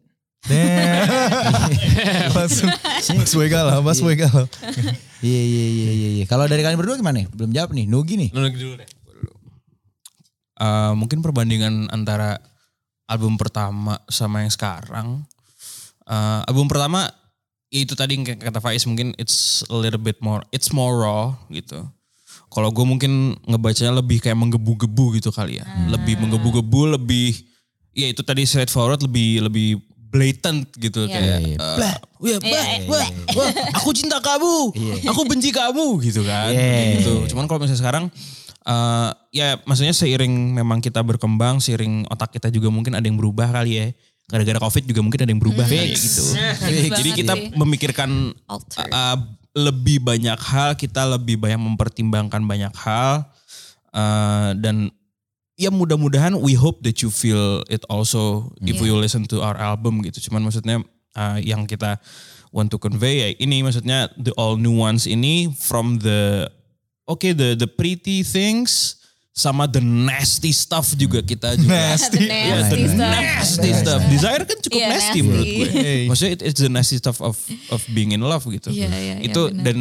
Damn. 0.48 1.04
Langsung 2.38 2.72
Mas 3.20 3.34
Boy 3.36 3.52
galau, 3.52 3.84
Mas 3.84 4.00
Boy 4.00 4.16
galau. 4.16 4.48
Iya 5.20 5.42
iya 5.44 5.66
iya 5.68 5.92
iya. 5.92 6.10
iya. 6.22 6.26
Kalau 6.32 6.48
dari 6.48 6.64
kalian 6.64 6.80
berdua 6.80 6.96
gimana 6.96 7.20
nih? 7.20 7.28
Belum 7.36 7.52
jawab 7.52 7.76
nih. 7.76 7.86
Nugi 7.92 8.16
nih. 8.16 8.30
Lu 8.32 8.40
lagi 8.40 8.56
dulu 8.56 8.80
deh. 8.80 8.90
Eh, 10.60 10.94
mungkin 10.96 11.20
perbandingan 11.20 11.92
antara 11.92 12.40
album 13.08 13.36
pertama 13.36 14.00
sama 14.08 14.48
yang 14.48 14.52
sekarang. 14.52 15.28
Eh, 16.08 16.42
album 16.48 16.72
pertama 16.72 17.12
ya 17.68 17.84
itu 17.84 17.94
tadi 18.00 18.16
yang 18.16 18.24
kayak 18.24 18.40
kata 18.40 18.60
Faiz 18.64 18.88
mungkin 18.88 19.12
it's 19.20 19.62
a 19.70 19.76
little 19.78 20.02
bit 20.02 20.24
more 20.24 20.40
it's 20.56 20.72
more 20.72 21.04
raw 21.04 21.36
gitu. 21.52 21.84
Kalau 22.50 22.74
gue 22.74 22.82
mungkin 22.82 23.38
ngebacanya 23.46 24.02
lebih 24.02 24.18
kayak 24.20 24.34
menggebu-gebu 24.34 25.22
gitu 25.22 25.30
kali 25.30 25.62
ya. 25.62 25.66
Lebih 25.86 26.18
menggebu-gebu, 26.18 26.98
lebih 26.98 27.38
ya 27.94 28.10
itu 28.10 28.26
tadi 28.26 28.42
straightforward, 28.46 29.06
lebih 29.06 29.46
lebih 29.46 29.68
blatant 30.10 30.66
gitu 30.82 31.06
Iya. 31.06 31.14
kayak. 31.14 31.38
Iya, 31.38 31.38
iya. 31.46 31.58
eh, 31.62 31.76
Blah. 31.78 31.96
Wah, 32.20 32.40
bah, 32.42 32.68
wah, 32.90 33.08
wah, 33.38 33.52
aku 33.80 33.96
cinta 33.96 34.20
kamu, 34.20 34.76
aku 35.08 35.22
benci 35.24 35.54
kamu 35.54 36.02
gitu 36.04 36.26
kan. 36.26 36.52
Iya. 36.52 37.00
Gitu. 37.00 37.32
Cuman 37.32 37.46
kalau 37.46 37.64
misalnya 37.64 37.80
sekarang 37.80 38.06
eh 38.60 39.10
ya 39.32 39.56
maksudnya 39.64 39.96
seiring 39.96 40.58
memang 40.58 40.82
kita 40.82 41.00
berkembang, 41.00 41.62
seiring 41.64 42.10
otak 42.10 42.34
kita 42.34 42.50
juga 42.50 42.68
mungkin 42.74 42.98
ada 42.98 43.06
yang 43.06 43.16
berubah 43.16 43.54
kali 43.54 43.72
ya. 43.78 43.88
Gara-gara 44.30 44.62
Covid 44.62 44.86
juga 44.86 45.02
mungkin 45.02 45.22
ada 45.26 45.32
yang 45.32 45.42
berubah 45.42 45.66
kali 45.66 45.90
ya 45.90 45.98
gitu. 45.98 46.24
Jadi 46.98 47.10
kita 47.14 47.34
sih. 47.34 47.50
memikirkan 47.54 48.10
uh, 48.46 49.18
lebih 49.60 50.00
banyak 50.00 50.40
hal, 50.40 50.80
kita 50.80 51.04
lebih 51.04 51.36
banyak 51.36 51.60
mempertimbangkan 51.60 52.40
banyak 52.48 52.72
hal 52.80 53.28
uh, 53.92 54.56
dan 54.56 54.88
ya 55.60 55.68
mudah-mudahan 55.68 56.40
we 56.40 56.56
hope 56.56 56.80
that 56.88 57.04
you 57.04 57.12
feel 57.12 57.60
it 57.68 57.84
also 57.92 58.48
if 58.64 58.80
you 58.80 58.96
listen 58.96 59.28
to 59.28 59.44
our 59.44 59.60
album 59.60 60.00
gitu. 60.08 60.32
Cuman 60.32 60.48
maksudnya 60.48 60.80
uh, 61.20 61.38
yang 61.44 61.68
kita 61.68 62.00
want 62.56 62.72
to 62.72 62.80
convey 62.82 63.22
ya 63.22 63.30
ini 63.38 63.62
maksudnya 63.62 64.10
the 64.18 64.34
all 64.40 64.58
nuance 64.58 65.06
ini 65.06 65.52
from 65.54 66.02
the 66.02 66.50
okay 67.06 67.36
the 67.36 67.54
the 67.54 67.70
pretty 67.70 68.26
things 68.26 68.99
sama 69.40 69.64
the 69.66 69.80
nasty 69.80 70.52
stuff 70.52 70.92
juga 70.94 71.24
kita 71.24 71.56
juga 71.56 71.72
The 71.72 72.20
Yeah, 72.20 72.60
nasty 72.60 72.76
the 72.76 72.92
stuff. 72.92 73.14
nasty 73.16 73.70
stuff. 73.72 74.02
Desire 74.06 74.44
kan 74.44 74.58
cukup 74.60 74.76
Iya, 74.76 74.88
nasty, 74.92 75.00
nasty. 75.00 75.20
menurut 75.24 75.46
gue. 75.48 75.68
Maksudnya 76.12 76.32
it- 76.36 76.46
it's 76.46 76.60
the 76.60 76.68
nasty 76.68 76.98
stuff 76.98 77.18
of 77.20 77.40
of 77.70 77.80
being 77.90 78.12
in 78.12 78.20
love 78.20 78.44
gitu. 78.44 78.68
Iya, 78.68 78.92
iya, 78.92 79.16
iya, 79.16 79.16
Itu 79.24 79.48
benar. 79.48 79.64
dan 79.64 79.78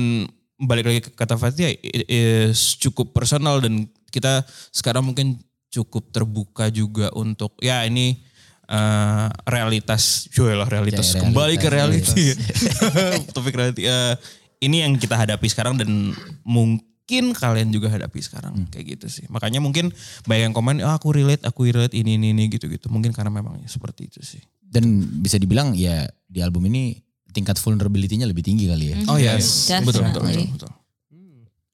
balik 0.59 0.85
lagi 0.85 1.01
ke 1.01 1.11
kata 1.13 1.35
Fatia 1.35 1.71
it 1.71 2.07
is 2.07 2.75
cukup 2.77 3.11
personal 3.11 3.59
dan 3.59 3.87
kita 4.09 4.43
sekarang 4.71 5.03
mungkin 5.05 5.39
cukup 5.69 6.11
terbuka 6.11 6.67
juga 6.69 7.11
untuk 7.13 7.59
ya 7.59 7.83
ini 7.83 8.23
eh, 8.65 9.27
realitas, 9.45 10.29
Joy 10.29 10.53
lah 10.53 10.67
realitas. 10.67 11.09
Ya, 11.11 11.21
Kembali 11.21 11.57
ke 11.57 11.67
realitas, 11.67 12.13
reality. 12.13 13.27
Topik 13.35 13.55
reality. 13.55 13.83
Eh, 13.83 14.15
ini 14.61 14.83
yang 14.83 14.95
kita 14.95 15.17
hadapi 15.17 15.47
sekarang 15.47 15.75
dan 15.75 16.13
mungkin 16.43 16.85
kalian 17.33 17.73
juga 17.73 17.89
hadapi 17.89 18.21
sekarang 18.21 18.53
Hmm. 18.55 18.69
kayak 18.69 19.01
gitu 19.01 19.07
sih. 19.09 19.25
Makanya 19.33 19.65
mungkin 19.65 19.89
banyak 20.29 20.53
yang 20.53 20.55
komen, 20.55 20.85
ah, 20.85 21.01
aku 21.01 21.17
relate, 21.17 21.41
aku 21.43 21.73
relate 21.73 21.97
ini 21.97 22.21
ini 22.21 22.37
ini 22.37 22.53
gitu-gitu. 22.53 22.93
Mungkin 22.93 23.17
karena 23.17 23.33
memang 23.33 23.57
seperti 23.65 24.13
itu 24.13 24.21
sih. 24.21 24.45
Dan 24.61 24.85
bisa 25.25 25.41
dibilang 25.41 25.73
ya 25.73 26.05
di 26.29 26.45
album 26.45 26.69
ini 26.69 27.01
tingkat 27.33 27.57
vulnerability-nya 27.57 28.29
lebih 28.29 28.45
tinggi 28.45 28.69
kali 28.69 28.93
ya. 28.93 28.97
Oh 29.09 29.17
yes, 29.17 29.73
betul 29.81 30.05
betul 30.05 30.05
betul. 30.05 30.23
Definitely. 30.29 30.47
betul. 30.53 30.73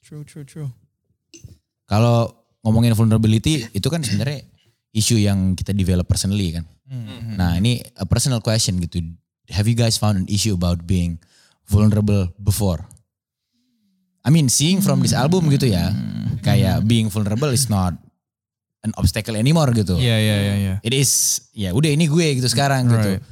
True, 0.05 0.23
true, 0.23 0.47
true. 0.47 0.69
Kalau 1.85 2.31
ngomongin 2.63 2.95
vulnerability 2.95 3.67
itu 3.73 3.89
kan 3.91 4.01
sebenarnya 4.01 4.47
isu 4.95 5.19
yang 5.19 5.53
kita 5.53 5.75
develop 5.75 6.07
personally 6.07 6.55
kan. 6.55 6.65
Nah 7.35 7.59
ini 7.59 7.83
a 7.99 8.07
personal 8.07 8.39
question 8.39 8.79
gitu. 8.79 9.03
Have 9.51 9.67
you 9.67 9.75
guys 9.77 9.99
found 9.99 10.17
an 10.17 10.29
issue 10.31 10.55
about 10.55 10.87
being 10.87 11.19
vulnerable 11.67 12.31
before? 12.39 12.85
I 14.25 14.33
mean 14.33 14.49
seeing 14.49 14.81
from 14.81 15.05
this 15.05 15.13
album 15.13 15.53
gitu 15.53 15.69
ya. 15.69 15.93
Kayak 16.41 16.85
being 16.89 17.13
vulnerable 17.13 17.53
is 17.53 17.69
not 17.69 17.93
an 18.85 18.93
obstacle 19.01 19.37
anymore 19.37 19.73
gitu. 19.73 19.97
Iya, 19.97 20.17
iya, 20.21 20.37
iya, 20.37 20.55
iya. 20.57 20.75
It 20.85 20.93
is 20.93 21.45
ya 21.57 21.73
udah 21.73 21.93
ini 21.93 22.09
gue 22.09 22.41
gitu 22.41 22.49
sekarang 22.49 22.89
gitu. 22.89 23.21
Right. 23.21 23.23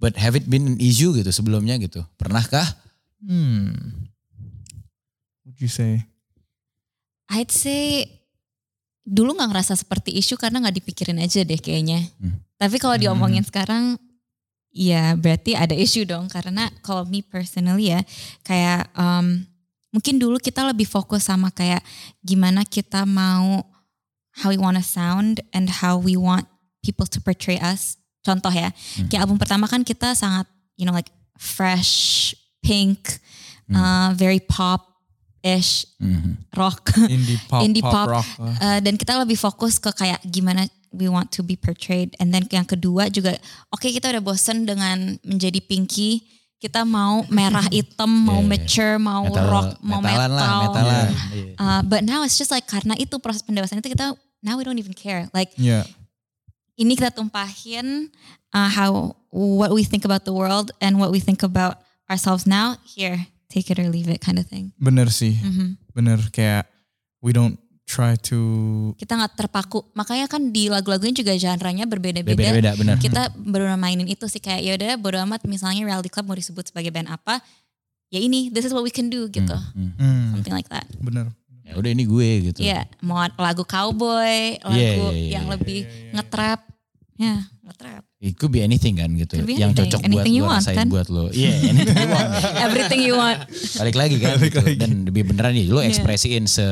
But 0.00 0.16
have 0.18 0.34
it 0.34 0.48
been 0.48 0.76
an 0.76 0.78
issue 0.80 1.14
gitu 1.14 1.28
sebelumnya 1.28 1.76
gitu? 1.78 2.02
Pernahkah? 2.16 2.64
Hmm. 3.22 3.70
What 5.46 5.56
you 5.62 5.70
say? 5.70 6.08
I'd 7.30 7.52
say 7.52 8.08
dulu 9.06 9.36
nggak 9.38 9.50
ngerasa 9.52 9.78
seperti 9.78 10.16
isu 10.18 10.34
karena 10.40 10.58
nggak 10.64 10.82
dipikirin 10.82 11.22
aja 11.22 11.46
deh 11.46 11.60
kayaknya. 11.60 12.02
Hmm. 12.18 12.40
Tapi 12.58 12.76
kalau 12.82 12.98
diomongin 12.98 13.46
sekarang, 13.46 13.94
ya 14.74 15.14
berarti 15.14 15.54
ada 15.54 15.76
isu 15.76 16.08
dong. 16.08 16.26
Karena 16.26 16.66
kalau 16.82 17.06
me 17.06 17.22
personally 17.22 17.94
ya, 17.94 18.02
kayak 18.42 18.90
um, 18.98 19.46
mungkin 19.92 20.16
dulu 20.16 20.40
kita 20.40 20.64
lebih 20.64 20.88
fokus 20.88 21.28
sama 21.28 21.52
kayak 21.52 21.84
gimana 22.18 22.64
kita 22.64 23.04
mau 23.04 23.62
how 24.40 24.48
we 24.48 24.56
wanna 24.56 24.80
sound 24.80 25.44
and 25.52 25.68
how 25.84 26.00
we 26.00 26.16
want 26.16 26.48
people 26.80 27.04
to 27.04 27.20
portray 27.20 27.60
us. 27.60 28.00
Contoh 28.22 28.50
ya, 28.50 28.72
kayak 29.06 29.22
album 29.22 29.36
pertama 29.36 29.68
kan 29.68 29.84
kita 29.84 30.16
sangat 30.16 30.48
you 30.74 30.82
know 30.82 30.94
like 30.94 31.12
fresh, 31.36 32.32
pink, 32.64 33.18
uh, 33.68 34.14
very 34.14 34.38
pop-ish, 34.38 35.84
Mhm. 35.98 36.38
rock. 36.54 36.94
Indie 37.06 37.38
pop, 37.50 37.60
Indie 37.60 37.82
pop, 37.82 37.92
pop. 37.92 38.06
rock. 38.18 38.28
uh. 38.38 38.54
Uh, 38.58 38.78
dan 38.80 38.94
kita 38.96 39.18
lebih 39.18 39.36
fokus 39.36 39.76
ke 39.76 39.90
kayak 39.92 40.22
gimana 40.24 40.64
we 40.94 41.08
want 41.08 41.28
to 41.28 41.42
be 41.42 41.58
portrayed. 41.58 42.14
And 42.16 42.30
then 42.30 42.46
yang 42.48 42.64
kedua 42.64 43.10
juga, 43.10 43.36
oke 43.68 43.90
kita 43.90 44.12
udah 44.12 44.22
bosen 44.22 44.64
dengan 44.64 45.18
menjadi 45.26 45.58
pinky. 45.60 46.22
Kita 46.62 46.86
mau 46.86 47.26
merah 47.26 47.66
hitam, 47.74 48.06
mau 48.06 48.38
Yeah. 48.38 48.46
mature, 48.46 48.94
mau 48.96 49.26
Metal- 49.26 49.50
rock, 49.50 49.68
mau 49.82 49.98
metalan 49.98 50.30
metal. 50.30 50.38
lah, 50.38 50.50
metalan. 50.62 51.06
Iya. 51.34 51.54
Uh, 51.58 51.80
but 51.82 52.00
now 52.06 52.22
it's 52.22 52.38
just 52.38 52.54
like 52.54 52.62
karena 52.64 52.94
itu 52.94 53.18
proses 53.18 53.42
pendewasaan 53.42 53.82
itu 53.82 53.90
kita 53.90 54.14
now 54.40 54.54
we 54.54 54.62
don't 54.62 54.78
even 54.78 54.94
care. 54.94 55.26
Like 55.34 55.50
Yeah. 55.58 55.82
ini 56.78 56.94
kita 56.94 57.10
tumpahin 57.10 58.14
uh, 58.54 58.70
how 58.70 59.18
what 59.34 59.74
we 59.74 59.82
think 59.82 60.06
about 60.06 60.22
the 60.22 60.30
world 60.30 60.70
and 60.78 60.96
what 60.96 61.10
we 61.10 61.18
think 61.18 61.42
about 61.42 61.82
ourselves 62.06 62.46
now. 62.46 62.78
Here, 62.86 63.26
take 63.50 63.66
it 63.66 63.82
or 63.82 63.90
leave 63.90 64.06
it, 64.06 64.22
kind 64.22 64.38
of 64.38 64.46
thing. 64.46 64.70
Bener 64.78 65.10
sih. 65.10 65.34
Mhm. 65.34 65.82
Bener 65.90 66.22
kayak 66.30 66.70
we 67.18 67.34
don't 67.34 67.58
try 67.92 68.16
to 68.16 68.40
Kita 68.96 69.12
nggak 69.14 69.36
terpaku. 69.36 69.84
Makanya 69.92 70.24
kan 70.24 70.48
di 70.48 70.66
lagu-lagunya 70.66 71.12
juga 71.12 71.36
genre-nya 71.36 71.84
berbeda-beda. 71.84 72.32
Beda-beda 72.32 72.72
benar. 72.72 72.96
kita 72.96 73.28
baru 73.36 73.76
mainin 73.76 74.08
itu 74.08 74.24
sih 74.24 74.40
kayak 74.40 74.60
ya 74.62 74.72
udah 74.74 74.90
bodo 74.96 75.20
amat 75.20 75.44
misalnya 75.44 75.84
Reality 75.84 76.08
Club 76.08 76.24
mau 76.24 76.34
disebut 76.34 76.64
sebagai 76.66 76.88
band 76.88 77.06
apa 77.06 77.44
ya 78.08 78.16
ini 78.16 78.48
this 78.48 78.64
is 78.64 78.72
what 78.72 78.80
we 78.80 78.88
can 78.88 79.08
do 79.08 79.28
gitu 79.28 79.52
Hmm. 79.76 79.92
Hmm, 79.94 80.24
something 80.32 80.52
like 80.52 80.68
that 80.68 80.88
bener. 80.96 81.28
Ya 81.62 81.76
udah 81.76 81.88
ini 81.88 82.04
gue 82.04 82.28
gitu. 82.48 82.58
Iya 82.60 82.88
mau 83.00 83.20
lagu 83.36 83.62
cowboy 83.62 84.56
lagu 84.58 84.72
Iya, 84.72 84.90
iya, 84.90 85.08
iya, 85.10 85.30
yang 85.30 85.44
iya, 85.46 85.52
lebih 85.52 85.80
nge-trap 86.10 86.60
ya 87.14 87.34
nge-trap 87.62 88.02
It 88.18 88.38
could 88.38 88.50
be 88.50 88.62
anything 88.62 88.94
kan 88.94 89.10
gitu. 89.12 89.34
Be 89.42 89.58
Yang 89.58 89.74
anything. 89.74 89.90
cocok 89.90 90.00
buat 90.00 90.06
Anything 90.06 90.32
you 90.32 90.42
lo 90.42 90.50
want, 90.50 90.62
rasain 90.62 90.76
kan? 90.78 90.86
buat 90.86 91.08
lo. 91.10 91.24
Iya, 91.28 91.52
anything 91.66 91.96
you 91.96 92.06
want. 92.08 92.28
everything 92.66 93.00
you 93.02 93.14
want 93.16 93.38
Balik 93.74 93.96
lagi 93.96 94.16
kan 94.16 94.30
Balik 94.38 94.46
gitu. 94.48 94.60
lagi. 94.62 94.78
Dan 94.78 94.90
lebih 95.02 95.22
beneran 95.24 95.52
nih, 95.52 95.66
lo 95.66 95.80
Iya. 95.80 95.90
ekspresiin 95.90 96.44
se 96.46 96.66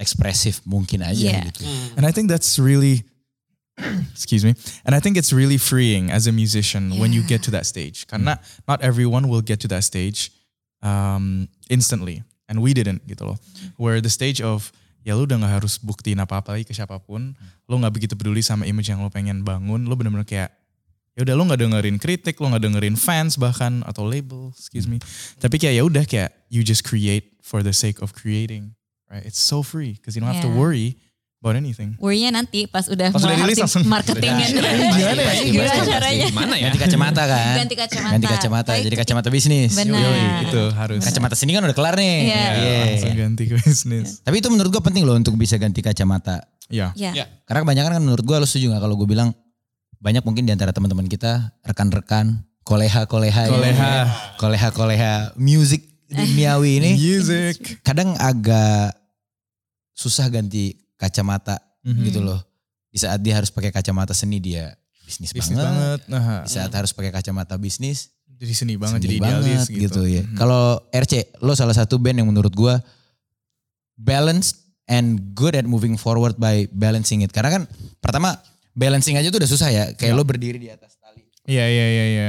ekspresif 0.00 0.64
mungkin 0.64 1.04
aja 1.04 1.28
Iya. 1.28 1.40
gitu. 1.52 1.62
And 1.94 2.08
I 2.08 2.12
think 2.12 2.32
that's 2.32 2.56
really, 2.56 3.04
excuse 4.16 4.42
me, 4.44 4.56
and 4.84 4.96
I 4.96 5.00
think 5.00 5.20
it's 5.20 5.32
really 5.32 5.60
freeing 5.60 6.08
as 6.10 6.24
a 6.26 6.32
musician 6.32 6.96
when 6.96 7.12
you 7.12 7.20
Yeah. 7.22 7.36
get 7.36 7.40
to 7.46 7.50
that 7.52 7.68
stage. 7.68 8.08
Karena 8.08 8.40
not 8.64 8.80
everyone 8.80 9.28
will 9.28 9.44
get 9.44 9.60
to 9.60 9.68
that 9.68 9.84
stage 9.84 10.32
um, 10.80 11.48
instantly. 11.68 12.24
And 12.50 12.64
we 12.64 12.74
didn't 12.74 13.06
gitu 13.06 13.22
loh. 13.30 13.38
Where 13.78 14.02
the 14.02 14.10
stage 14.10 14.42
of, 14.42 14.72
ya 15.06 15.14
lu 15.14 15.22
udah 15.22 15.38
gak 15.38 15.62
harus 15.62 15.78
buktiin 15.78 16.18
apa-apa 16.18 16.58
lagi 16.58 16.66
ke 16.66 16.74
siapa 16.74 16.98
pun. 16.98 17.38
Lo 17.70 17.78
gak 17.78 17.94
begitu 17.94 18.18
peduli 18.18 18.42
sama 18.42 18.66
image 18.66 18.90
yang 18.90 19.04
lo 19.04 19.12
pengen 19.12 19.46
bangun. 19.46 19.86
Lo 19.86 19.94
bener-bener 19.94 20.26
kayak, 20.26 20.50
ya 21.14 21.22
udah 21.22 21.34
lo 21.38 21.46
nggak 21.46 21.60
dengerin 21.62 21.96
kritik, 22.02 22.42
lo 22.42 22.50
nggak 22.50 22.64
dengerin 22.66 22.96
fans 22.98 23.38
bahkan 23.38 23.86
atau 23.86 24.02
label, 24.02 24.50
excuse 24.50 24.90
me. 24.90 24.98
Tapi 25.38 25.62
kayak 25.62 25.74
ya 25.78 25.82
udah 25.86 26.02
kayak 26.08 26.30
you 26.50 26.66
just 26.66 26.82
create 26.82 27.38
for 27.38 27.62
the 27.62 27.70
sake 27.70 28.02
of 28.02 28.18
creating, 28.18 28.74
right? 29.10 29.26
It's 29.26 29.38
so 29.38 29.60
free 29.60 29.98
because 29.98 30.14
you 30.14 30.22
don't 30.22 30.30
have 30.30 30.40
to 30.40 30.48
Yeah. 30.48 30.56
worry 30.56 30.88
about 31.40 31.56
anything. 31.56 31.96
worry-nya 31.96 32.28
nanti 32.30 32.68
pas 32.68 32.84
udah 32.84 33.10
Pas 33.10 33.16
udah 33.16 33.32
mulai 33.32 33.48
rilis 33.48 33.56
marketing- 33.56 33.64
langsung. 33.64 33.84
marketingnya 33.88 34.46
Gimana 34.46 35.22
ya? 35.24 35.34
gimana 35.40 35.72
caranya 35.82 36.24
Gimana 36.28 36.52
ya? 36.54 36.64
Ganti 36.68 36.78
kacamata 36.78 37.22
kan? 37.24 37.54
Ganti 37.56 37.74
kacamata. 37.74 38.12
Ganti 38.12 38.26
kacamata, 38.28 38.72
jadi 38.78 38.96
kacamata 38.96 39.28
bisnis. 39.28 39.72
Benar. 39.72 39.98
Yoi, 39.98 40.22
itu 40.44 40.62
harus. 40.70 41.00
Kacamata 41.00 41.34
sini 41.34 41.50
kan 41.52 41.64
udah 41.64 41.72
kelar 41.72 41.96
nih. 41.96 42.16
Iya. 42.22 42.44
Iya. 42.54 42.76
Langsung 42.84 43.16
ganti 43.16 43.42
ke 43.44 43.54
bisnis. 43.56 44.20
Tapi 44.20 44.36
itu 44.36 44.48
menurut 44.48 44.68
gue 44.70 44.82
penting 44.82 45.02
loh 45.02 45.16
untuk 45.16 45.32
bisa 45.34 45.56
ganti 45.56 45.80
kacamata. 45.80 46.44
Ya. 46.68 46.92
ya 46.92 47.10
Ya. 47.16 47.24
Karena 47.44 47.64
kebanyakan 47.64 47.90
kan 47.96 48.02
menurut 48.04 48.22
gue 48.22 48.36
lo 48.36 48.44
setuju 48.44 48.70
gak 48.70 48.84
kalau 48.84 48.94
gue 48.94 49.08
bilang 49.08 49.32
banyak 49.96 50.20
mungkin 50.22 50.44
di 50.44 50.52
antara 50.52 50.70
teman-teman 50.70 51.08
kita, 51.08 51.56
rekan-rekan, 51.62 52.40
koleha-koleha, 52.62 53.42
ya. 53.42 53.50
Koleha. 53.50 53.92
koleha-koleha 54.36 55.12
music 55.34 55.88
duniawi 56.06 56.70
ini 56.78 56.90
Music. 56.94 57.80
kadang 57.80 58.12
agak 58.16 58.92
susah 60.00 60.32
ganti 60.32 60.72
kacamata 60.96 61.60
Mhm. 61.84 62.02
gitu 62.08 62.20
loh. 62.20 62.40
Di 62.88 62.96
saat 62.96 63.20
dia 63.20 63.36
harus 63.36 63.52
pakai 63.52 63.68
kacamata 63.68 64.16
seni 64.16 64.40
dia 64.40 64.72
bisnis, 65.04 65.36
Bisnis 65.36 65.52
banget. 65.52 65.68
banget. 65.68 66.00
Nah, 66.08 66.42
Di 66.42 66.50
saat 66.50 66.72
harus 66.72 66.90
pakai 66.90 67.12
kacamata 67.12 67.54
bisnis 67.54 68.08
jadi 68.32 68.54
seni 68.56 68.74
banget, 68.74 68.98
seni 68.98 69.06
jadi 69.06 69.16
idealis 69.20 69.60
banget 69.68 69.82
gitu. 69.84 70.02
ya. 70.02 70.22
Mhm. 70.24 70.34
Kalau 70.34 70.62
RC, 70.88 71.12
lo 71.38 71.52
salah 71.52 71.76
satu 71.76 72.00
band 72.00 72.16
yang 72.16 72.26
menurut 72.26 72.50
gua 72.50 72.80
balanced 73.94 74.56
and 74.86 75.36
good 75.36 75.52
at 75.52 75.64
moving 75.64 75.94
forward 75.94 76.34
by 76.34 76.64
balancing 76.72 77.20
it. 77.20 77.30
Karena 77.30 77.52
kan 77.52 77.62
pertama 78.00 78.40
balancing 78.72 79.14
aja 79.14 79.28
tuh 79.28 79.38
udah 79.38 79.50
susah 79.50 79.68
ya. 79.68 79.84
Kayak 79.92 80.14
lo 80.14 80.24
berdiri 80.24 80.56
di 80.56 80.68
atas 80.68 80.96
tali. 80.96 81.20
Iya, 81.44 81.66
iya, 81.68 81.86
iya, 81.86 82.04
iya. 82.08 82.28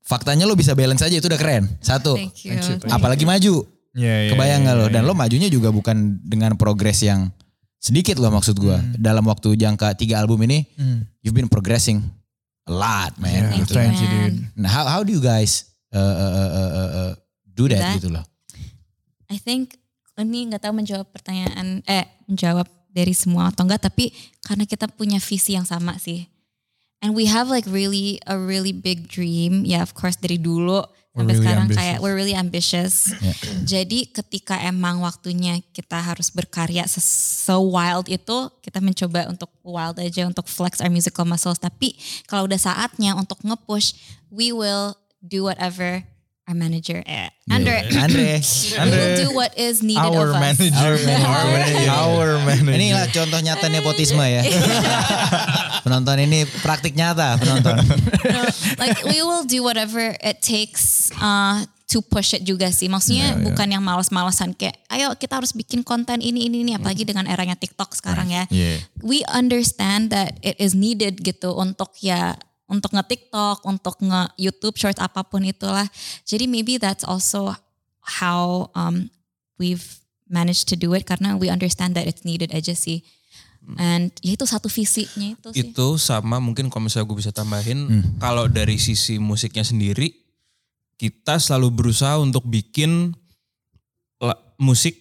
Faktanya 0.00 0.46
lo 0.46 0.54
bisa 0.54 0.72
balance 0.72 1.02
aja 1.02 1.12
itu 1.12 1.26
udah 1.26 1.36
keren. 1.36 1.66
Satu. 1.78 2.14
Thank 2.14 2.46
you. 2.46 2.56
Apalagi 2.88 3.22
maju. 3.22 3.66
Iya, 3.96 4.28
iya. 4.28 4.30
Kebayang 4.36 4.60
iya, 4.60 4.64
nggak 4.68 4.76
lo? 4.76 4.84
iya, 4.86 4.92
Dan 4.92 5.02
iya. 5.02 5.08
lo 5.08 5.14
majunya 5.16 5.48
juga 5.48 5.72
bukan 5.72 6.20
dengan 6.20 6.52
progres 6.60 7.00
yang 7.00 7.32
sedikit 7.80 8.20
loh 8.20 8.28
maksud 8.28 8.60
gua. 8.60 8.76
Hmm. 8.76 8.92
Dalam 9.00 9.24
waktu 9.24 9.56
jangka 9.56 9.96
tiga 9.96 10.20
album 10.20 10.44
ini, 10.44 10.68
Hmm. 10.76 11.08
you've 11.24 11.32
been 11.34 11.48
progressing 11.48 12.04
a 12.68 12.72
lot, 12.72 13.16
man. 13.16 13.48
Yeah, 13.50 13.64
gitu. 13.64 13.72
thank 13.72 13.96
you, 13.96 14.08
man. 14.08 14.20
dude. 14.28 14.36
Nah, 14.60 14.68
how 14.68 14.84
how 14.84 15.00
do 15.00 15.10
you 15.10 15.22
guys 15.24 15.64
uh, 15.90 15.98
uh, 15.98 16.32
uh, 16.36 16.50
uh, 16.52 16.70
uh, 16.76 16.90
uh, 16.92 17.12
do 17.48 17.64
that, 17.72 17.80
that? 17.80 17.94
gitu 17.96 18.12
loh? 18.12 18.24
I 19.32 19.40
think 19.40 19.80
ini 20.20 20.52
nggak 20.52 20.62
tahu 20.64 20.74
menjawab 20.76 21.08
pertanyaan 21.08 21.80
eh 21.84 22.04
menjawab 22.28 22.68
dari 22.92 23.12
semua 23.12 23.52
atau 23.52 23.64
enggak 23.68 23.84
tapi 23.88 24.08
karena 24.40 24.64
kita 24.64 24.88
punya 24.88 25.20
visi 25.20 25.56
yang 25.56 25.64
sama 25.64 25.96
sih. 25.96 26.28
And 27.04 27.12
we 27.12 27.28
have 27.28 27.52
like 27.52 27.68
really 27.68 28.16
a 28.24 28.40
really 28.40 28.72
big 28.72 29.06
dream. 29.12 29.68
Ya 29.68 29.84
of 29.84 29.92
course 29.92 30.16
dari 30.16 30.40
dulu 30.40 30.80
sampai 31.16 31.32
really 31.32 31.40
sekarang 31.40 31.64
ambitious. 31.64 31.80
kayak 31.80 31.96
we're 32.04 32.16
really 32.16 32.36
ambitious. 32.36 32.94
Ya. 33.24 33.32
Jadi 33.64 34.12
ketika 34.12 34.60
emang 34.60 35.00
waktunya 35.00 35.64
kita 35.72 35.96
harus 35.96 36.28
berkarya 36.28 36.84
se 36.84 37.00
so 37.00 37.64
wild 37.64 38.06
itu 38.12 38.52
kita 38.60 38.84
mencoba 38.84 39.24
untuk 39.32 39.48
wild 39.64 39.96
aja 39.96 40.28
untuk 40.28 40.44
flex 40.44 40.84
our 40.84 40.92
musical 40.92 41.24
muscles. 41.24 41.56
Tapi 41.56 41.96
kalau 42.28 42.44
udah 42.44 42.60
saatnya 42.60 43.16
untuk 43.16 43.40
nge-push, 43.40 43.96
we 44.28 44.52
will 44.52 44.92
do 45.24 45.42
whatever 45.48 46.04
our 46.46 46.54
manager 46.54 47.02
eh 47.10 47.26
Andre 47.50 47.90
Andre. 47.90 48.38
we 48.86 48.90
will 48.94 49.16
do 49.18 49.28
what 49.34 49.50
is 49.58 49.82
needed 49.82 49.98
Our 50.02 50.30
of 50.30 50.38
us. 50.38 50.58
manager. 50.58 50.94
Our 51.26 51.46
manager. 51.50 51.90
Our 51.90 52.28
manager. 52.46 52.74
Inilah 52.78 53.06
contoh 53.10 53.40
nyata 53.42 53.66
nepotisme 53.66 54.22
ya. 54.22 54.42
penonton 55.86 56.18
ini 56.18 56.42
praktik 56.66 56.98
nyata 56.98 57.38
penonton. 57.38 57.78
No, 58.26 58.42
like 58.82 58.98
we 59.06 59.22
will 59.22 59.46
do 59.46 59.62
whatever 59.62 60.02
it 60.18 60.42
takes 60.42 61.14
uh, 61.22 61.62
to 61.86 62.02
push 62.02 62.34
it 62.34 62.42
juga 62.42 62.74
sih. 62.74 62.90
Maksudnya 62.90 63.38
bukan 63.38 63.70
yang 63.70 63.78
malas-malasan 63.86 64.50
kayak 64.58 64.74
ayo 64.90 65.14
kita 65.14 65.38
harus 65.38 65.54
bikin 65.54 65.86
konten 65.86 66.18
ini 66.18 66.50
ini 66.50 66.66
ini 66.66 66.72
apalagi 66.74 67.06
dengan 67.06 67.30
eranya 67.30 67.54
TikTok 67.54 67.94
sekarang 67.94 68.34
ya. 68.34 68.50
Yeah. 68.50 68.82
We 68.98 69.22
understand 69.30 70.10
that 70.10 70.42
it 70.42 70.58
is 70.58 70.74
needed 70.74 71.22
gitu 71.22 71.54
untuk 71.54 71.94
ya 72.02 72.34
untuk 72.66 72.90
nge-TikTok, 72.98 73.62
untuk 73.62 74.02
nge-YouTube 74.02 74.74
short 74.74 74.98
apa 74.98 75.22
pun 75.22 75.46
itulah. 75.46 75.86
Jadi 76.26 76.50
maybe 76.50 76.82
that's 76.82 77.06
also 77.06 77.54
how 78.18 78.74
um, 78.74 79.06
we've 79.54 80.02
managed 80.26 80.66
to 80.66 80.74
do 80.74 80.90
it 80.98 81.06
karena 81.06 81.38
we 81.38 81.46
understand 81.46 81.94
that 81.94 82.10
it's 82.10 82.26
needed 82.26 82.50
aja 82.50 82.74
sih. 82.74 83.06
And 83.74 84.14
ya 84.22 84.32
itu 84.32 84.46
satu 84.46 84.70
visinya 84.70 85.34
itu 85.34 85.48
sih. 85.50 85.74
Itu 85.74 85.98
sama 85.98 86.38
mungkin 86.38 86.70
kalau 86.70 86.86
misalnya 86.86 87.10
gue 87.10 87.18
bisa 87.18 87.34
tambahin, 87.34 87.90
kalau 88.16 88.46
dari 88.46 88.78
sisi 88.78 89.18
musiknya 89.18 89.66
sendiri, 89.66 90.14
kita 90.94 91.36
selalu 91.36 91.74
berusaha 91.74 92.14
untuk 92.16 92.46
bikin 92.46 93.10
musik, 94.56 94.96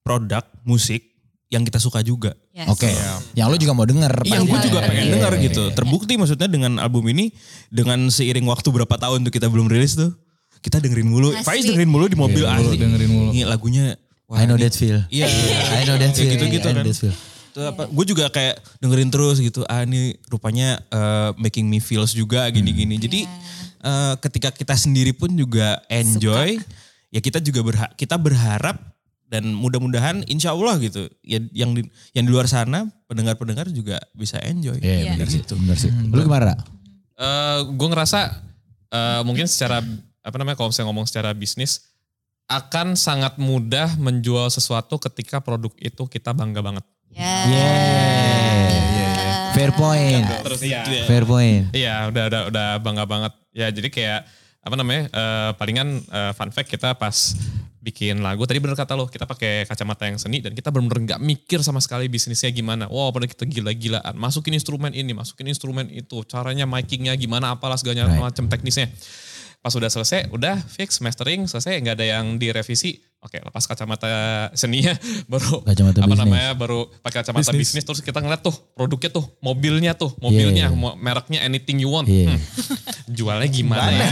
produk 0.00 0.46
musik 0.62 1.04
yang 1.50 1.62
kita 1.62 1.76
suka 1.76 2.00
juga. 2.00 2.32
Yes. 2.50 2.70
Oke. 2.70 2.88
Yang 3.34 3.46
lo 3.50 3.56
juga 3.58 3.72
mau 3.74 3.84
denger. 3.84 4.12
Yang 4.24 4.44
gue 4.46 4.58
juga 4.64 4.78
pengen 4.82 5.04
Iya, 5.06 5.12
dengar 5.12 5.32
iya, 5.34 5.44
gitu. 5.44 5.62
iya. 5.68 5.74
Terbukti 5.74 6.12
maksudnya 6.14 6.48
dengan 6.48 6.78
album 6.78 7.04
ini, 7.10 7.30
dengan 7.68 8.08
seiring 8.08 8.46
waktu 8.46 8.70
berapa 8.70 8.94
tahun 8.94 9.26
tuh 9.26 9.32
kita 9.32 9.46
belum 9.50 9.68
rilis 9.68 9.94
tuh, 9.94 10.14
kita 10.62 10.80
dengerin 10.80 11.06
mulu. 11.06 11.34
Asli. 11.34 11.44
Faiz 11.44 11.62
dengerin 11.66 11.90
mulu 11.90 12.06
di 12.08 12.16
mobil 12.16 12.42
Iya, 12.42 12.56
mulu, 12.56 12.70
asli. 12.70 12.78
dengerin 12.80 13.10
mulu. 13.10 13.30
Ini 13.34 13.42
lagunya. 13.44 13.84
wah, 14.24 14.40
I 14.40 14.48
know 14.48 14.56
ini- 14.56 14.64
that 14.64 14.74
feel. 14.74 14.98
Iya. 15.12 15.28
I 15.28 15.84
know 15.84 16.00
that 16.00 16.16
feel. 16.16 16.32
gitu-gitu 16.32 16.64
I 16.64 16.72
know 16.72 16.80
kan. 16.80 16.88
that 16.88 17.33
feel. 17.54 17.86
gue 17.86 18.04
juga 18.10 18.24
kayak 18.34 18.58
dengerin 18.82 19.10
terus 19.14 19.38
gitu 19.38 19.62
ah 19.70 19.86
ini 19.86 20.18
rupanya 20.26 20.82
uh, 20.90 21.30
making 21.38 21.70
me 21.70 21.78
feels 21.78 22.10
juga 22.10 22.50
gini-gini 22.50 22.98
jadi 22.98 23.20
eh, 23.84 24.14
ketika 24.18 24.48
kita 24.50 24.74
sendiri 24.74 25.12
pun 25.12 25.30
juga 25.36 25.84
enjoy, 25.92 26.56
ya 27.12 27.20
kita 27.20 27.38
juga 27.38 27.60
berha 27.60 27.86
kita 27.94 28.16
berharap 28.16 28.80
dan 29.28 29.50
mudah-mudahan 29.50 30.22
insya 30.30 30.52
Allah 30.52 30.78
gitu 30.78 31.10
ya 31.24 31.40
yang 31.52 31.74
di, 31.74 31.82
yang 32.14 32.24
di 32.28 32.30
luar 32.30 32.46
sana 32.46 32.86
pendengar-pendengar 33.08 33.68
juga 33.72 33.98
bisa 34.14 34.38
enjoy. 34.40 34.78
Iya 34.80 35.16
benar 35.16 35.28
sih 35.28 35.42
itu. 35.42 35.54
Benar 35.58 35.76
sih. 35.76 35.90
Lu 35.90 36.22
gimana? 36.22 36.54
Ra? 36.54 36.56
gue 37.64 37.88
ngerasa 37.88 38.20
eh, 38.90 39.20
mungkin 39.22 39.46
secara 39.46 39.82
apa 40.24 40.36
namanya 40.40 40.56
kalau 40.56 40.72
misalnya 40.72 40.88
ngomong 40.90 41.06
secara 41.08 41.30
bisnis 41.36 41.92
akan 42.44 42.92
sangat 42.92 43.40
mudah 43.40 43.96
menjual 43.96 44.52
sesuatu 44.52 45.00
ketika 45.00 45.40
produk 45.40 45.72
itu 45.80 46.04
kita 46.08 46.36
bangga 46.36 46.60
banget. 46.60 46.84
Yeah. 47.14 48.74
Fair 49.54 49.70
point. 49.70 50.26
Terus 50.26 50.60
iya. 50.66 50.82
Fair 51.06 51.22
point. 51.24 51.70
Iya, 51.70 52.10
udah 52.10 52.24
udah 52.26 52.42
udah 52.50 52.68
bangga 52.82 53.04
banget. 53.06 53.32
Ya, 53.54 53.70
jadi 53.70 53.86
kayak 53.86 54.20
apa 54.64 54.74
namanya? 54.74 55.06
eh, 55.12 55.50
palingan 55.54 56.02
eh, 56.02 56.32
fun 56.34 56.50
fact 56.50 56.72
kita 56.72 56.96
pas 56.98 57.36
bikin 57.84 58.24
lagu 58.24 58.48
tadi 58.48 58.64
bener 58.64 58.72
kata 58.80 58.96
lo 58.96 59.04
kita 59.04 59.28
pakai 59.28 59.68
kacamata 59.68 60.08
yang 60.08 60.16
seni 60.16 60.40
dan 60.40 60.56
kita 60.56 60.72
bener-bener 60.72 61.04
nggak 61.04 61.20
mikir 61.20 61.60
sama 61.60 61.84
sekali 61.84 62.08
bisnisnya 62.08 62.48
gimana. 62.50 62.88
Wow, 62.88 63.12
pada 63.12 63.28
kita 63.28 63.44
gila-gilaan. 63.44 64.16
Masukin 64.16 64.56
instrumen 64.56 64.90
ini, 64.96 65.12
masukin 65.12 65.46
instrumen 65.52 65.86
itu, 65.92 66.24
caranya 66.24 66.64
micingnya 66.64 67.12
gimana, 67.14 67.52
apalah 67.54 67.76
segala 67.76 68.08
Right. 68.08 68.18
macam 68.18 68.48
teknisnya. 68.48 68.88
Pas 69.60 69.72
udah 69.72 69.88
selesai, 69.88 70.28
udah 70.32 70.60
fix 70.64 71.00
mastering, 71.00 71.44
selesai 71.48 71.76
nggak 71.84 71.96
ada 72.00 72.06
yang 72.18 72.36
direvisi. 72.40 73.00
Oke, 73.24 73.40
lepas 73.40 73.64
kacamata 73.64 74.04
seninya 74.52 74.92
baru 75.32 75.64
Kacamata 75.64 75.98
apa 75.98 76.06
bisnis. 76.06 76.20
namanya 76.20 76.50
baru 76.52 76.92
pakai 77.00 77.24
kacamata 77.24 77.40
Bisnis. 77.48 77.72
bisnis. 77.72 77.82
terus 77.82 78.00
kita 78.00 78.20
ngeliat 78.20 78.38
tuh 78.38 78.52
produknya 78.70 79.08
tuh 79.10 79.24
mobilnya 79.40 79.92
tuh 79.94 80.12
mobilnya 80.18 80.68
Yeah. 80.68 80.76
mo- 80.76 80.92
mereknya 80.94 81.40
anything 81.40 81.78
you 81.78 81.88
want 81.88 82.04
Iya. 82.04 82.30
Hmm, 82.30 82.40
jualnya 83.06 83.48
gimana 83.48 83.88
ya 83.88 83.96
Iya, 83.96 84.08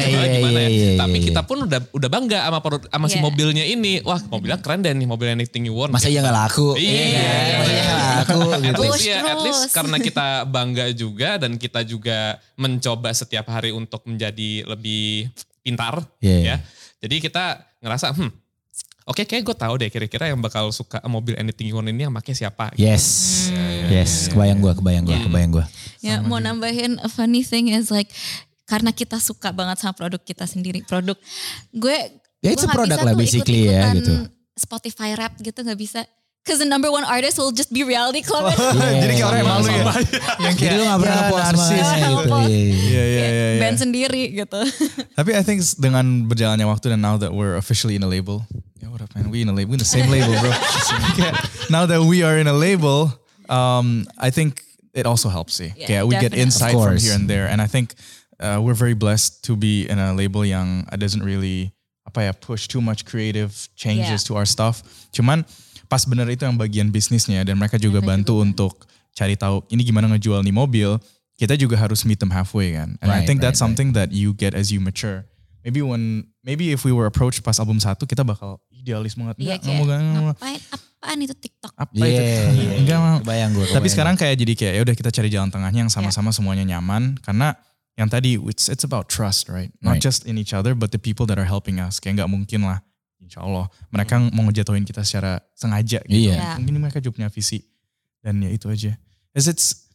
jualnya 0.08 0.24
iya, 0.26 0.34
gimana 0.34 0.58
iya, 0.58 0.64
ya 0.64 0.72
iya, 0.72 0.90
tapi 0.96 1.16
iya. 1.18 1.26
kita 1.26 1.40
pun 1.42 1.58
udah 1.62 1.80
udah 1.90 2.08
bangga 2.08 2.38
sama 2.42 2.58
produk 2.58 2.80
sama 2.86 3.06
si 3.06 3.14
Iya. 3.14 3.22
mobilnya 3.22 3.64
ini 3.64 3.92
wah 4.00 4.20
mobilnya 4.24 4.56
keren 4.58 4.80
deh 4.80 4.90
nih 4.90 5.04
mobil 5.04 5.28
anything 5.30 5.62
you 5.62 5.74
want 5.74 5.92
Masa 5.92 6.08
iya 6.08 6.20
gak 6.20 6.32
laku? 6.34 6.72
Iya. 6.74 7.28
Masa 7.54 7.70
iya 7.70 7.82
gak 7.84 8.00
laku 8.00 8.40
at 8.46 8.60
gitu. 8.62 8.80
least, 8.80 8.92
Push 8.94 9.04
ya, 9.06 9.18
at 9.22 9.40
least 9.42 9.62
karena 9.70 9.96
kita 9.98 10.26
bangga 10.46 10.86
juga 10.90 11.30
dan 11.36 11.52
kita 11.54 11.80
juga 11.82 12.18
mencoba 12.54 13.12
setiap 13.12 13.44
hari 13.46 13.68
untuk 13.70 14.00
menjadi 14.02 14.64
lebih 14.66 15.28
pintar 15.60 16.00
Iya. 16.18 16.40
ya. 16.42 16.56
Jadi 16.98 17.20
kita 17.20 17.44
ngerasa 17.78 18.10
hmm 18.10 18.45
oke 19.06 19.22
kayak 19.22 19.42
gue 19.46 19.56
tahu 19.56 19.74
deh 19.78 19.88
kira-kira 19.88 20.28
yang 20.28 20.42
bakal 20.42 20.68
suka 20.74 20.98
mobil 21.06 21.38
anything 21.38 21.70
you 21.70 21.78
want 21.78 21.86
ini 21.86 22.04
yang 22.04 22.14
pakai 22.14 22.34
siapa. 22.34 22.74
Yes. 22.74 23.48
Yes. 23.86 24.28
Kebayang 24.28 24.58
gue, 24.58 24.72
kebayang 24.74 25.04
gue, 25.06 25.18
kebayang 25.30 25.52
gue. 25.62 25.64
Ya 26.02 26.20
mau 26.20 26.42
nambahin 26.42 26.98
a 27.00 27.08
funny 27.08 27.46
thing 27.46 27.70
is 27.70 27.88
like 27.88 28.10
karena 28.66 28.90
kita 28.90 29.22
suka 29.22 29.54
banget 29.54 29.78
sama 29.78 29.94
produk 29.94 30.18
kita 30.18 30.44
sendiri 30.44 30.82
produk 30.82 31.14
gue 31.70 31.96
Ya, 32.44 32.52
product 32.68 33.00
bisa 33.00 33.06
lah 33.08 33.14
basically 33.16 33.60
ya, 33.66 33.90
ikut-ikutan 33.90 33.94
gitu. 33.98 34.14
Spotify 34.54 35.10
rap 35.16 35.34
gitu 35.40 35.58
nggak 35.66 35.80
bisa 35.80 36.00
Cause 36.46 36.62
the 36.62 36.68
number 36.70 36.94
one 36.94 37.02
artist 37.02 37.42
will 37.42 37.50
just 37.50 37.74
be 37.74 37.82
reality 37.82 38.22
club. 38.22 38.54
Jadi 39.02 39.18
kayak 39.18 39.26
orang 39.34 39.40
yang 39.42 39.50
malu 39.50 39.66
ya. 39.66 39.82
yang 40.46 40.54
Jadi 40.54 40.74
lu 40.78 40.84
gak 40.86 41.00
pernah 41.02 41.18
ya, 41.18 41.26
puas 41.26 41.42
narsis 41.50 41.86
gitu. 41.90 42.38
iya 42.46 43.02
iya. 43.02 43.26
iya. 43.26 43.58
Band 43.58 43.78
sendiri 43.82 44.22
gitu. 44.30 44.60
Tapi 45.18 45.30
I 45.34 45.42
think 45.42 45.58
dengan 45.74 46.30
berjalannya 46.30 46.62
waktu 46.70 46.94
dan 46.94 47.02
now 47.02 47.18
that 47.18 47.34
we're 47.34 47.58
officially 47.58 47.98
in 47.98 48.06
a 48.06 48.10
label. 48.10 48.46
Yeah, 48.80 48.88
what 48.92 49.00
up 49.00 49.14
man? 49.16 49.30
We 49.30 49.42
in 49.42 49.48
a 49.48 49.52
label, 49.52 49.70
we 49.70 49.74
in 49.74 49.82
the 49.82 49.88
same 49.88 50.10
label 50.10 50.32
bro. 50.40 50.50
Kayak, 51.16 51.34
now 51.70 51.86
that 51.86 52.02
we 52.04 52.22
are 52.22 52.36
in 52.38 52.46
a 52.46 52.52
label, 52.52 53.08
um, 53.48 54.04
I 54.18 54.30
think 54.30 54.60
it 54.92 55.06
also 55.06 55.28
helps 55.28 55.54
sih. 55.56 55.72
Yeah, 55.76 55.86
Kayak 55.86 56.04
we 56.06 56.14
get 56.16 56.32
definitely. 56.36 56.42
insight 56.42 56.74
Of 56.76 56.82
from 56.84 56.96
here 57.00 57.14
and 57.16 57.24
there. 57.28 57.46
And 57.48 57.60
I 57.62 57.66
think 57.66 57.94
uh, 58.38 58.60
we're 58.60 58.76
very 58.76 58.94
blessed 58.94 59.44
to 59.48 59.56
be 59.56 59.88
in 59.88 59.98
a 59.98 60.12
label 60.12 60.44
yang 60.44 60.84
doesn't 60.96 61.22
really 61.24 61.72
apa 62.06 62.30
ya 62.30 62.32
push 62.36 62.68
too 62.68 62.80
much 62.80 63.04
creative 63.04 63.50
changes 63.74 64.22
Yeah. 64.24 64.28
to 64.28 64.32
our 64.36 64.46
stuff. 64.46 64.84
Cuman 65.10 65.42
pas 65.88 66.04
bener 66.04 66.28
itu 66.28 66.44
yang 66.44 66.56
bagian 66.60 66.92
bisnisnya 66.92 67.42
dan 67.48 67.56
mereka 67.58 67.80
juga 67.80 67.98
bantu 68.04 68.44
untuk 68.44 68.84
cari 69.16 69.34
tahu 69.34 69.64
ini 69.72 69.82
gimana 69.82 70.06
ngejual 70.12 70.44
nih 70.44 70.52
mobil. 70.54 71.00
Kita 71.36 71.52
juga 71.52 71.76
harus 71.76 72.00
meet 72.08 72.16
them 72.20 72.32
halfway 72.32 72.72
kan. 72.72 72.96
And 73.04 73.08
I 73.12 73.20
Right, 73.20 73.26
think 73.28 73.40
that's 73.44 73.60
right, 73.60 73.68
right. 73.68 73.76
something 73.76 73.88
that 73.92 74.08
you 74.12 74.32
get 74.32 74.56
as 74.56 74.72
you 74.72 74.80
mature. 74.80 75.28
Maybe 75.66 75.82
when 75.84 76.30
maybe 76.46 76.70
if 76.72 76.86
we 76.86 76.94
were 76.94 77.04
approached 77.10 77.42
pas 77.42 77.58
album 77.60 77.76
satu 77.82 78.06
kita 78.08 78.22
bakal 78.24 78.62
idealis 78.86 79.18
banget. 79.18 79.34
Iya 79.42 79.58
Enggak, 79.58 79.82
kayak 79.82 80.02
ngapain 80.22 80.60
apaan 80.70 81.18
itu 81.18 81.34
TikTok? 81.34 81.72
Apa 81.74 81.90
Iya, 81.92 82.06
itu? 82.06 82.22
iya, 82.22 82.42
iya. 82.54 82.70
Enggak 82.78 82.98
mau. 83.02 83.16
Kebayang 83.26 83.50
gue. 83.52 83.66
Tapi 83.74 83.88
sekarang 83.90 84.14
kayak 84.14 84.34
jadi 84.38 84.52
kayak 84.54 84.72
ya 84.78 84.80
udah 84.86 84.94
kita 84.94 85.10
cari 85.10 85.28
jalan 85.28 85.50
tengahnya 85.50 85.80
yang 85.82 85.90
sama-sama 85.90 86.30
Iya. 86.30 86.36
semuanya 86.38 86.64
nyaman 86.78 87.18
karena 87.18 87.58
yang 87.98 88.06
tadi 88.06 88.38
it's 88.38 88.70
it's 88.70 88.86
about 88.86 89.10
trust 89.10 89.50
right 89.50 89.72
not 89.82 89.98
Right. 89.98 90.04
just 90.04 90.22
in 90.28 90.38
each 90.38 90.54
other 90.54 90.78
but 90.78 90.94
the 90.94 91.00
people 91.00 91.26
that 91.26 91.40
are 91.40 91.48
helping 91.48 91.82
us 91.82 91.96
kayak 91.98 92.20
nggak 92.20 92.28
mungkin 92.30 92.62
lah 92.62 92.84
insya 93.18 93.40
Allah 93.42 93.72
mereka 93.88 94.20
mau 94.30 94.44
ngejatuhin 94.46 94.84
kita 94.84 95.00
secara 95.02 95.40
sengaja 95.56 96.04
gitu 96.06 96.28
Iya. 96.30 96.36
Iya. 96.36 96.50
mungkin 96.60 96.76
mereka 96.78 97.00
juga 97.00 97.16
punya 97.18 97.30
visi 97.32 97.64
dan 98.20 98.38
ya 98.38 98.52
itu 98.52 98.68
aja 98.68 98.94
as 99.32 99.48
it's 99.48 99.88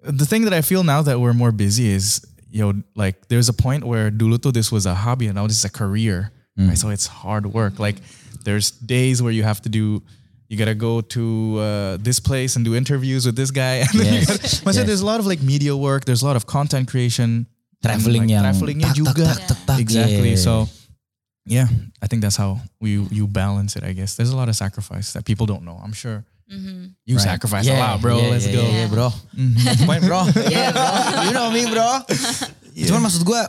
the 0.00 0.24
thing 0.24 0.48
that 0.48 0.56
I 0.56 0.64
feel 0.64 0.80
now 0.80 1.04
that 1.04 1.20
we're 1.20 1.36
more 1.36 1.52
busy 1.52 1.92
is 1.92 2.24
yo 2.48 2.72
like 2.96 3.28
there's 3.28 3.52
a 3.52 3.56
point 3.56 3.84
where 3.84 4.08
dulu 4.08 4.40
tuh 4.40 4.48
this 4.48 4.72
was 4.72 4.88
a 4.88 5.04
hobby 5.04 5.28
and 5.28 5.36
now 5.36 5.44
this 5.44 5.60
is 5.60 5.68
a 5.68 5.72
career 5.72 6.32
right? 6.56 6.80
so 6.80 6.88
it's 6.88 7.20
hard 7.20 7.52
work 7.52 7.76
like 7.76 8.00
there's 8.42 8.70
days 8.70 9.22
where 9.22 9.32
you 9.32 9.42
have 9.42 9.60
to 9.62 9.68
do 9.68 10.02
you 10.48 10.58
gotta 10.58 10.74
go 10.74 11.00
to 11.00 11.56
uh, 11.58 11.96
this 11.96 12.20
place 12.20 12.56
and 12.56 12.64
do 12.64 12.74
interviews 12.74 13.24
with 13.24 13.36
this 13.36 13.50
guy 13.50 13.82
and 13.84 13.94
then 13.96 14.20
you 14.20 14.26
gotta, 14.26 14.42
maksudnya 14.64 14.84
yes. 14.84 14.90
there's 14.90 15.04
a 15.04 15.08
lot 15.08 15.20
of 15.20 15.26
like 15.26 15.40
media 15.40 15.76
work 15.76 16.04
there's 16.04 16.22
a 16.22 16.26
lot 16.26 16.36
of 16.36 16.46
content 16.46 16.88
creation 16.88 17.46
Traveling 17.82 18.30
like, 18.30 18.30
yang 18.30 18.46
travelingnya 18.46 18.94
tak, 18.94 18.96
juga 18.96 19.26
tak, 19.34 19.42
tak, 19.42 19.58
tak, 19.66 19.78
exactly 19.82 20.38
yeah. 20.38 20.38
so 20.38 20.70
yeah 21.50 21.66
I 21.98 22.06
think 22.06 22.22
that's 22.22 22.38
how 22.38 22.62
we 22.78 23.02
you 23.10 23.26
balance 23.26 23.74
it 23.74 23.82
I 23.82 23.90
guess 23.90 24.14
there's 24.14 24.30
a 24.30 24.38
lot 24.38 24.46
of 24.46 24.54
sacrifice 24.54 25.18
that 25.18 25.26
people 25.26 25.50
don't 25.50 25.66
know 25.66 25.82
I'm 25.82 25.90
sure 25.90 26.22
you 27.04 27.16
Right. 27.16 27.32
sacrifice 27.32 27.64
Yeah, 27.64 27.80
a 27.80 27.96
lot 27.96 28.04
bro 28.04 28.20
yeah, 28.20 28.28
let's 28.28 28.46
yeah, 28.46 28.56
go 28.56 28.64
yeah, 28.68 28.88
bro. 28.88 29.08
Main 29.88 30.02
bro. 30.04 30.28
Yeah 30.52 30.70
bro. 30.72 30.86
You 31.24 31.32
know 31.32 31.48
me 31.48 31.64
bro. 31.64 32.04
Cuman 32.72 33.00
maksud 33.08 33.24
gue, 33.24 33.40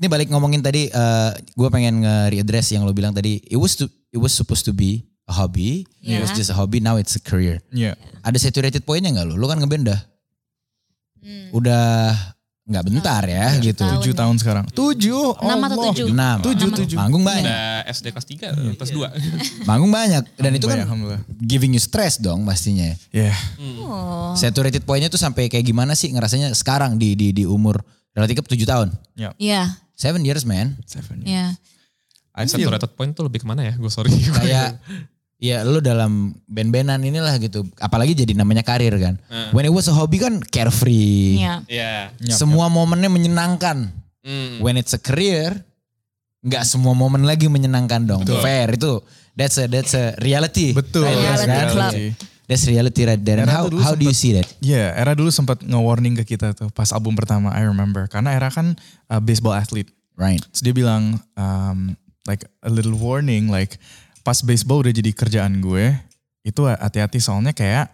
ini 0.00 0.06
balik 0.08 0.28
ngomongin 0.32 0.60
tadi, 0.64 0.88
eh 0.88 1.30
gue 1.56 1.68
pengen 1.68 2.04
nge-readdress 2.04 2.72
yang 2.76 2.84
lo 2.84 2.92
bilang 2.92 3.12
tadi. 3.12 3.40
It 3.44 3.56
was 3.56 3.76
to, 3.80 3.88
it 4.10 4.18
was 4.18 4.30
supposed 4.30 4.62
to 4.62 4.72
be 4.72 5.06
a 5.24 5.32
hobby. 5.32 5.86
It 6.00 6.18
was 6.18 6.26
Yeah. 6.26 6.26
Iya. 6.26 6.36
just 6.36 6.50
a 6.50 6.56
hobby. 6.56 6.78
Now 6.78 6.96
it's 6.96 7.14
a 7.14 7.22
career. 7.22 7.62
yeah 7.70 7.94
Ada 8.20 8.36
saturated 8.36 8.82
pointnya 8.82 9.14
nggak 9.14 9.26
lo? 9.26 9.34
Lo 9.34 9.46
kan 9.46 9.58
ngeband 9.58 9.86
dah. 9.86 10.00
Udah 11.50 12.14
nggak 12.70 12.84
bentar 12.86 13.22
ya 13.26 13.58
gitu. 13.58 13.82
tahun. 13.82 13.98
tujuh 13.98 14.14
tahun 14.14 14.36
sekarang 14.38 14.64
tujuh 14.70 15.34
Enam 15.42 15.58
atau 15.66 15.90
tujuh? 15.90 16.06
Enam. 16.06 16.38
Tujuh, 16.38 16.70
tujuh. 16.70 16.94
Manggung 16.94 17.26
banyak. 17.26 17.50
Udah 17.50 17.82
SD 17.90 18.06
kelas 18.14 18.26
3, 18.30 18.78
kelas 18.78 18.90
2. 18.94 19.10
Manggung 19.68 19.90
banyak. 19.90 20.22
Dan 20.38 20.54
itu 20.54 20.70
Banyak, 20.70 20.86
kan 20.86 21.18
giving 21.42 21.74
you 21.74 21.82
stress 21.82 22.14
dong 22.16 22.46
pastinya. 22.46 22.94
yeah 23.10 23.34
Oh. 23.82 24.38
Saturated 24.38 24.86
pointnya 24.86 25.10
tuh 25.10 25.18
sampai 25.18 25.50
kayak 25.50 25.66
gimana 25.66 25.98
sih 25.98 26.14
ngerasanya 26.14 26.54
sekarang 26.54 26.94
di 26.94 27.18
di 27.18 27.34
di 27.34 27.42
umur 27.42 27.82
relatif 28.14 28.46
7 28.46 28.54
tahun. 28.62 28.88
yeah 29.14 29.34
Iya, 29.36 29.62
Seven 29.98 30.22
years 30.22 30.46
man. 30.46 30.78
seven 30.86 31.26
iya. 31.26 31.58
I 32.34 32.46
Saturated 32.46 32.92
point 32.94 33.12
tuh 33.12 33.26
lebih 33.26 33.42
ke 33.42 33.46
mana 33.48 33.66
ya? 33.66 33.74
Gue 33.74 33.90
sorry. 33.90 34.10
Kayak 34.12 34.78
ya 35.50 35.64
lu 35.64 35.80
dalam 35.80 36.36
band-bandan 36.46 37.00
inilah 37.02 37.34
gitu. 37.40 37.66
Apalagi 37.80 38.12
jadi 38.14 38.32
namanya 38.36 38.62
karir 38.62 38.94
kan. 39.00 39.18
When 39.50 39.66
it 39.66 39.72
was 39.74 39.88
a 39.90 39.94
hobby 39.94 40.20
kan 40.20 40.38
carefree. 40.40 41.40
Iya. 41.42 41.54
Iya. 41.66 41.92
Yap, 42.14 42.36
Semua 42.38 42.70
momennya 42.70 43.10
menyenangkan. 43.10 43.90
Hmm. 44.20 44.60
When 44.60 44.76
it's 44.76 44.92
a 44.92 45.00
career 45.00 45.64
nggak 46.40 46.64
semua 46.64 46.96
momen 46.96 47.28
lagi 47.28 47.48
menyenangkan 47.52 48.08
dong. 48.08 48.22
Fair 48.40 48.72
itu. 48.76 49.00
That's 49.36 49.56
a 49.60 49.68
that's 49.68 49.92
a 49.96 50.16
reality. 50.20 50.72
betul 50.76 51.04
Right, 51.04 51.16
that's 51.16 51.44
Reality 51.44 51.48
kan? 51.48 51.68
club. 51.72 51.92
reality. 51.92 52.08
That's 52.50 52.64
reality 52.66 53.02
right 53.06 53.22
there. 53.22 53.38
And 53.38 53.46
Era 53.46 53.62
how 53.62 53.70
how 53.78 53.94
do 53.94 54.02
you 54.02 54.16
see 54.16 54.34
that? 54.34 54.48
Iya, 54.58 54.90
era 54.98 55.14
dulu 55.14 55.30
sempat 55.30 55.62
nge-warning 55.62 56.18
ke 56.18 56.34
kita 56.34 56.50
tuh 56.50 56.66
pas 56.74 56.90
album 56.90 57.14
pertama 57.14 57.54
I 57.54 57.62
remember. 57.62 58.10
Karena 58.10 58.34
era 58.34 58.50
kan 58.50 58.74
uh, 59.06 59.20
baseball 59.22 59.54
athlete. 59.54 59.86
Right. 60.18 60.42
Terus 60.50 60.62
dia 60.66 60.74
bilang 60.74 61.14
um, 61.38 61.94
like 62.30 62.46
a 62.62 62.70
little 62.70 62.94
warning 62.94 63.50
like 63.50 63.74
pas 64.22 64.38
baseball 64.40 64.86
udah 64.86 64.94
jadi 64.94 65.10
kerjaan 65.10 65.58
gue 65.58 65.90
itu 66.46 66.60
hati-hati 66.64 67.18
soalnya 67.18 67.50
kayak 67.50 67.90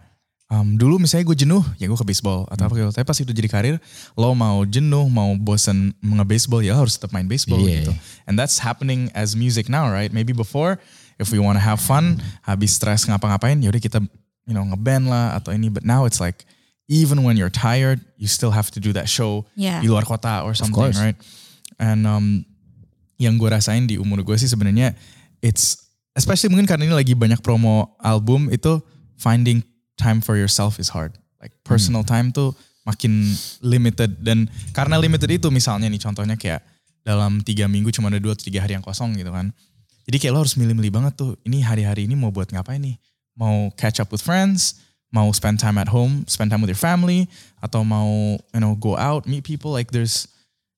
um, 0.47 0.77
dulu 0.77 1.01
misalnya 1.01 1.25
gue 1.27 1.37
jenuh 1.43 1.63
ya 1.75 1.89
gue 1.89 1.97
ke 1.97 2.05
baseball 2.05 2.45
atau 2.47 2.69
apa 2.69 2.73
gitu. 2.77 2.91
Tapi 2.93 3.03
pas 3.03 3.17
itu 3.17 3.31
jadi 3.33 3.49
karir 3.49 3.75
lo 4.13 4.31
mau 4.31 4.63
jenuh 4.63 5.09
mau 5.09 5.35
bosen 5.35 5.91
nge-baseball 5.99 6.61
ya 6.61 6.77
harus 6.77 6.95
tetap 6.95 7.11
main 7.11 7.25
baseball 7.27 7.59
Iya. 7.59 7.83
gitu. 7.83 7.91
And 8.29 8.37
that's 8.37 8.61
happening 8.61 9.11
as 9.11 9.33
music 9.35 9.67
now 9.67 9.89
right? 9.89 10.13
Maybe 10.13 10.31
before 10.31 10.77
if 11.17 11.33
we 11.33 11.41
wanna 11.41 11.59
have 11.59 11.81
fun 11.81 12.21
habis 12.45 12.77
stress 12.77 13.03
ngapa-ngapain 13.03 13.59
yaudah 13.59 13.81
kita 13.81 13.99
you 14.47 14.55
know 14.55 14.63
ngeband 14.63 15.11
lah 15.11 15.35
atau 15.35 15.51
ini 15.51 15.67
but 15.67 15.83
now 15.83 16.07
it's 16.07 16.23
like 16.23 16.47
even 16.87 17.27
when 17.27 17.35
you're 17.35 17.51
tired 17.51 17.99
you 18.15 18.31
still 18.31 18.55
have 18.55 18.71
to 18.71 18.79
do 18.79 18.95
that 18.95 19.11
show 19.11 19.43
Yeah. 19.59 19.83
di 19.83 19.91
luar 19.91 20.07
kota 20.07 20.47
or 20.47 20.55
something 20.55 20.95
right? 20.95 21.19
And 21.75 22.07
um, 22.07 22.46
yang 23.17 23.35
gue 23.35 23.49
rasain 23.49 23.89
di 23.89 23.97
umur 23.97 24.21
gue 24.21 24.37
sih 24.37 24.49
sebenarnya 24.49 24.93
it's 25.41 25.89
especially 26.17 26.53
mungkin 26.53 26.65
karena 26.69 26.89
ini 26.89 26.95
lagi 26.95 27.13
banyak 27.13 27.41
promo 27.41 27.97
album 28.01 28.49
itu 28.49 28.81
finding 29.17 29.61
time 29.97 30.21
for 30.21 30.37
yourself 30.37 30.77
is 30.77 30.89
hard. 30.89 31.13
Like 31.41 31.53
personal 31.65 32.01
time 32.05 32.33
tuh 32.33 32.53
makin 32.85 33.33
limited 33.61 34.21
dan 34.23 34.49
karena 34.73 34.97
limited 34.97 35.27
itu 35.27 35.49
misalnya 35.53 35.89
nih 35.89 36.01
contohnya 36.01 36.37
kayak 36.37 36.65
dalam 37.05 37.41
tiga 37.45 37.65
minggu 37.69 37.93
cuma 37.93 38.09
ada 38.09 38.21
dua 38.21 38.33
atau 38.37 38.45
tiga 38.45 38.63
hari 38.63 38.77
yang 38.77 38.85
kosong 38.85 39.13
gitu 39.17 39.29
kan. 39.33 39.53
Jadi 40.07 40.17
kayak 40.23 40.33
lo 40.33 40.39
harus 40.45 40.55
milih-milih 40.55 40.91
banget 40.93 41.13
tuh. 41.19 41.35
Ini 41.43 41.67
hari-hari 41.67 42.07
ini 42.07 42.15
mau 42.15 42.31
buat 42.31 42.47
ngapain 42.47 42.79
nih? 42.79 42.95
Mau 43.35 43.69
catch 43.75 43.99
up 43.99 44.07
with 44.07 44.23
friends, 44.23 44.79
mau 45.11 45.27
spend 45.35 45.59
time 45.59 45.75
at 45.77 45.91
home, 45.91 46.23
spend 46.31 46.47
time 46.47 46.63
with 46.63 46.71
your 46.71 46.79
family, 46.79 47.27
atau 47.59 47.83
mau 47.83 48.39
you 48.39 48.61
know 48.63 48.73
go 48.79 48.95
out, 48.95 49.27
meet 49.27 49.43
people. 49.43 49.75
Like 49.75 49.91
there's, 49.91 50.31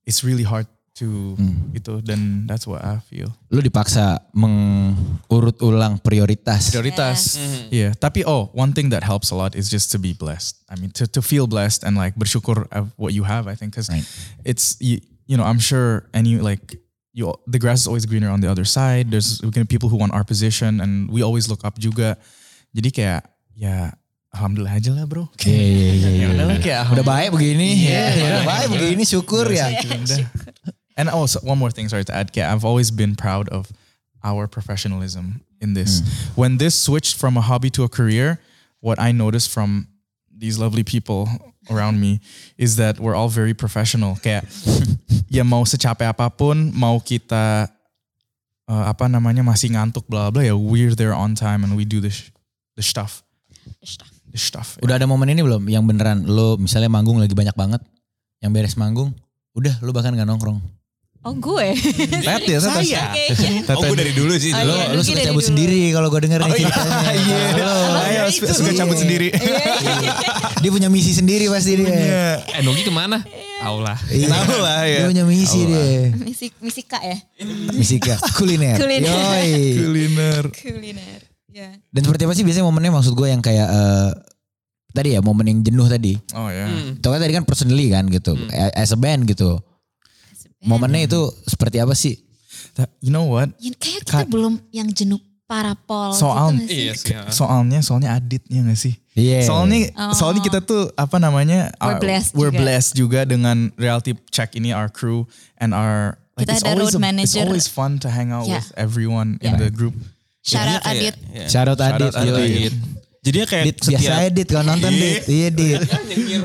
it's 0.09 0.25
really 0.25 0.41
hard 0.41 0.65
to 0.99 1.39
gitu. 1.71 2.03
Dan 2.03 2.43
that's 2.43 2.67
what 2.67 2.83
I 2.83 2.99
feel. 2.99 3.31
Lu 3.47 3.63
dipaksa 3.63 4.19
mengurut 4.35 5.55
ulang 5.63 5.97
prioritas. 6.03 6.69
Prioritas. 6.75 7.39
Iya, 7.71 7.95
tapi 7.95 8.27
oh, 8.27 8.51
one 8.51 8.75
thing 8.75 8.91
that 8.91 9.07
helps 9.07 9.31
a 9.31 9.37
lot 9.39 9.55
is 9.55 9.71
just 9.71 9.89
to 9.95 9.97
be 9.97 10.11
blessed. 10.11 10.59
I 10.67 10.75
mean, 10.75 10.91
to 10.99 11.07
to 11.07 11.23
feel 11.23 11.47
blessed 11.47 11.87
and 11.87 11.95
like 11.95 12.19
bersyukur 12.19 12.67
of 12.75 12.91
what 12.99 13.15
you 13.15 13.23
have. 13.23 13.47
I 13.47 13.55
think 13.55 13.71
because 13.73 13.87
Right. 13.89 14.03
it's 14.43 14.75
you, 14.83 14.99
you 15.25 15.39
know 15.39 15.47
I'm 15.47 15.57
sure 15.63 16.05
any 16.13 16.37
like 16.37 16.77
you 17.15 17.31
the 17.49 17.57
grass 17.57 17.81
is 17.83 17.87
always 17.89 18.05
greener 18.05 18.29
on 18.29 18.43
the 18.43 18.51
other 18.51 18.67
side. 18.67 19.09
There's 19.09 19.39
people 19.71 19.89
who 19.89 19.97
want 19.97 20.13
our 20.13 20.27
position 20.27 20.77
and 20.83 21.07
we 21.09 21.23
always 21.23 21.47
look 21.49 21.63
up 21.65 21.79
juga. 21.79 22.19
Jadi 22.69 22.93
kayak 22.93 23.25
ya 23.57 23.97
alhamdulillah 24.29 24.77
aja 24.77 24.93
lah 24.93 25.09
bro. 25.09 25.25
Iya, 25.41 25.57
iya, 25.57 25.89
iya, 25.89 26.09
iya. 26.21 26.25
Udah 26.29 26.45
lah, 26.45 26.57
kayak 26.61 26.83
Udah 26.93 27.05
baik 27.05 27.29
begini, 27.33 27.69
ya, 27.89 28.05
udah 28.13 28.43
baik 28.45 28.67
begini, 28.77 29.01
syukur 29.01 29.49
ya. 29.49 29.73
And 30.99 31.07
also 31.07 31.39
one 31.39 31.55
more 31.55 31.71
thing, 31.71 31.87
sorry 31.87 32.03
to 32.03 32.11
add, 32.11 32.35
Kayak, 32.35 32.51
I've 32.51 32.67
always 32.67 32.91
been 32.91 33.15
proud 33.15 33.47
of 33.55 33.71
our 34.19 34.51
professionalism 34.51 35.39
in 35.63 35.71
this. 35.71 36.03
When 36.35 36.59
this 36.59 36.75
switched 36.75 37.15
from 37.15 37.39
a 37.39 37.41
hobby 37.41 37.71
to 37.79 37.87
a 37.87 37.89
career, 37.89 38.43
what 38.83 38.99
I 38.99 39.15
noticed 39.15 39.47
from 39.47 39.87
these 40.27 40.59
lovely 40.59 40.83
people 40.83 41.31
around 41.71 42.03
me 42.03 42.19
is 42.59 42.75
that 42.75 42.99
we're 42.99 43.15
all 43.15 43.31
very 43.31 43.55
professional. 43.55 44.19
Kayak 44.19 44.43
ya 45.31 45.47
mau 45.47 45.63
secapek 45.63 46.11
apa 46.11 46.27
pun, 46.27 46.75
mau 46.75 46.99
kita 46.99 47.71
uh, 48.67 48.85
apa 48.91 49.07
namanya 49.07 49.39
masih 49.39 49.71
ngantuk 49.71 50.03
bla 50.11 50.27
bla 50.27 50.43
ya, 50.43 50.51
we're 50.51 50.99
there 50.99 51.15
on 51.15 51.31
time 51.31 51.63
and 51.63 51.79
we 51.79 51.87
do 51.87 52.03
the 52.03 52.11
sh- 52.11 52.27
the 52.75 52.83
stuff, 52.83 53.23
the 54.27 54.39
stuff. 54.39 54.75
Udah 54.83 54.99
ada 54.99 55.07
momen 55.07 55.31
ini 55.31 55.47
belum 55.47 55.63
yang 55.71 55.87
beneran 55.87 56.27
lo 56.27 56.59
misalnya 56.59 56.91
manggung 56.91 57.23
lagi 57.23 57.31
banyak 57.31 57.55
banget, 57.55 57.79
yang 58.43 58.51
beres 58.51 58.75
manggung, 58.75 59.15
udah 59.55 59.79
lo 59.79 59.95
bahkan 59.95 60.11
gak 60.11 60.27
nongkrong. 60.27 60.78
Oh 61.19 61.35
gue. 61.35 61.75
Tet 62.23 62.47
ya, 62.47 62.63
Tet. 62.63 62.63
Saya. 62.63 63.03
Oh 63.75 63.83
gue 63.83 63.97
dari 63.99 64.15
dulu 64.15 64.31
sih. 64.39 64.55
Oh, 64.55 64.63
Lo, 64.63 64.71
iya, 64.71 64.95
lo 64.95 65.03
suka 65.03 65.19
cabut 65.19 65.43
dulu. 65.43 65.49
sendiri 65.51 65.91
kalau 65.91 66.07
gue 66.07 66.21
denger 66.23 66.39
nih 66.47 66.53
ceritanya. 66.63 67.39
Lo, 67.59 67.75
Ayo, 68.07 68.23
suka 68.31 68.71
cabut 68.71 68.95
sendiri. 68.95 69.27
dia 70.63 70.71
punya 70.71 70.87
misi 70.87 71.11
sendiri 71.11 71.51
pasti 71.51 71.75
dia. 71.75 72.39
Eh 72.39 72.63
Nogi 72.63 72.87
ke 72.87 72.91
mana? 72.95 73.19
Tahu 73.59 73.77
lah. 73.83 73.99
Iya. 74.07 74.31
Tahu 74.31 74.55
lah 74.63 74.79
ya. 74.87 74.97
Dia 75.03 75.07
punya 75.11 75.23
misi 75.27 75.59
dia. 75.67 76.15
Misi, 76.15 76.47
misi 76.63 76.81
kak 76.87 77.03
ya? 77.03 77.17
Misi 77.75 77.99
Kak. 77.99 78.23
kuliner. 78.39 78.79
Kuliner. 78.79 79.11
Yoi. 79.11 79.51
Kuliner. 79.75 80.43
Kuliner. 80.55 81.19
Ya. 81.51 81.75
Dan 81.91 82.01
seperti 82.07 82.23
apa 82.23 82.33
sih 82.39 82.47
biasanya 82.47 82.63
momennya 82.63 82.95
maksud 82.95 83.11
gue 83.11 83.27
yang 83.27 83.43
kayak 83.43 83.67
eh, 83.67 84.09
tadi 84.95 85.13
ya 85.13 85.19
momen 85.19 85.51
yang 85.51 85.59
jenuh 85.67 85.91
tadi. 85.91 86.15
Oh 86.31 86.47
ya. 86.47 86.71
Itu 86.95 87.11
kan 87.11 87.19
tadi 87.19 87.33
kan 87.35 87.43
personally 87.43 87.91
kan 87.91 88.07
gitu. 88.07 88.39
As 88.55 88.95
a 88.95 88.99
band 88.99 89.27
gitu. 89.27 89.59
Momennya 90.59 91.07
itu 91.07 91.21
seperti 91.45 91.79
apa 91.79 91.95
sih? 91.95 92.19
You 92.99 93.11
know 93.11 93.27
what? 93.27 93.51
Ya, 93.59 93.71
kayak 93.75 94.03
kita 94.03 94.23
belum 94.27 94.59
yang 94.71 94.87
jenuh 94.91 95.19
parapol 95.43 96.13
Soal- 96.13 96.53
gitu 96.53 96.61
nggak 96.61 96.69
sih? 96.69 96.77
Iya 96.79 96.93
sih. 96.93 97.11
ya. 97.11 97.21
Soalnya 97.33 97.79
soalnya 97.81 98.09
adit 98.13 98.43
ya 98.45 98.61
gak 98.61 98.77
sih? 98.77 98.93
Iya. 99.17 99.43
Soalnya 99.43 99.79
soalnya 100.13 100.39
kita 100.39 100.59
tuh 100.61 100.93
apa 100.93 101.17
namanya? 101.17 101.73
We're 101.81 101.97
uh, 101.97 101.99
blessed 101.99 102.31
we're 102.37 102.53
juga. 102.53 102.61
blessed 102.61 102.91
juga 102.95 103.19
dengan 103.25 103.73
reality 103.75 104.13
check 104.29 104.53
ini 104.53 104.71
our 104.71 104.87
crew 104.87 105.25
and 105.57 105.73
our 105.73 106.15
like 106.37 106.47
Kita 106.47 106.53
it's 106.53 106.63
ada 106.63 106.71
always 106.71 106.93
road 106.93 106.99
a- 106.99 107.03
manager. 107.03 107.35
It's 107.35 107.39
always 107.41 107.65
fun 107.67 107.99
to 107.99 108.07
hang 108.07 108.29
out 108.31 108.45
Yeah. 108.45 108.61
with 108.61 108.69
everyone 108.77 109.41
in 109.41 109.55
Yeah. 109.55 109.59
the 109.59 109.73
group. 109.73 109.97
Shout 110.39 110.63
out 110.63 110.79
Jadinya 110.79 110.79
kayak- 110.85 110.99
Adit. 111.01 111.15
ya. 111.33 111.45
Shout 111.49 111.67
out 111.67 111.79
Adit. 111.81 112.11
Shout 112.13 112.27
out. 112.29 112.39
Adit. 112.39 112.73
Jadinya 113.19 113.47
kayak 113.51 113.65
Dit, 113.67 113.75
biasa 113.75 113.89
setiap 113.99 114.19
Adit 114.23 114.47
kalau 114.47 114.65
nonton 114.69 114.91
Dit. 114.93 115.21
Iya 115.27 115.49
Dit. 115.51 115.81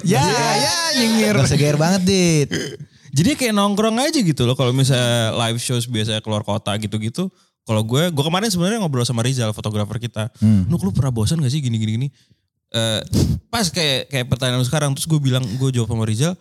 Ya 0.03 0.23
ya 0.57 0.73
nyengir. 0.99 1.35
Gak 1.37 1.47
seger 1.47 1.77
banget 1.77 2.03
Dit. 2.03 2.49
Jadi 3.15 3.39
kayak 3.39 3.55
nongkrong 3.55 3.95
aja 3.97 4.19
gitu 4.19 4.43
loh 4.43 4.53
kalau 4.53 4.75
misalnya 4.75 5.31
live 5.39 5.63
shows 5.63 5.87
biasa 5.87 6.19
keluar 6.19 6.43
kota 6.43 6.75
gitu-gitu. 6.77 7.31
Kalau 7.63 7.81
gue, 7.81 8.11
gue 8.11 8.25
kemarin 8.27 8.51
sebenarnya 8.51 8.77
ngobrol 8.77 9.07
sama 9.07 9.23
Rizal 9.23 9.55
fotografer 9.55 9.97
kita. 9.97 10.29
Nuk 10.43 10.83
lu 10.83 10.91
pernah 10.91 11.09
bosan 11.09 11.39
gak 11.39 11.49
sih 11.49 11.63
gini 11.63 11.79
gini 11.79 11.93
gini? 11.95 12.09
Eh, 12.69 13.01
pas 13.47 13.65
kayak 13.65 14.11
kayak 14.11 14.27
pertanyaan 14.27 14.59
lu 14.59 14.67
sekarang 14.67 14.91
terus 14.93 15.07
gue 15.07 15.17
bilang 15.17 15.47
gue 15.47 15.69
jawab 15.71 15.89
sama 15.89 16.05
Rizal. 16.05 16.35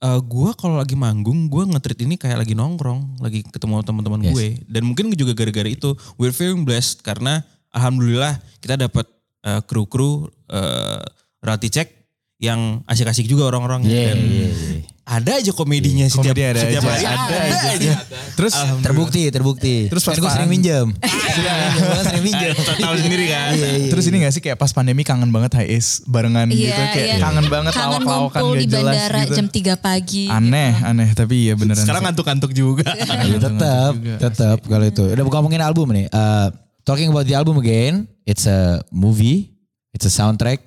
eh 0.00 0.16
gue 0.16 0.50
kalau 0.56 0.80
lagi 0.80 0.96
manggung 0.96 1.46
gue 1.46 1.68
ngetrit 1.68 2.00
ini 2.00 2.16
kayak 2.16 2.40
lagi 2.40 2.56
nongkrong, 2.56 3.20
lagi 3.20 3.44
ketemu 3.44 3.84
teman-teman 3.84 4.20
Yes. 4.24 4.32
gue. 4.32 4.46
Dan 4.64 4.88
mungkin 4.88 5.12
juga 5.12 5.36
gara-gara 5.36 5.68
itu 5.68 5.92
we're 6.16 6.32
feeling 6.32 6.64
blessed 6.64 7.04
karena 7.04 7.44
alhamdulillah 7.68 8.40
kita 8.58 8.80
dapat 8.80 9.04
eh, 9.44 9.60
kru-kru 9.62 10.24
eh 10.48 11.04
reality 11.44 11.68
check 11.68 11.92
yang 12.40 12.80
asik-asik 12.88 13.28
juga 13.28 13.44
orang-orang 13.46 13.84
Iya, 13.84 13.92
dan 14.08 14.18
iya, 14.18 14.48
iya. 14.48 14.80
Ada 15.02 15.42
aja 15.42 15.50
komedinya 15.50 16.06
setiap 16.06 16.32
Komedi 16.32 16.42
ada 16.44 16.60
setiap 16.60 16.82
aja, 16.82 16.92
hari 16.92 17.02
ada 17.02 17.18
ada, 17.18 17.38
aja. 17.42 17.70
aja. 17.74 17.92
Terus 18.32 18.54
Terbukti, 18.78 19.22
terbukti. 19.28 19.76
Terus 19.86 20.02
pas 20.02 20.14
gue 20.14 20.22
pan- 20.22 20.34
sering 20.38 20.46
minjem. 20.48 20.86
Sering 20.94 21.42
minjem, 21.42 21.70
gua 21.82 22.02
sering 22.06 22.24
minjem. 22.24 22.54
Tahu 22.54 22.94
sendiri 22.96 23.24
kan. 23.26 23.50
Iya, 23.50 23.68
iya. 23.74 23.88
terus 23.90 24.04
ini 24.06 24.16
gak 24.20 24.32
sih 24.32 24.40
kayak 24.40 24.54
pas 24.54 24.70
pandemi 24.70 25.02
kangen 25.02 25.28
banget 25.28 25.50
High 25.56 25.70
Ace 25.72 26.04
barengan 26.04 26.46
Iya, 26.46 26.62
gitu 26.62 26.82
kayak 26.86 27.06
iya. 27.08 27.16
kangen 27.18 27.46
banget 27.48 27.72
Kangen 27.72 27.90
lawak-lawakan 27.98 28.40
gak 28.40 28.54
di 28.54 28.66
jelas 28.66 28.94
bandara 28.94 29.20
gitu. 29.20 29.34
jam 29.34 29.46
3 29.50 29.74
pagi. 29.82 30.24
Aneh, 30.26 30.72
aneh 30.80 31.08
tapi 31.12 31.34
iya 31.42 31.54
beneran. 31.54 31.82
Sekarang 31.82 32.02
ngantuk-ngantuk 32.06 32.52
juga. 32.52 32.86
Iya, 32.94 33.36
tetap, 33.40 33.92
tetap 33.98 34.58
kalau 34.62 34.86
itu. 34.86 35.02
Udah 35.04 35.24
bukan 35.24 35.38
ngomongin 35.42 35.60
album 35.60 35.90
nih. 35.90 36.06
Uh, 36.08 36.54
talking 36.82 37.10
about 37.10 37.26
the 37.26 37.34
album 37.34 37.58
again, 37.58 38.06
it's 38.22 38.46
a 38.46 38.78
movie, 38.88 39.50
it's 39.90 40.06
a 40.06 40.12
soundtrack, 40.12 40.62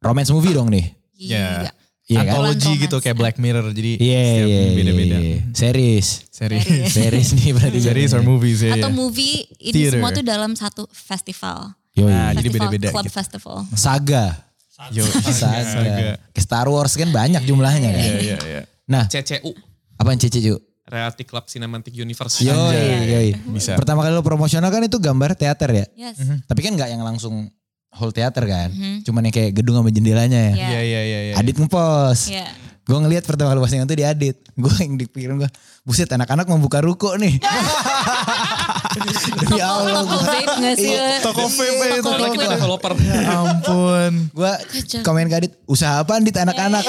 romance 0.00 0.30
movie 0.30 0.52
dong 0.52 0.68
nih. 0.68 0.88
Iya. 1.14 1.68
Iya 2.04 2.20
kan? 2.20 2.52
Gitu 2.52 2.96
kayak 3.00 3.16
Black 3.16 3.36
Mirror 3.40 3.72
jadi 3.72 3.96
Iya, 3.96 4.20
setiap 4.20 4.48
iya, 4.48 4.60
beda-beda. 4.76 5.16
iya. 5.16 5.38
Series, 5.56 6.06
Series. 6.28 6.64
series 6.92 7.28
nih 7.32 7.50
berarti. 7.56 7.78
Series 7.80 8.12
or 8.12 8.20
movies 8.20 8.60
ya. 8.60 8.76
Atau 8.76 8.92
ya. 8.92 8.94
movie 8.94 9.48
ini 9.56 9.72
Theater. 9.72 9.92
semua 9.96 10.10
tuh 10.12 10.24
dalam 10.24 10.52
satu 10.52 10.84
festival. 10.92 11.72
Yoi. 11.96 12.12
Nah, 12.12 12.36
jadi 12.36 12.44
festival, 12.44 12.68
beda-beda 12.68 12.88
Club 12.92 13.06
gitu. 13.08 13.16
festival. 13.16 13.56
Saga. 13.72 14.24
Yo, 14.92 15.00
Saga. 15.06 15.64
Saga. 15.64 15.94
Ke 16.34 16.40
Star 16.42 16.66
Wars 16.68 16.92
kan 16.92 17.08
banyak 17.08 17.40
jumlahnya 17.42 17.88
kan. 17.88 18.02
Iya, 18.04 18.14
iya, 18.20 18.36
iya. 18.44 18.62
Nah, 18.84 19.08
CCU. 19.08 19.54
apaan 19.96 20.20
Cici 20.20 20.44
Cu? 20.44 20.60
Reality 20.84 21.24
Club 21.24 21.48
Cinematic 21.48 21.96
Universe. 21.96 22.44
Yoi, 22.44 22.76
yoi. 23.08 23.28
Bisa. 23.48 23.72
Pertama 23.72 24.04
kali 24.04 24.12
lo 24.12 24.20
promosional 24.20 24.68
kan 24.68 24.84
itu 24.84 25.00
gambar 25.00 25.32
teater 25.32 25.72
ya? 25.72 25.86
Yes. 25.96 26.20
Tapi 26.44 26.60
kan 26.60 26.76
nggak 26.76 26.92
yang 26.92 27.00
langsung 27.00 27.48
whole 27.94 28.12
teater 28.12 28.44
kan? 28.44 28.68
Mhm. 28.74 29.06
Cuman 29.06 29.26
yang 29.30 29.34
kayak 29.34 29.52
gedung 29.54 29.78
sama 29.78 29.90
jendelanya 29.90 30.52
ya. 30.52 30.52
Iya. 30.52 30.68
Iya, 30.68 30.80
iya, 30.82 31.00
iya, 31.00 31.20
iya. 31.30 31.34
Adit 31.38 31.56
ngepost. 31.56 32.34
Iya. 32.34 32.46
Gue 32.84 32.98
ngeliat 33.00 33.24
pertama 33.24 33.48
kali 33.48 33.64
postingan 33.64 33.88
tuh 33.88 33.96
di 33.96 34.04
Adit. 34.04 34.36
Gue 34.60 34.68
yang 34.76 35.00
dipikirin 35.00 35.40
gue, 35.40 35.48
buset 35.88 36.04
anak-anak 36.12 36.44
mau 36.44 36.60
buka 36.60 36.84
ruko 36.84 37.16
nih. 37.16 37.40
Demi 38.94 39.58
Allah. 39.58 40.04
Toko 40.04 40.18
vape 40.22 40.52
gak 40.60 40.76
sih? 40.78 40.92
Toko 41.24 41.44
vape 41.48 41.84
ya, 41.90 41.98
Toko 42.04 42.24
developer. 42.36 42.92
Ampun. 43.24 44.12
Gue 44.30 44.52
komen 45.02 45.26
ke 45.26 45.36
Adit, 45.40 45.52
usaha 45.64 46.04
apaan 46.04 46.22
Dit 46.22 46.36
anak-anak? 46.36 46.84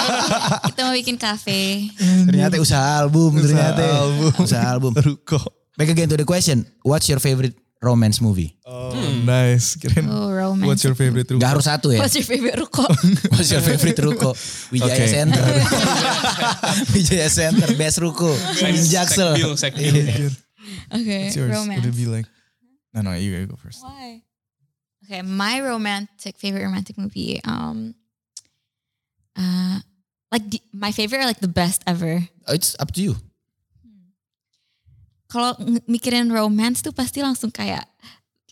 Kita 0.70 0.80
mau 0.86 0.94
bikin 0.94 1.16
kafe. 1.18 1.88
ternyata 2.28 2.60
usaha 2.60 3.00
album 3.00 3.40
ternyata. 3.40 3.82
album. 3.82 4.32
Usaha 4.36 4.64
album. 4.68 4.92
Ruko. 5.08 5.40
Back 5.80 5.88
again 5.96 6.12
to 6.12 6.20
the 6.20 6.28
question, 6.28 6.68
what's 6.84 7.08
your 7.08 7.18
favorite 7.18 7.56
romance 7.82 8.20
movie? 8.22 8.54
Oh, 8.64 8.94
nice. 9.26 9.74
Kirain, 9.76 10.06
Oh, 10.08 10.30
romance. 10.30 10.66
what's 10.66 10.84
your 10.86 10.94
favorite 10.94 11.26
ruko? 11.26 11.42
Gak 11.42 11.50
harus 11.58 11.66
satu 11.66 11.90
ya. 11.90 11.98
What's 12.00 12.14
your 12.14 12.24
favorite 12.24 12.54
ruko? 12.56 12.86
What's 13.34 13.50
your 13.50 13.60
favorite 13.60 13.98
ruko? 13.98 14.30
Wijaya 14.72 14.94
Oke. 14.94 15.06
Center. 15.10 15.44
Wijaya 16.94 17.28
Center, 17.28 17.68
best 17.74 17.98
ruko. 17.98 18.30
Jaksel. 18.62 19.34
Sekbil, 19.34 19.52
sekbil. 19.58 20.30
Okay, 20.94 21.20
What's 21.26 21.36
yours? 21.36 21.50
Would 21.50 21.58
romance. 21.58 21.86
it 21.86 21.96
be 21.98 22.06
like? 22.06 22.26
No, 22.94 23.02
no, 23.02 23.12
you 23.18 23.34
go 23.50 23.56
first. 23.58 23.82
Why? 23.82 24.22
Okay, 25.04 25.22
my 25.26 25.58
romantic 25.60 26.38
favorite 26.38 26.62
romantic 26.62 26.94
movie. 26.96 27.42
Um, 27.42 27.94
uh, 29.34 29.80
like 30.30 30.46
the, 30.48 30.60
my 30.72 30.92
favorite, 30.92 31.24
like 31.26 31.40
the 31.40 31.50
best 31.50 31.82
ever. 31.86 32.22
Oh, 32.46 32.54
It's 32.54 32.76
up 32.78 32.92
to 32.94 33.02
you. 33.02 33.16
Kalau 35.32 35.56
mikirin 35.88 36.28
romance 36.28 36.84
tuh 36.84 36.92
pasti 36.92 37.24
langsung 37.24 37.48
kayak 37.48 37.88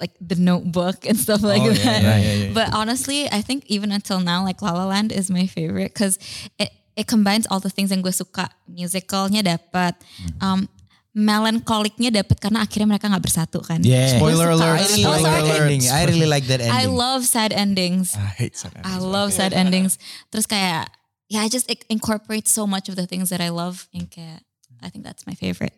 like 0.00 0.16
the 0.16 0.32
Notebook 0.32 1.04
and 1.04 1.12
stuff 1.12 1.44
like 1.44 1.60
Oh, 1.60 1.68
that. 1.68 1.76
yeah, 1.76 2.00
yeah, 2.00 2.16
yeah, 2.16 2.36
yeah. 2.48 2.52
But 2.56 2.72
honestly, 2.72 3.28
I 3.28 3.44
think 3.44 3.68
even 3.68 3.92
until 3.92 4.16
now, 4.16 4.40
like 4.40 4.64
La 4.64 4.72
La 4.72 4.88
Land 4.88 5.12
is 5.12 5.28
my 5.28 5.44
favorite 5.44 5.92
because 5.92 6.16
it 6.56 6.72
it 6.96 7.04
combines 7.04 7.44
all 7.52 7.60
the 7.60 7.68
things 7.68 7.92
yang 7.92 8.00
gue 8.00 8.08
suka. 8.12 8.48
Musicalnya 8.64 9.44
dapat, 9.44 10.00
um, 10.40 10.64
melancholicnya 11.12 12.10
dapat 12.24 12.40
karena 12.40 12.64
akhirnya 12.64 12.88
mereka 12.96 13.12
nggak 13.12 13.24
bersatu 13.24 13.60
kan. 13.60 13.84
Yeah. 13.84 14.16
Spoiler 14.16 14.56
alert, 14.56 14.80
I 14.80 14.88
really 14.88 15.02
spoiler 15.04 15.20
like 15.20 15.28
that 15.28 15.44
alert. 15.44 15.60
ending. 15.68 15.82
I 15.90 16.02
really 16.08 16.30
like 16.30 16.46
that 16.48 16.60
ending. 16.64 16.80
I 16.80 16.84
love 16.88 17.22
sad 17.28 17.52
endings. 17.52 18.16
I 18.16 18.30
hate 18.40 18.56
sad 18.56 18.72
I 18.80 18.96
endings. 18.96 19.04
love 19.04 19.28
sad 19.36 19.52
endings. 19.52 19.92
Terus 20.32 20.46
kayak, 20.48 20.88
yeah, 21.28 21.44
I 21.44 21.48
just 21.52 21.68
it 21.68 21.84
incorporates 21.92 22.48
so 22.50 22.64
much 22.64 22.88
of 22.88 22.96
the 22.96 23.04
things 23.04 23.28
that 23.30 23.44
I 23.44 23.52
love. 23.52 23.84
Yang 23.92 24.16
kayak 24.16 24.40
I 24.80 24.88
think 24.88 25.04
that's 25.04 25.28
my 25.28 25.36
favorite. 25.36 25.76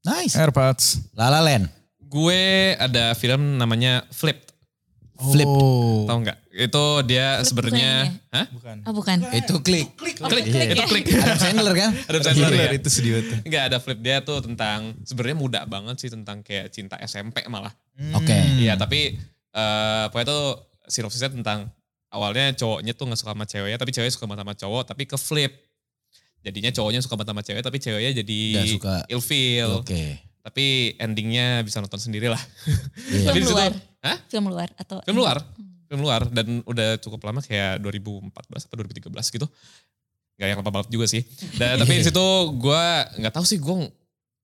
Nice. 0.00 0.34
Airpods. 0.36 1.12
La 1.12 1.28
La 1.28 1.44
Land. 1.44 1.68
Gue 2.10 2.74
ada 2.74 3.12
film 3.14 3.60
namanya 3.60 4.02
Flip. 4.10 4.50
Flip. 5.20 5.44
Oh. 5.44 6.08
Tahu 6.08 6.18
nggak? 6.24 6.38
Itu 6.50 6.84
dia 7.04 7.44
sebenarnya, 7.44 8.08
bukannya? 8.08 8.32
hah? 8.32 8.46
Bukan. 8.48 8.76
Oh 8.88 8.94
bukan. 8.96 9.16
Itu 9.36 9.54
klik. 9.60 9.92
Klik, 9.94 10.16
klik 10.16 10.44
itu 10.48 10.56
ya? 10.56 10.88
klik. 10.88 11.04
Adam 11.12 11.36
Sandler 11.36 11.74
kan? 11.76 11.90
Adam 12.08 12.22
Sandler 12.24 12.52
ya. 12.56 12.70
itu 12.72 12.88
sedih 12.88 13.12
banget. 13.20 13.36
Enggak 13.44 13.62
ada 13.68 13.76
flip 13.84 14.00
dia 14.00 14.24
tuh 14.24 14.40
tentang 14.40 14.96
sebenarnya 15.04 15.36
muda 15.36 15.60
banget 15.68 16.00
sih 16.00 16.08
tentang 16.08 16.40
kayak 16.40 16.72
cinta 16.72 16.96
SMP 17.04 17.44
malah. 17.52 17.70
Oke. 18.16 18.32
Iya 18.64 18.80
tapi 18.80 19.20
eh 19.52 20.04
pokoknya 20.08 20.26
tuh 20.32 20.44
sinopsisnya 20.88 21.36
tentang 21.36 21.68
awalnya 22.10 22.56
cowoknya 22.56 22.92
tuh 22.96 23.04
gak 23.12 23.20
suka 23.20 23.30
sama 23.36 23.44
ceweknya 23.46 23.78
tapi 23.78 23.90
ceweknya 23.94 24.14
suka 24.16 24.26
banget 24.26 24.42
sama 24.42 24.54
cowok 24.56 24.82
tapi 24.88 25.02
ke 25.04 25.16
flip. 25.20 25.52
Jadinya 26.40 26.70
cowoknya 26.70 27.00
suka 27.00 27.14
banget 27.14 27.30
sama 27.30 27.42
cewek 27.44 27.62
tapi 27.62 27.78
ceweknya 27.78 28.12
jadi 28.24 28.40
suka. 28.66 28.94
ilfeel. 29.06 29.70
Oke. 29.80 30.18
Tapi 30.40 30.66
endingnya 30.96 31.60
bisa 31.60 31.78
nonton 31.78 32.00
sendiri 32.00 32.32
lah. 32.32 32.40
Tapi 32.40 33.36
di 33.36 33.44
Film 33.44 33.44
situ- 33.44 33.56
luar. 33.56 33.72
Hah? 34.00 34.16
Film 34.26 34.44
luar 34.48 34.68
atau 34.74 34.96
Film 35.04 35.18
luar. 35.18 35.36
Film 35.84 36.00
luar 36.00 36.22
dan 36.30 36.62
udah 36.64 36.96
cukup 36.96 37.20
lama 37.22 37.42
kayak 37.42 37.82
2014 37.82 38.32
atau 38.64 38.76
2013 38.78 39.36
gitu. 39.36 39.46
Gak 40.36 40.46
yang 40.48 40.58
lama 40.58 40.72
banget 40.72 40.88
juga 40.88 41.04
sih. 41.04 41.20
Dan 41.54 41.76
tapi 41.82 42.00
di 42.00 42.06
situ 42.06 42.26
gue 42.56 42.82
nggak 43.20 43.34
tahu 43.34 43.44
sih 43.44 43.60
gue 43.60 43.74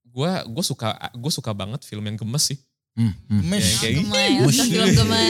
gue 0.06 0.30
gue 0.52 0.64
suka 0.64 0.92
gue 1.12 1.32
suka 1.32 1.52
banget 1.52 1.80
film 1.82 2.04
yang 2.04 2.16
gemes 2.16 2.44
sih. 2.44 2.58
Hmm, 2.92 3.12
hmm. 3.28 3.40
Mesh. 3.46 3.80
Yang 3.80 3.80
kayak 3.80 3.92
gitu. 3.94 4.42
Aku 4.44 4.50
suka 4.50 4.64
film 4.68 4.88
gemay. 4.90 5.28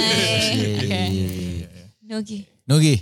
Iya, 0.51 0.69
Oke. 0.75 0.87
iya, 0.91 1.27
iya. 1.31 1.67
Nogi. 2.03 2.39
Nugi. 2.65 2.95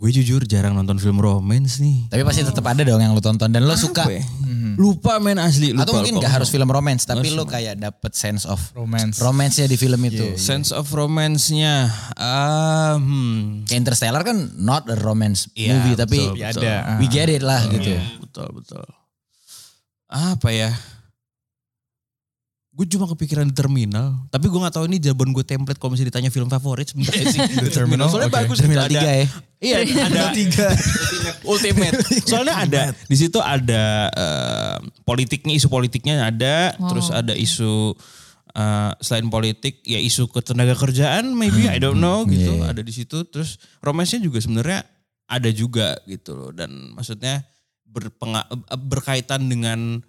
Gue 0.00 0.10
jujur 0.10 0.40
jarang 0.48 0.72
nonton 0.72 0.96
film 0.96 1.20
romance 1.20 1.76
nih. 1.76 2.08
Tapi 2.08 2.24
pasti 2.24 2.40
tetap 2.40 2.64
ada 2.64 2.80
dong 2.80 3.04
yang 3.04 3.12
lu 3.12 3.20
tonton 3.20 3.52
dan 3.52 3.68
lo 3.68 3.76
suka. 3.76 4.08
Apa 4.08 4.16
ya? 4.16 4.24
Lupa 4.80 5.20
men 5.20 5.36
asli. 5.36 5.76
Lupa, 5.76 5.84
Atau 5.84 5.92
mungkin 6.00 6.16
lupa. 6.16 6.24
gak 6.24 6.32
harus 6.40 6.48
film 6.48 6.72
romance, 6.72 7.04
tapi 7.04 7.28
lo 7.28 7.44
kayak 7.44 7.76
dapet 7.76 8.16
sense 8.16 8.48
of 8.48 8.56
Romance. 8.72 9.20
romance-nya 9.20 9.68
di 9.68 9.76
film 9.76 10.00
itu. 10.02 10.40
Sense 10.40 10.72
of 10.72 10.88
romance-nya. 10.88 11.92
Ah, 12.16 12.96
hmm. 12.96 13.68
Interstellar 13.68 14.24
kan 14.24 14.56
not 14.56 14.88
a 14.88 14.96
romance 14.96 15.52
Iya, 15.52 15.76
movie, 15.76 15.92
tapi 15.94 16.16
betul, 16.16 16.32
betul. 16.40 16.64
ada. 16.64 16.96
we 16.96 17.04
get 17.04 17.28
it 17.28 17.44
lah 17.44 17.60
gitu. 17.68 17.92
Betul, 18.24 18.48
betul. 18.56 18.84
Apa 20.08 20.48
ya? 20.48 20.72
Gue 22.80 22.88
cuma 22.88 23.04
kepikiran 23.04 23.44
di 23.44 23.52
terminal. 23.52 24.24
Tapi 24.32 24.48
gue 24.48 24.56
gak 24.56 24.72
tahu 24.72 24.88
ini 24.88 24.96
jawaban 24.96 25.36
gue 25.36 25.44
template 25.44 25.76
kalau 25.76 25.92
misalnya 25.92 26.16
ditanya 26.16 26.30
film 26.32 26.48
favorit 26.48 26.88
sebenarnya 26.88 27.24
sih. 27.28 27.40
The 27.60 27.68
Terminal, 27.68 28.08
Soalnya 28.08 28.32
oke. 28.32 28.38
bagus 28.40 28.56
Terminal 28.56 28.88
3 28.88 28.96
ada- 28.96 29.04
ya. 29.04 29.26
Iya, 29.60 29.76
ada 30.00 30.22
tiga. 30.40 30.68
Ultimate. 31.44 32.00
Soalnya 32.24 32.56
ada 32.56 32.82
di 32.96 33.16
situ 33.20 33.36
ada 33.36 33.84
eh, 34.08 34.76
politiknya, 35.04 35.52
isu 35.52 35.68
politiknya 35.68 36.24
ada, 36.24 36.72
terus 36.88 37.12
ada 37.12 37.36
isu 37.36 37.92
eh, 38.56 38.90
selain 38.96 39.28
politik 39.28 39.84
ya 39.84 40.00
isu 40.00 40.32
ketenaga 40.32 40.72
kerjaan 40.72 41.36
maybe 41.36 41.68
I 41.68 41.76
don't 41.76 42.00
know 42.00 42.24
gitu 42.24 42.64
Iya. 42.64 42.72
ada 42.72 42.80
di 42.80 42.92
situ. 42.96 43.28
Terus 43.28 43.60
romansnya 43.84 44.24
juga 44.24 44.40
sebenarnya 44.40 44.88
ada 45.28 45.52
juga 45.52 46.00
gitu 46.08 46.32
loh 46.32 46.50
dan 46.56 46.96
maksudnya 46.96 47.44
eh, 47.44 48.48
berkaitan 48.80 49.52
dengan 49.52 50.00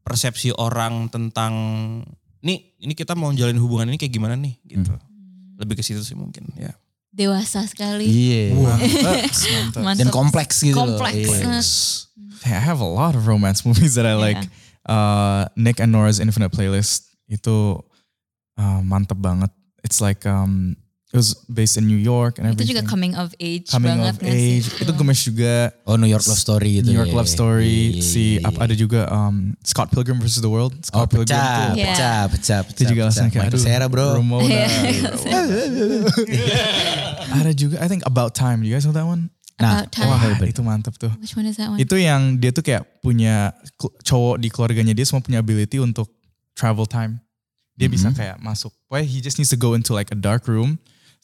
persepsi 0.00 0.54
orang 0.54 1.10
tentang 1.10 1.52
nih 2.40 2.58
ini 2.80 2.92
kita 2.96 3.12
mau 3.16 3.32
jalin 3.32 3.56
hubungan 3.60 3.92
ini 3.92 3.96
kayak 4.00 4.12
gimana 4.12 4.34
nih 4.36 4.56
gitu. 4.64 4.92
Lebih 5.60 5.80
ke 5.80 5.82
situ 5.84 6.00
sih 6.00 6.16
mungkin 6.16 6.48
ya. 6.56 6.72
Dewasa 7.10 7.66
sekali. 7.66 8.06
Iya. 8.06 8.54
Mantap. 8.64 9.82
Mantap. 9.82 9.98
Dan 9.98 10.08
kompleks 10.14 10.62
gitu 10.62 10.78
loh. 10.78 10.96
Kompleks. 10.96 11.28
Iya. 11.28 11.60
Hey, 12.40 12.56
I 12.56 12.62
have 12.64 12.80
a 12.80 12.88
lot 12.88 13.12
of 13.12 13.28
romance 13.28 13.66
movies 13.68 14.00
that 14.00 14.08
I 14.08 14.16
like. 14.16 14.40
Uh, 14.88 15.44
Nick 15.60 15.76
and 15.76 15.92
Nora's 15.92 16.16
Infinite 16.22 16.56
Playlist 16.56 17.12
itu 17.28 17.76
uh, 18.56 18.80
mantep 18.80 19.20
banget. 19.20 19.52
It's 19.84 20.00
like 20.00 20.24
um, 20.24 20.80
it 21.10 21.18
was 21.18 21.34
based 21.46 21.74
in 21.74 21.84
New 21.84 21.98
York 21.98 22.38
and 22.38 22.46
Itu 22.46 22.62
everything. 22.62 22.70
juga 22.70 22.82
coming 22.86 23.12
of 23.14 23.34
age 23.36 23.66
Coming 23.66 23.98
banget 23.98 24.14
of 24.14 24.22
nggak 24.22 24.30
sih? 24.30 24.54
age. 24.62 24.66
Itu 24.78 24.92
gemes 24.94 25.20
juga. 25.20 25.54
Oh 25.82 25.98
New 25.98 26.06
York 26.06 26.22
Love 26.22 26.38
Story 26.38 26.70
gitu. 26.78 26.86
New 26.86 26.98
York 26.98 27.10
ya. 27.10 27.16
Love 27.18 27.26
Story. 27.26 27.78
Iya, 27.92 28.02
Si 28.02 28.24
iya, 28.38 28.46
apa 28.46 28.58
iya. 28.62 28.66
ada 28.70 28.74
juga 28.74 29.00
um, 29.10 29.36
Scott 29.60 29.90
Pilgrim 29.90 30.18
versus 30.18 30.38
the 30.38 30.46
World. 30.46 30.70
Oh 30.90 31.02
Scott 31.02 31.10
Pilgrim 31.10 31.34
pecah, 31.34 31.42
tuh. 31.42 31.74
Iya. 31.74 31.86
pecah, 31.90 32.20
pecah, 32.30 32.58
Itu 32.62 32.70
pecah. 32.70 32.86
juga 32.86 33.00
pecah. 33.00 33.06
langsung 33.10 33.26
kayak 33.26 33.42
Michael 33.42 33.58
aduh, 33.58 33.66
Cera 33.66 33.86
bro. 33.90 34.06
Ramona. 34.22 34.46
Iya. 34.46 34.66
ada 37.38 37.50
juga 37.54 37.76
I 37.82 37.86
think 37.88 38.02
About 38.06 38.34
Time. 38.34 38.62
You 38.62 38.74
guys 38.74 38.84
know 38.84 38.94
that 38.94 39.06
one? 39.06 39.30
Nah, 39.60 39.84
About 39.84 39.92
Time. 39.92 40.08
wah, 40.08 40.18
hebat. 40.18 40.46
itu 40.48 40.62
mantep 40.62 40.94
tuh. 40.96 41.12
Which 41.20 41.36
one 41.36 41.44
is 41.44 41.58
that 41.60 41.68
one? 41.68 41.78
Itu 41.78 41.98
yang 41.98 42.40
dia 42.40 42.50
tuh 42.50 42.64
kayak 42.64 43.02
punya 43.04 43.52
cowok 44.02 44.40
di 44.40 44.48
keluarganya 44.48 44.94
dia 44.94 45.04
semua 45.04 45.20
punya 45.20 45.38
ability 45.38 45.76
untuk 45.76 46.08
travel 46.56 46.86
time. 46.86 47.20
Dia 47.76 47.88
bisa 47.88 48.12
kayak 48.12 48.36
masuk. 48.38 48.72
Pokoknya 48.86 49.08
he 49.08 49.18
just 49.18 49.40
needs 49.40 49.48
to 49.48 49.56
go 49.56 49.72
into 49.72 49.92
like 49.92 50.12
a 50.12 50.18
dark 50.18 50.44
room. 50.44 50.76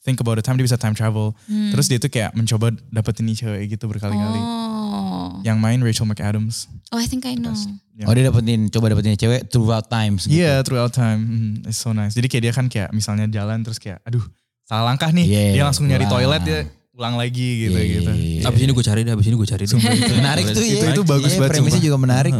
Think 0.06 0.22
about 0.22 0.38
the 0.38 0.44
time 0.46 0.54
dia 0.54 0.62
bisa 0.62 0.78
time 0.78 0.94
travel. 0.94 1.34
Terus 1.50 1.90
dia 1.90 1.98
tuh 1.98 2.06
kayak 2.06 2.30
mencoba 2.30 2.70
dapetin 2.94 3.26
nih 3.26 3.42
cewek 3.42 3.74
gitu 3.74 3.90
berkali-kali. 3.90 4.38
Oh. 4.38 5.42
Yang 5.42 5.58
main 5.58 5.82
Rachel 5.82 6.06
McAdams. 6.06 6.70
Oh, 6.94 6.98
I 7.02 7.10
think 7.10 7.26
I 7.26 7.34
know. 7.34 7.50
Oh 8.06 8.14
dia 8.14 8.30
dapetin, 8.30 8.70
coba 8.70 8.94
dapetin 8.94 9.18
cewek 9.18 9.50
throughout 9.50 9.90
times. 9.90 10.30
Gitu. 10.30 10.38
Iya 10.38 10.62
throughout 10.62 10.94
time. 10.94 11.18
Mhm, 11.18 11.50
it's 11.66 11.82
so 11.82 11.90
nice. 11.90 12.14
Jadi 12.14 12.30
kayak 12.30 12.42
dia 12.46 12.52
kan 12.54 12.70
kayak 12.70 12.94
misalnya 12.94 13.26
jalan 13.26 13.66
terus 13.66 13.82
kayak 13.82 13.98
aduh 14.06 14.22
salah 14.62 14.94
langkah 14.94 15.10
nih. 15.10 15.26
Iya, 15.26 15.42
dia 15.58 15.64
langsung 15.66 15.90
nyari 15.90 16.06
ulang. 16.06 16.14
toilet 16.14 16.42
dia 16.46 16.60
ulang 16.94 17.14
lagi 17.18 17.48
gitu 17.66 17.74
Iya, 17.76 17.86
gitu. 17.98 18.10
iya, 18.14 18.40
iya. 18.40 18.42
Abis 18.46 18.60
ini 18.62 18.70
gue 18.72 18.84
cari 18.86 19.00
deh, 19.02 19.12
abis 19.12 19.26
ini 19.26 19.34
gue 19.34 19.48
cari 19.50 19.64
deh. 19.66 19.78
Menarik 20.22 20.44
tuh 20.48 20.62
Itu- 20.62 20.86
ya. 20.86 20.94
itu 20.94 21.02
bagus 21.02 21.34
Iya, 21.34 21.38
banget, 21.42 21.50
Premisnya 21.50 21.82
juga 21.82 21.98
menarik. 21.98 22.32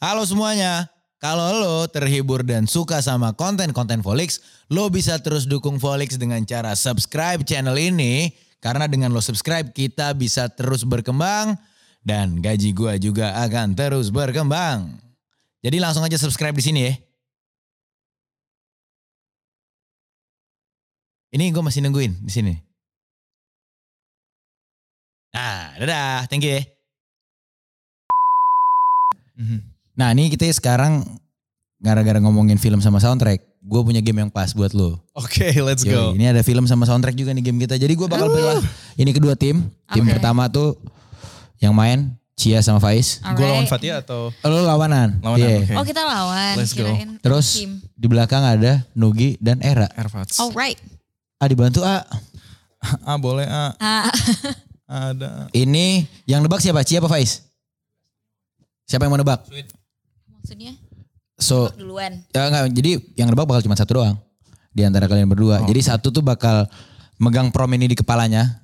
Halo 0.00 0.24
semuanya. 0.24 0.88
Kalau 1.18 1.50
lo 1.50 1.76
terhibur 1.90 2.46
dan 2.46 2.70
suka 2.70 3.02
sama 3.02 3.34
konten-konten 3.34 4.06
Volix, 4.06 4.38
lo 4.70 4.86
bisa 4.86 5.18
terus 5.18 5.50
dukung 5.50 5.74
Volix 5.82 6.14
dengan 6.14 6.46
cara 6.46 6.78
subscribe 6.78 7.42
channel 7.42 7.74
ini. 7.74 8.30
Karena 8.62 8.86
dengan 8.86 9.10
lo 9.10 9.18
subscribe, 9.18 9.74
kita 9.74 10.14
bisa 10.14 10.46
terus 10.46 10.86
berkembang. 10.86 11.58
Dan 12.06 12.38
gaji 12.38 12.70
gua 12.70 12.94
juga 13.02 13.34
akan 13.42 13.74
terus 13.74 14.14
berkembang. 14.14 14.94
Jadi 15.58 15.82
langsung 15.82 16.06
aja 16.06 16.14
subscribe 16.14 16.54
di 16.54 16.62
sini 16.62 16.80
ya. 16.86 16.94
Ini 21.34 21.52
gue 21.52 21.60
masih 21.60 21.84
nungguin 21.84 22.14
di 22.24 22.32
sini. 22.32 22.54
Nah, 25.34 25.76
dadah. 25.76 26.24
Thank 26.30 26.48
you 26.48 26.56
ya. 26.56 26.62
Mhm. 29.38 29.77
Nah 29.98 30.14
ini 30.14 30.30
kita 30.30 30.46
sekarang 30.48 31.02
gara-gara 31.76 32.18
ngomongin 32.18 32.54
film 32.54 32.78
sama 32.78 32.98
soundtrack, 32.98 33.42
gue 33.58 33.80
punya 33.82 33.98
game 33.98 34.22
yang 34.22 34.30
pas 34.30 34.54
buat 34.54 34.70
lo. 34.70 35.02
Oke, 35.12 35.50
let's 35.58 35.82
Yoi, 35.82 35.90
go. 35.90 36.02
Ini 36.14 36.30
ada 36.30 36.42
film 36.42 36.64
sama 36.64 36.86
soundtrack 36.86 37.14
juga 37.14 37.34
nih 37.34 37.42
game 37.42 37.58
kita. 37.58 37.74
Jadi 37.74 37.92
gue 37.92 38.06
bakal 38.06 38.30
pilih 38.30 38.62
ini 38.96 39.10
kedua 39.10 39.34
tim. 39.34 39.66
Tim 39.90 40.04
Oke. 40.06 40.14
pertama 40.14 40.46
tuh 40.46 40.78
yang 41.58 41.74
main 41.74 42.14
Cia 42.38 42.62
sama 42.62 42.78
Faiz. 42.78 43.18
Gue 43.34 43.42
lawan. 43.42 43.66
Fatia 43.66 43.98
atau 43.98 44.30
Lo 44.46 44.62
lawanan. 44.62 45.18
Lawanan, 45.18 45.42
Iya. 45.42 45.58
oke. 45.58 45.74
Oh 45.74 45.84
kita 45.84 46.02
lawan. 46.06 46.54
Let's 46.54 46.70
go. 46.70 46.86
Kirain 46.86 47.18
Terus 47.18 47.46
tim. 47.58 47.82
di 47.98 48.06
belakang 48.06 48.46
ada 48.46 48.86
Nugi 48.94 49.34
dan 49.42 49.58
Era. 49.58 49.90
Airpods? 49.98 50.38
Alright. 50.38 50.78
Ah 51.42 51.50
dibantu 51.50 51.82
A. 51.82 52.06
Ah 53.02 53.18
boleh 53.18 53.42
ah. 53.42 53.74
Ah, 53.78 54.06
Ada. 55.10 55.50
Ini 55.50 56.06
yang 56.24 56.46
nebak 56.46 56.62
siapa? 56.62 56.86
Cia 56.86 57.02
apa 57.02 57.10
Faiz? 57.10 57.42
Siapa 58.86 59.02
yang 59.02 59.12
mau 59.12 59.20
nebak? 59.20 59.42
Maksudnya 60.38 60.72
So 61.38 61.70
duluan. 61.78 62.26
Ya 62.34 62.50
enggak, 62.50 62.74
jadi 62.74 62.98
yang 63.14 63.30
nebak 63.30 63.46
bakal 63.46 63.62
cuma 63.62 63.78
satu 63.78 64.02
doang. 64.02 64.18
Di 64.74 64.82
antara 64.82 65.06
kalian 65.06 65.30
berdua. 65.30 65.62
Jadi 65.62 65.80
satu 65.86 66.10
tuh 66.10 66.18
bakal 66.18 66.66
megang 67.14 67.54
prom 67.54 67.70
ini 67.70 67.86
di 67.86 67.94
kepalanya. 67.94 68.58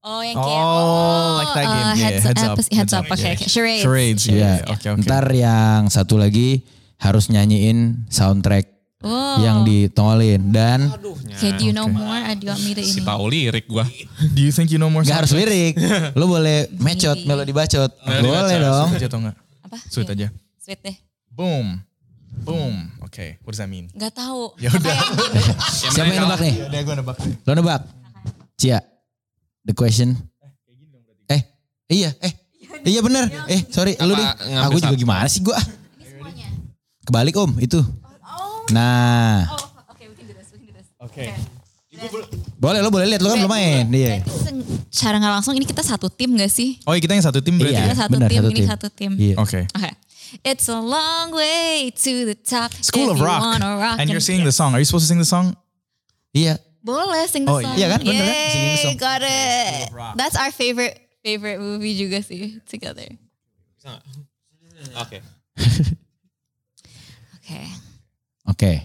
Oh 0.00 0.24
yang 0.24 0.32
kayak 0.32 0.64
Oh, 0.64 1.36
like 1.36 1.52
that 1.52 1.60
uh, 1.60 1.72
game. 1.76 1.84
Yeah, 1.84 1.96
heads, 2.00 2.24
heads 2.24 2.40
apa 2.40 2.48
up, 2.48 2.56
heads 2.56 2.68
heads 2.72 2.92
up. 2.96 3.04
Oke, 3.04 3.20
yeah. 3.20 3.36
oke. 3.36 3.44
Charades. 3.44 3.82
Charades. 3.84 4.22
Iya. 4.24 4.36
Iya. 4.40 4.52
Oke 4.72 4.86
oke. 4.88 5.00
Ntar 5.04 5.24
yang 5.28 5.80
satu 5.92 6.16
lagi 6.16 6.64
harus 6.96 7.28
nyanyiin 7.28 8.08
soundtrack 8.08 8.80
Oh. 9.00 9.40
yang 9.40 9.64
ditongolin. 9.64 10.52
Dan 10.52 10.92
Okay, 11.36 11.56
do 11.56 11.68
you 11.68 11.72
know 11.72 11.88
more? 11.88 12.04
Or 12.04 12.32
do 12.32 12.44
you 12.44 12.52
want 12.52 12.60
me 12.60 12.72
to 12.76 12.84
Si 12.84 13.00
ini? 13.00 13.04
tahu 13.04 13.24
lirik 13.28 13.64
gua. 13.64 13.84
Do 14.36 14.40
you 14.40 14.52
think 14.52 14.68
you 14.68 14.76
know 14.76 14.92
more? 14.92 15.00
gak 15.00 15.24
harus 15.24 15.32
lirik. 15.32 15.76
Lo 16.20 16.28
boleh 16.28 16.68
mecot, 16.76 17.16
melodi 17.24 17.52
bacot. 17.52 17.88
Boleh 17.96 18.56
dong. 18.56 18.88
Sweet 18.92 19.00
aja 19.00 19.08
atau 19.08 19.18
enggak? 19.20 19.36
Apa? 19.64 19.76
Sweet 19.88 20.08
Iya. 20.08 20.16
aja. 20.16 20.26
Sweet 20.60 20.80
deh. 20.84 20.96
Boom. 21.30 21.80
Boom. 22.44 22.92
Okay, 23.08 23.40
what 23.42 23.52
does 23.52 23.60
that 23.60 23.66
mean? 23.66 23.88
Gak 23.90 24.12
tahu. 24.12 24.54
Ya 24.62 24.70
udah. 24.70 24.96
Siapa 25.72 26.06
yang 26.06 26.28
nebak 26.28 26.40
nih? 26.40 26.54
Udah 26.62 26.80
gue 26.80 26.94
nebak. 27.00 27.16
Lo 27.42 27.52
nebak? 27.56 27.80
Cia, 28.54 28.78
the 29.64 29.72
question. 29.72 30.14
Eh, 31.26 31.40
iya, 31.88 32.12
eh. 32.20 32.32
Iya 32.80 33.00
bener. 33.00 33.28
Eh, 33.46 33.60
sorry, 33.68 33.96
lu 33.98 34.12
deh. 34.12 34.28
Aku 34.68 34.78
juga 34.78 34.94
gimana 34.94 35.26
sih 35.26 35.40
gua? 35.40 35.56
Kebalik 37.02 37.34
om, 37.34 37.50
itu. 37.58 37.80
Nah, 38.70 39.48
Oh, 39.50 39.58
oke, 39.90 39.98
can 39.98 40.14
do 40.14 40.30
this. 40.30 40.52
Oke. 40.96 41.24
Boleh 42.56 42.80
lo 42.80 42.88
boleh 42.88 43.08
lihat 43.08 43.20
lo 43.20 43.32
kan 43.32 43.42
belum 43.42 43.50
main. 43.50 43.84
Iya. 43.90 44.22
Secara 44.88 45.18
nggak 45.18 45.32
langsung 45.40 45.56
ini 45.56 45.64
kita 45.64 45.82
satu 45.82 46.06
tim 46.06 46.36
gak 46.36 46.48
sih? 46.48 46.78
Oh 46.84 46.94
kita 46.94 47.12
yang 47.12 47.24
satu 47.24 47.40
tim 47.42 47.56
berarti 47.58 47.74
Iya. 47.74 47.84
Kita 47.90 47.96
satu 48.06 48.12
benar, 48.14 48.28
tim, 48.30 48.38
satu 48.38 48.48
ini 48.48 48.60
tim. 48.60 48.68
satu 48.68 48.86
tim. 48.88 49.10
Iya. 49.18 49.34
Oke. 49.40 49.60
Okay. 50.30 50.50
It's 50.54 50.68
a 50.68 50.78
long 50.78 51.32
way 51.34 51.90
to 51.90 52.12
the 52.24 52.34
top. 52.34 52.70
School 52.78 53.10
of 53.10 53.18
you 53.18 53.24
Rock. 53.24 53.60
rock 53.60 53.98
And 53.98 54.06
you're 54.10 54.20
singing 54.22 54.44
the 54.44 54.52
song. 54.54 54.74
Are 54.74 54.78
you 54.78 54.84
supposed 54.86 55.04
to 55.04 55.08
sing 55.10 55.18
the 55.18 55.26
song? 55.26 55.56
Iya. 56.30 56.58
Boleh 56.86 57.26
sing 57.26 57.44
the 57.44 57.52
Oh, 57.52 57.60
song. 57.60 57.74
iya 57.76 57.90
kan? 57.92 58.00
Bener 58.00 58.24
kan? 58.24 58.30
Yay, 58.30 58.48
Singing 58.54 58.70
the 58.70 58.82
song. 58.86 58.96
got 59.02 59.20
it. 59.26 59.90
That's 60.16 60.36
our 60.38 60.50
favorite 60.54 60.96
favorite 61.20 61.58
movie 61.60 61.98
juga 61.98 62.22
sih 62.22 62.62
together. 62.64 63.10
Okay. 64.96 65.20
Okay. 67.40 67.66
Okay. 68.46 68.76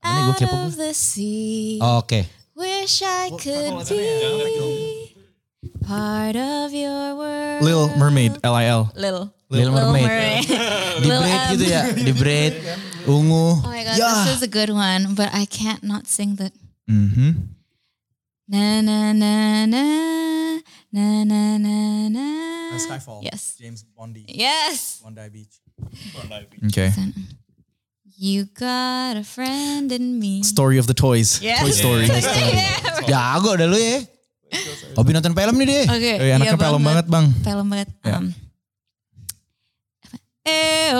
Ini 0.00 0.20
gue 0.24 0.32
Out 0.32 0.40
kepo 0.40 0.56
of 0.64 0.76
the 0.80 0.96
sea, 0.96 1.76
Oke. 1.76 2.24
wish 2.56 3.04
I 3.04 3.28
could 3.36 3.84
be 3.84 5.12
part 5.84 6.36
of 6.40 6.72
your 6.72 7.12
world. 7.20 7.60
Lil 7.60 7.92
Mermaid, 8.00 8.40
L-I-L. 8.40 8.96
Lil. 8.96 9.28
Little 9.54 9.74
Mermaid. 9.78 10.44
Di 11.00 11.08
braid 11.08 11.40
gitu 11.54 11.64
ya. 11.64 11.82
Di 11.90 12.12
braid. 12.12 12.54
Ungu. 13.06 13.60
Oh 13.60 13.68
my 13.68 13.84
god, 13.84 13.96
Ya. 13.96 14.10
this 14.26 14.40
is 14.40 14.42
a 14.42 14.50
good 14.50 14.72
one, 14.72 15.14
but 15.14 15.30
I 15.30 15.44
can't 15.46 15.84
not 15.84 16.08
sing 16.08 16.34
that. 16.40 16.52
Mhm. 16.90 17.52
Na 18.44 18.80
na 18.80 19.12
na 19.16 19.32
na 19.64 19.82
na 20.92 21.06
na 21.24 21.40
na 21.56 21.74
na. 22.08 22.26
Skyfall. 22.76 23.22
Yes. 23.22 23.54
James 23.56 23.84
Bondi. 23.86 24.26
Yes. 24.26 25.00
Bondi 25.00 25.22
Beach. 25.30 25.54
Okay. 26.68 26.90
You 28.14 28.46
got 28.46 29.16
a 29.18 29.24
friend 29.26 29.90
in 29.90 30.18
me. 30.18 30.42
Story 30.46 30.78
of 30.78 30.86
the 30.86 30.94
Toys. 30.94 31.42
Yes. 31.42 31.60
Toy 31.62 31.72
Story. 31.74 32.06
Yeah. 32.06 33.00
Jago 33.10 33.58
dah 33.58 33.66
lu 33.66 33.74
ya. 33.78 34.00
Hobi 34.94 35.10
nonton 35.10 35.34
film 35.34 35.54
nih 35.58 35.66
deh. 35.66 35.84
Oke. 35.90 36.12
Eh, 36.22 36.30
anaknya 36.30 36.54
iya 36.54 36.62
film 36.62 36.82
banget 36.86 37.06
bang. 37.10 37.26
Film 37.42 37.66
banget. 37.66 37.88
Ya. 38.06 38.22
Um, 38.22 38.26
Ew. 40.44 40.98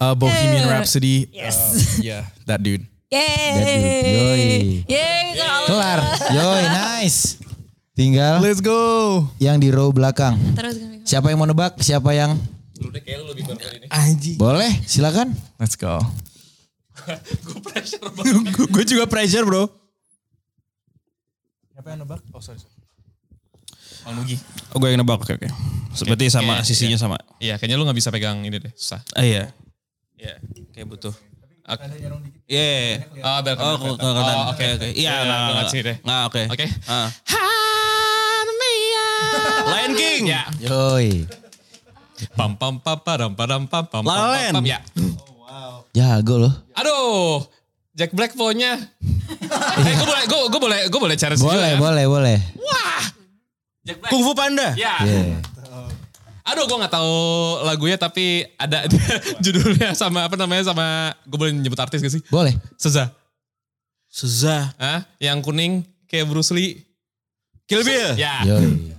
Uh, 0.00 0.14
Bohemian 0.16 0.66
Eh. 0.66 0.72
Rhapsody. 0.72 1.28
Yes. 1.30 1.56
Uh, 1.56 2.02
yeah, 2.02 2.22
that 2.44 2.58
dude. 2.58 2.82
dude. 2.82 2.90
Yoi. 3.10 4.40
Yay. 4.40 4.62
Yay. 4.86 5.26
Kelar. 5.66 5.98
Yoi, 6.32 6.62
nice. 6.66 7.38
Tinggal 7.94 8.40
Let's 8.40 8.58
go. 8.58 9.28
yang 9.38 9.60
di 9.60 9.68
row 9.68 9.92
belakang. 9.92 10.34
Terus. 10.56 10.78
Siapa 11.04 11.28
yang 11.28 11.38
mau 11.38 11.46
nebak? 11.46 11.76
Siapa 11.78 12.10
yang 12.16 12.38
Lu 12.80 12.88
deh 12.88 13.02
kayak 13.04 13.20
lu 13.20 13.36
lebih 13.36 13.44
baru 13.44 13.60
ini. 13.76 13.86
Anjing. 13.92 14.36
boleh? 14.40 14.72
Silakan. 14.88 15.36
Let's 15.60 15.76
go. 15.76 16.00
Gue 17.44 17.60
pressure 17.60 18.08
banget. 18.08 18.56
Gue 18.72 18.84
juga 18.88 19.04
pressure 19.04 19.44
bro. 19.44 19.68
Siapa 21.76 21.92
yang 21.92 22.08
nebak? 22.08 22.24
Oh 22.32 22.40
sorry. 22.40 22.56
Bang 24.02 24.14
Nugi. 24.16 24.36
Oh 24.72 24.78
gue 24.78 24.88
yang 24.88 25.00
nebak, 25.00 25.20
oke 25.20 25.34
oke. 25.36 25.48
Berarti 26.06 26.26
sama 26.30 26.62
Oke, 26.62 26.66
sisinya 26.66 26.96
sama. 26.96 27.16
Iya 27.38 27.58
kayaknya 27.58 27.76
lu 27.76 27.84
gak 27.84 27.98
bisa 27.98 28.08
pegang 28.08 28.40
ini 28.40 28.56
deh. 28.56 28.72
Susah. 28.72 29.02
Ah 29.12 29.24
iya. 29.24 29.50
Iya, 30.14 30.36
kayak 30.70 30.86
butuh. 30.86 31.14
Oke. 31.64 31.84
Iya. 31.86 32.10
iya, 32.46 32.66
iya. 33.14 33.22
Oh, 33.22 33.38
biar 33.40 33.56
Oh, 33.56 33.76
kelihatan. 33.78 33.96
kelihatan. 33.96 34.36
Oh, 34.36 34.52
Oke, 34.52 34.66
oke. 34.76 34.88
Iya, 34.90 35.10
Ya, 35.10 35.14
nggak, 35.22 35.24
gua 35.24 35.46
nggak, 35.46 35.64
ngasih 35.64 35.80
deh. 35.80 35.96
nggak, 36.02 36.20
oke. 36.28 36.42
Oke. 36.50 36.66
Ah. 36.86 37.08
Lion 39.70 39.92
King. 39.94 40.22
Ya. 40.28 40.42
Yoi. 40.60 41.24
Pam 42.36 42.52
pam 42.54 42.76
pam 42.78 42.98
pam 43.00 43.32
pam 43.32 43.62
pam 43.66 44.02
pam 44.04 44.64
ya. 44.66 44.78
Jago 45.90 46.34
loh. 46.38 46.54
Aduh. 46.76 47.42
Jack 47.90 48.14
Black 48.14 48.32
pokoknya. 48.34 48.76
eh, 49.80 49.94
gue 49.94 50.06
boleh, 50.06 50.24
gue, 50.24 50.38
gue 50.48 50.60
boleh, 50.62 50.78
gue 50.88 51.00
boleh 51.00 51.16
cari 51.18 51.34
Boleh, 51.36 51.74
boleh, 51.76 52.04
boleh. 52.06 52.38
Jack 53.80 53.96
Black. 54.04 54.10
Kung 54.12 54.22
Fu 54.24 54.32
Panda. 54.36 54.76
Ya. 54.76 54.96
Iya. 55.00 55.40
Aduh, 56.50 56.66
gue 56.66 56.78
nggak 56.82 56.94
tahu 56.94 57.14
lagunya 57.62 57.94
tapi 58.00 58.42
ada 58.58 58.82
judulnya 59.44 59.94
sama 59.94 60.26
apa 60.26 60.34
namanya 60.34 60.72
sama 60.72 61.14
gue 61.22 61.38
boleh 61.38 61.52
nyebut 61.54 61.78
artis 61.78 62.02
gak 62.02 62.10
sih? 62.10 62.22
Boleh. 62.26 62.56
Seza. 62.74 63.12
Seza. 64.10 64.74
Hah? 64.80 65.06
Yang 65.22 65.46
kuning 65.46 65.72
kayak 66.10 66.26
Bruce 66.26 66.50
Lee. 66.50 66.82
Kill 67.70 67.86
Bill. 67.86 68.18
Ya. 68.18 68.42
Yoi. 68.42 68.98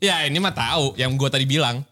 Ya 0.00 0.24
ini 0.24 0.40
mah 0.40 0.56
tahu 0.56 0.96
yang 0.96 1.12
gue 1.20 1.28
tadi 1.28 1.44
bilang. 1.44 1.84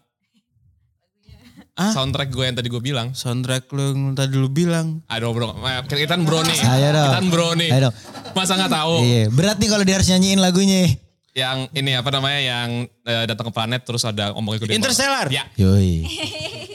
Ah? 1.73 1.89
Soundtrack 1.89 2.29
gue 2.29 2.45
yang 2.45 2.57
tadi 2.57 2.69
gue 2.69 2.81
bilang. 2.81 3.17
Soundtrack 3.17 3.69
lu 3.73 3.93
yang 3.93 4.17
tadi 4.17 4.37
lu 4.37 4.49
bilang. 4.49 5.01
Aduh 5.09 5.33
bro, 5.33 5.57
kita 5.89 6.17
bro 6.21 6.45
nih. 6.45 6.59
Ayo 6.65 6.89
dong. 6.93 7.09
Kita 7.09 7.21
bro 7.29 7.49
nih. 7.57 7.69
Ayo 7.73 7.81
dong. 7.89 7.95
Masa 8.33 8.57
nggak 8.57 8.73
tahu? 8.73 8.93
Iya, 9.05 9.23
berat 9.33 9.57
nih 9.57 9.69
kalau 9.69 9.83
dia 9.85 9.95
harus 9.97 10.09
nyanyiin 10.09 10.41
lagunya. 10.41 10.97
Yang 11.33 11.57
ini 11.73 11.91
apa 11.97 12.09
namanya 12.13 12.39
yang 12.39 12.69
eh, 12.85 13.25
datang 13.25 13.49
ke 13.49 13.53
planet 13.53 13.81
terus 13.81 14.05
ada 14.05 14.37
omongnya 14.37 14.69
gede. 14.69 14.77
Interstellar. 14.77 15.25
Ya. 15.33 15.49
Yoi. 15.57 16.05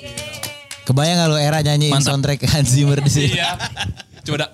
Kebayang 0.87 1.21
gak 1.21 1.29
lo 1.31 1.37
era 1.37 1.61
nyanyiin 1.61 1.93
Mantap. 1.95 2.17
soundtrack 2.17 2.41
Hans 2.49 2.73
Zimmer 2.73 2.99
di 2.99 3.11
sini? 3.13 3.37
Iya. 3.37 3.55
Coba 4.25 4.49
dah. 4.49 4.51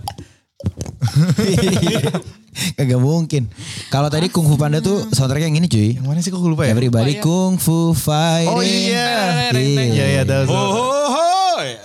Kagak 2.78 3.00
mungkin. 3.02 3.50
Kalau 3.90 4.06
tadi 4.10 4.30
Kung 4.30 4.46
Fu 4.46 4.54
Panda 4.54 4.78
tuh 4.78 5.08
soundtracknya 5.10 5.50
yang 5.50 5.58
ini 5.58 5.68
cuy. 5.70 5.88
Yang 5.98 6.06
mana 6.06 6.18
sih 6.20 6.30
kok 6.30 6.38
gue 6.38 6.50
lupa 6.50 6.66
ya? 6.66 6.74
Everybody 6.74 7.18
Kung 7.18 7.58
Fu 7.58 7.94
Fighting. 7.94 8.50
Oh 8.50 8.62
iya. 8.62 9.50
Iya. 9.54 9.82
Iya 9.88 10.04
iya. 10.10 10.22
that 10.26 10.46
was 10.46 10.50
a- 10.50 10.92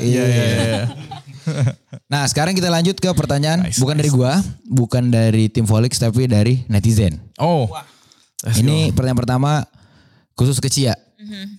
Iya 0.02 0.24
iya 0.26 0.46
iya. 0.46 0.82
Nah 2.14 2.26
sekarang 2.30 2.54
kita 2.54 2.70
lanjut 2.70 2.98
ke 2.98 3.10
pertanyaan 3.14 3.66
Nice, 3.66 3.82
bukan 3.82 3.98
nice, 3.98 4.02
dari 4.06 4.10
gua, 4.14 4.34
bukan 4.66 5.10
dari 5.10 5.50
tim 5.50 5.66
Volix 5.66 5.98
tapi 5.98 6.26
dari 6.26 6.62
netizen. 6.70 7.18
Oh. 7.42 7.66
Let's 8.46 8.64
Ini 8.64 8.96
pertanyaan 8.96 9.20
pertama 9.20 9.52
khusus 10.40 10.64
ke 10.64 10.72
Cia. 10.72 10.96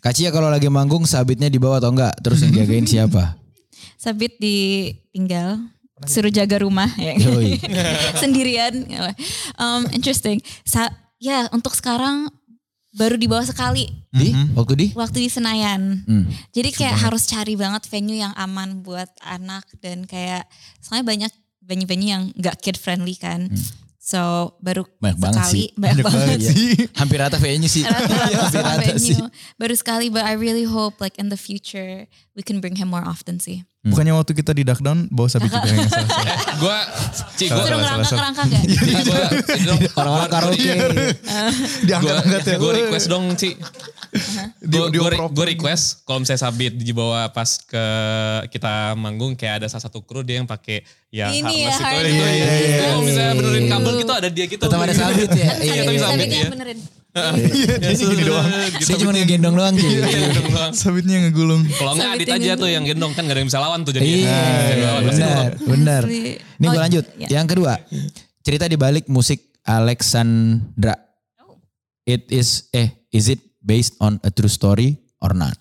Kak 0.01 0.17
Cia 0.17 0.33
kalau 0.33 0.49
lagi 0.49 0.73
manggung 0.73 1.05
sabitnya 1.05 1.53
dibawa 1.53 1.77
atau 1.77 1.93
enggak? 1.93 2.17
Terus 2.25 2.41
yang 2.41 2.53
jagain 2.57 2.87
siapa? 2.91 3.37
Sabit 4.01 4.41
ditinggal. 4.41 5.61
Suruh 6.09 6.33
jaga 6.33 6.65
rumah 6.65 6.89
ya. 6.97 7.13
Sendirian. 8.25 8.89
Um, 9.61 9.85
interesting. 9.93 10.41
Sa 10.65 10.89
ya 11.21 11.45
untuk 11.53 11.77
sekarang 11.77 12.33
baru 12.97 13.21
dibawa 13.21 13.45
sekali 13.45 13.87
Di? 14.11 14.33
Waktu 14.57 14.75
di? 14.75 14.87
waktu 14.97 15.29
di 15.29 15.31
Senayan. 15.31 16.03
Hmm. 16.09 16.25
Jadi 16.51 16.73
kayak 16.73 16.97
harus 17.07 17.29
cari 17.29 17.55
banget 17.55 17.85
venue 17.87 18.19
yang 18.19 18.33
aman 18.35 18.81
buat 18.81 19.13
anak 19.23 19.69
dan 19.85 20.09
kayak 20.09 20.49
soalnya 20.81 21.07
banyak 21.07 21.33
venue-venue 21.61 22.11
yang 22.11 22.25
gak 22.35 22.59
kid 22.65 22.75
friendly 22.81 23.15
kan. 23.15 23.47
So 24.11 24.59
baru 24.59 24.83
Banyak 24.99 25.19
banget 25.23 25.39
sekali 25.47 25.55
sih. 25.55 25.67
banyak, 25.79 26.03
banget. 26.03 26.39
Iya. 26.51 26.87
Hampir 26.99 27.19
rata 27.23 27.39
venue 27.39 27.71
sih. 27.71 27.87
Rata-rata 27.87 28.43
Hampir 28.43 28.59
rata 28.59 28.93
sih. 28.99 29.15
venue. 29.15 29.31
Baru 29.55 29.75
sekali 29.79 30.07
but 30.11 30.27
I 30.27 30.35
really 30.35 30.67
hope 30.67 30.99
like 30.99 31.15
in 31.15 31.31
the 31.31 31.39
future 31.39 32.11
we 32.35 32.43
can 32.43 32.59
bring 32.59 32.75
him 32.75 32.91
more 32.91 33.07
often 33.07 33.39
sih. 33.39 33.63
Bukannya 33.81 34.13
waktu 34.13 34.33
kita 34.35 34.53
di 34.53 34.61
Duckdown 34.61 35.09
bawa 35.09 35.25
sabit 35.27 35.49
juga 35.49 35.65
yang 35.65 35.89
salah. 35.89 36.05
Gue, 36.55 36.77
Ci, 37.39 37.49
gue, 37.49 37.57
Suruh 37.57 37.81
ngerangka-ngerangka 37.81 38.43
gak? 38.45 38.63
Orang-orang 39.95 40.29
karaoke. 40.29 40.73
Diangkat-angkat 41.81 42.43
ya. 42.45 42.57
gue 42.57 42.73
request 42.77 43.07
dong 43.09 43.25
Ci. 43.35 43.57
Gue 44.61 45.47
request 45.47 46.03
kalau 46.03 46.21
misalnya 46.21 46.43
Sabit 46.43 46.77
dibawa 46.77 47.31
pas 47.31 47.57
ke 47.57 47.85
kita 48.51 48.93
manggung 48.95 49.33
kayak 49.33 49.65
ada 49.65 49.67
salah 49.67 49.89
satu 49.89 50.03
kru 50.03 50.21
dia 50.21 50.37
yang 50.37 50.47
pakai 50.47 50.85
yang 51.09 51.33
Ini 51.33 51.41
harness 51.41 51.81
ya, 51.81 51.89
itu, 51.91 52.05
Iya, 52.05 52.29
iya, 52.29 52.29
iya, 52.29 52.79
Kalau 52.85 53.01
misalnya 53.01 53.25
iya, 53.27 53.39
benerin 53.39 53.63
iya. 53.63 53.71
kabel 53.73 53.93
gitu 53.97 54.13
ada 54.13 54.29
dia 54.29 54.45
gitu. 54.47 54.61
Tetap 54.61 54.77
ada 54.79 54.93
sabit 54.93 55.31
ya. 55.31 55.51
Iya, 55.57 55.73
tapi 55.81 55.97
Sabit- 55.97 56.05
sabit 56.05 56.11
sabitnya 56.21 56.37
ya. 56.39 56.51
benerin. 56.53 56.79
Iya 57.11 57.91
gini 57.99 58.23
doang. 58.23 58.47
Saya 58.79 58.97
cuma 59.03 59.11
ngegendong 59.11 59.55
doang 59.59 59.75
cuy. 59.75 59.91
Iya, 59.91 60.07
gendong 60.31 60.49
doang. 60.55 60.73
Sabitnya 60.73 61.17
ngegulung. 61.27 61.63
Kalau 61.67 61.99
nggak 61.99 62.07
Sabit 62.07 62.27
Adit 62.31 62.37
aja 62.39 62.53
tuh 62.55 62.69
yang 62.71 62.85
gendong 62.87 63.13
kan 63.19 63.27
gak 63.27 63.35
ada 63.35 63.41
yang 63.43 63.51
bisa 63.51 63.59
lawan 63.59 63.83
tuh 63.83 63.93
jadi. 63.93 64.07
Iya, 64.07 64.93
benar, 65.03 65.49
benar. 65.59 66.03
Ini 66.07 66.39
gue 66.61 66.71
Oh, 66.71 66.79
lanjut. 66.79 67.05
iya. 67.19 67.29
Yang 67.41 67.47
kedua, 67.57 67.73
cerita 68.47 68.65
di 68.71 68.77
balik 68.79 69.11
musik 69.11 69.43
Alexandra. 69.67 70.95
It 72.07 72.31
is 72.31 72.71
eh 72.71 72.91
is 73.11 73.27
it 73.27 73.43
based 73.59 73.99
on 73.99 74.19
a 74.23 74.31
true 74.31 74.51
story 74.51 74.99
or 75.19 75.35
not? 75.35 75.59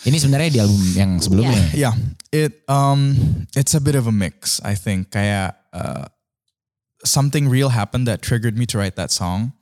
Ini 0.00 0.16
sebenarnya 0.16 0.48
di 0.48 0.60
album 0.64 0.80
yang 0.96 1.10
sebelumnya. 1.20 1.60
Yeah, 1.76 1.92
it 2.32 2.64
um 2.72 3.12
it's 3.52 3.76
a 3.76 3.82
bit 3.84 3.92
of 4.00 4.08
a 4.08 4.14
mix. 4.14 4.56
I 4.64 4.72
think 4.72 5.12
kayak 5.12 5.60
uh, 5.76 6.08
something 7.04 7.52
real 7.52 7.68
happened 7.68 8.08
that 8.08 8.24
triggered 8.24 8.56
me 8.56 8.64
to 8.72 8.80
write 8.80 8.96
that 8.96 9.12
song. 9.12 9.52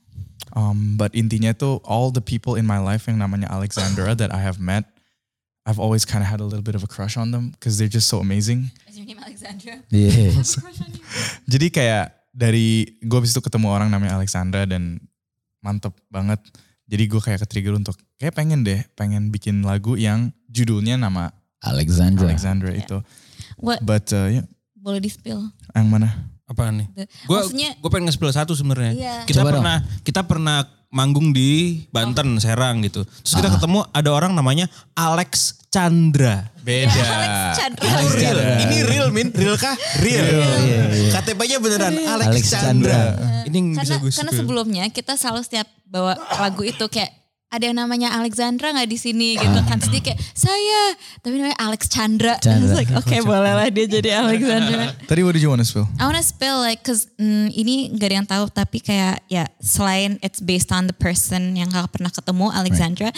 Um, 0.56 0.96
but 0.96 1.12
intinya 1.12 1.52
tuh 1.52 1.80
all 1.84 2.08
the 2.08 2.24
people 2.24 2.56
in 2.56 2.64
my 2.64 2.80
life 2.80 3.04
yang 3.04 3.20
namanya 3.20 3.52
Alexandra 3.52 4.16
that 4.16 4.32
I 4.32 4.40
have 4.40 4.56
met, 4.56 4.88
I've 5.68 5.76
always 5.76 6.08
kind 6.08 6.24
of 6.24 6.28
had 6.32 6.40
a 6.40 6.48
little 6.48 6.64
bit 6.64 6.72
of 6.72 6.80
a 6.80 6.88
crush 6.88 7.20
on 7.20 7.28
them 7.28 7.52
because 7.52 7.76
they're 7.76 7.92
just 7.92 8.08
so 8.08 8.24
amazing. 8.24 8.72
Is 8.88 8.96
your 8.96 9.04
name 9.04 9.20
Alexandra? 9.20 9.84
Iya. 9.92 10.32
Jadi 11.52 11.66
kayak 11.68 12.32
dari 12.32 12.96
gue 13.04 13.18
abis 13.20 13.36
itu 13.36 13.44
ketemu 13.44 13.68
orang 13.68 13.92
namanya 13.92 14.16
Alexandra 14.16 14.64
dan 14.64 14.96
mantep 15.60 15.92
banget. 16.08 16.40
Jadi 16.88 17.04
gue 17.04 17.20
kayak 17.20 17.44
ke-trigger 17.44 17.76
untuk 17.76 18.00
kayak 18.16 18.32
pengen 18.32 18.64
deh, 18.64 18.80
pengen 18.96 19.28
bikin 19.28 19.60
lagu 19.60 20.00
yang 20.00 20.32
judulnya 20.48 20.96
nama 20.96 21.36
Alexandra. 21.60 22.32
Alexandra 22.32 22.72
itu. 22.72 23.04
What 23.60 23.84
But 23.84 24.08
uh, 24.16 24.40
yeah, 24.40 24.46
boleh 24.72 25.04
di 25.04 25.12
spill. 25.12 25.52
Yang 25.76 25.88
mana? 25.92 26.08
Apaan 26.48 26.80
nih? 26.80 26.88
Gue 27.28 27.36
maksudnya- 27.44 27.76
gue 27.76 27.90
pengen 27.92 28.08
nge-spill 28.08 28.32
satu 28.32 28.56
sebenarnya. 28.56 28.92
Iya. 28.96 29.14
Kita 29.28 29.44
Coba 29.44 29.52
dong. 29.52 29.60
pernah 29.60 29.76
kita 30.00 30.20
pernah 30.24 30.58
manggung 30.88 31.36
di 31.36 31.84
Banten, 31.92 32.40
Serang 32.40 32.80
gitu. 32.80 33.04
Terus 33.04 33.34
kita 33.36 33.52
ketemu 33.52 33.84
ada 33.92 34.08
orang 34.08 34.32
namanya 34.32 34.64
Alex 34.96 35.60
Chandra. 35.68 36.48
Beda. 36.64 36.88
Alex 36.88 37.36
Chandra. 37.60 37.84
Itu 37.84 38.16
real. 38.16 38.38
Ini 38.64 38.76
real 38.88 39.08
min, 39.12 39.28
real 39.36 39.60
kah? 39.60 39.76
Real. 40.00 40.24
KTP-nya 41.12 41.60
beneran 41.60 41.92
Alex, 41.92 42.28
Alex 42.32 42.44
Chandra. 42.48 43.00
Ini 43.44 43.52
yang 43.52 43.66
bisa 43.76 43.80
Karena 43.84 43.96
gue 44.00 44.10
karena 44.16 44.32
sebelumnya 44.32 44.84
kita 44.88 45.20
selalu 45.20 45.44
setiap 45.44 45.68
bawa 45.84 46.16
lagu 46.16 46.64
itu 46.64 46.84
kayak 46.88 47.12
ada 47.48 47.64
yang 47.64 47.80
namanya 47.80 48.12
Alexandra 48.12 48.76
nggak 48.76 48.88
di 48.92 48.98
sini 49.00 49.40
gitu 49.40 49.58
kan. 49.64 49.80
Terus 49.80 49.92
dia 49.96 50.02
kayak 50.12 50.20
saya, 50.36 50.82
tapi 51.24 51.40
namanya 51.40 51.56
Alex 51.56 51.88
Chandra. 51.88 52.36
Chandra. 52.44 52.76
Like, 52.76 52.92
oke 52.92 53.16
boleh 53.24 53.52
lah 53.56 53.68
dia 53.72 53.86
jadi 53.88 54.20
Alexandra. 54.20 54.92
Tadi 55.08 55.20
what 55.24 55.32
did 55.32 55.40
you 55.40 55.48
want 55.48 55.64
to 55.64 55.68
spill? 55.68 55.88
I 55.96 56.04
wanna 56.04 56.20
spill 56.20 56.60
like 56.60 56.84
cause 56.84 57.08
mm, 57.16 57.48
ini 57.56 57.96
gak 57.96 58.08
ada 58.12 58.16
yang 58.20 58.28
tahu 58.28 58.44
tapi 58.52 58.84
kayak 58.84 59.24
ya 59.32 59.48
selain 59.64 60.20
it's 60.20 60.44
based 60.44 60.68
on 60.68 60.92
the 60.92 60.96
person 60.96 61.56
yang 61.56 61.72
gak 61.72 61.88
pernah 61.88 62.12
ketemu 62.12 62.52
Alexandra, 62.52 63.08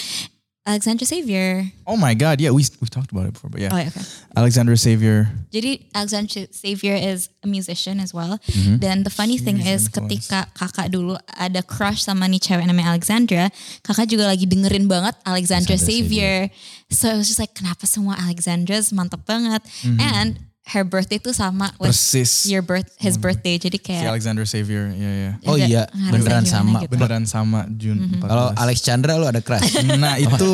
Alexandra 0.66 1.08
Xavier. 1.08 1.72
Oh 1.88 1.96
my 1.96 2.12
God, 2.12 2.36
yeah, 2.40 2.52
we 2.52 2.68
we 2.84 2.86
talked 2.86 3.10
about 3.10 3.24
it 3.24 3.32
before, 3.32 3.48
but 3.48 3.64
yeah. 3.64 3.72
Oh 3.72 3.80
ya, 3.80 3.88
oke. 3.88 4.04
Alexander 4.36 4.76
Savior. 4.76 5.32
Jadi 5.48 5.88
Alexandra 5.96 6.44
Xavier 6.52 7.00
is 7.00 7.32
a 7.40 7.48
musician 7.48 7.96
as 7.96 8.12
well. 8.12 8.36
Mm-hmm. 8.44 8.76
Dan 8.76 9.02
the 9.02 9.10
funny 9.10 9.40
thing 9.40 9.64
is 9.64 9.88
ketika 9.88 10.52
kakak 10.52 10.92
dulu 10.92 11.16
ada 11.32 11.64
crush 11.64 12.04
sama 12.04 12.28
nih 12.28 12.44
cewek 12.44 12.68
namanya 12.68 12.92
Alexandra, 12.92 13.48
kakak 13.80 14.12
juga 14.12 14.28
lagi 14.28 14.44
dengerin 14.44 14.84
banget 14.84 15.16
Alexandra, 15.24 15.80
Xavier. 15.80 16.52
So 16.92 17.08
it 17.08 17.16
was 17.16 17.32
just 17.32 17.40
like 17.40 17.56
kenapa 17.56 17.88
semua 17.88 18.20
Alexandras 18.20 18.92
mantap 18.92 19.24
banget. 19.24 19.64
And 19.96 20.49
her 20.70 20.86
birthday 20.86 21.18
tuh 21.18 21.34
sama 21.34 21.74
with. 21.82 21.90
Persis. 21.90 22.46
your 22.46 22.62
birth 22.62 22.86
his 22.96 23.18
birthday. 23.18 23.58
Jadi 23.58 23.76
Si 23.76 23.86
kayak 23.90 24.06
Alexander 24.06 24.46
Savior, 24.46 24.86
yeah, 24.94 25.34
yeah. 25.34 25.50
Oh 25.50 25.58
iya, 25.58 25.90
beneran 25.90 26.46
sama. 26.46 26.86
gitu. 26.86 26.94
Beneran 26.94 27.26
sama 27.26 27.66
June 27.74 27.98
14. 28.18 28.30
Kalau 28.30 28.46
Alex 28.54 28.78
Chandra 28.80 29.18
lu 29.18 29.26
ada 29.26 29.42
crush. 29.42 29.66
Nah 30.00 30.16
itu 30.16 30.50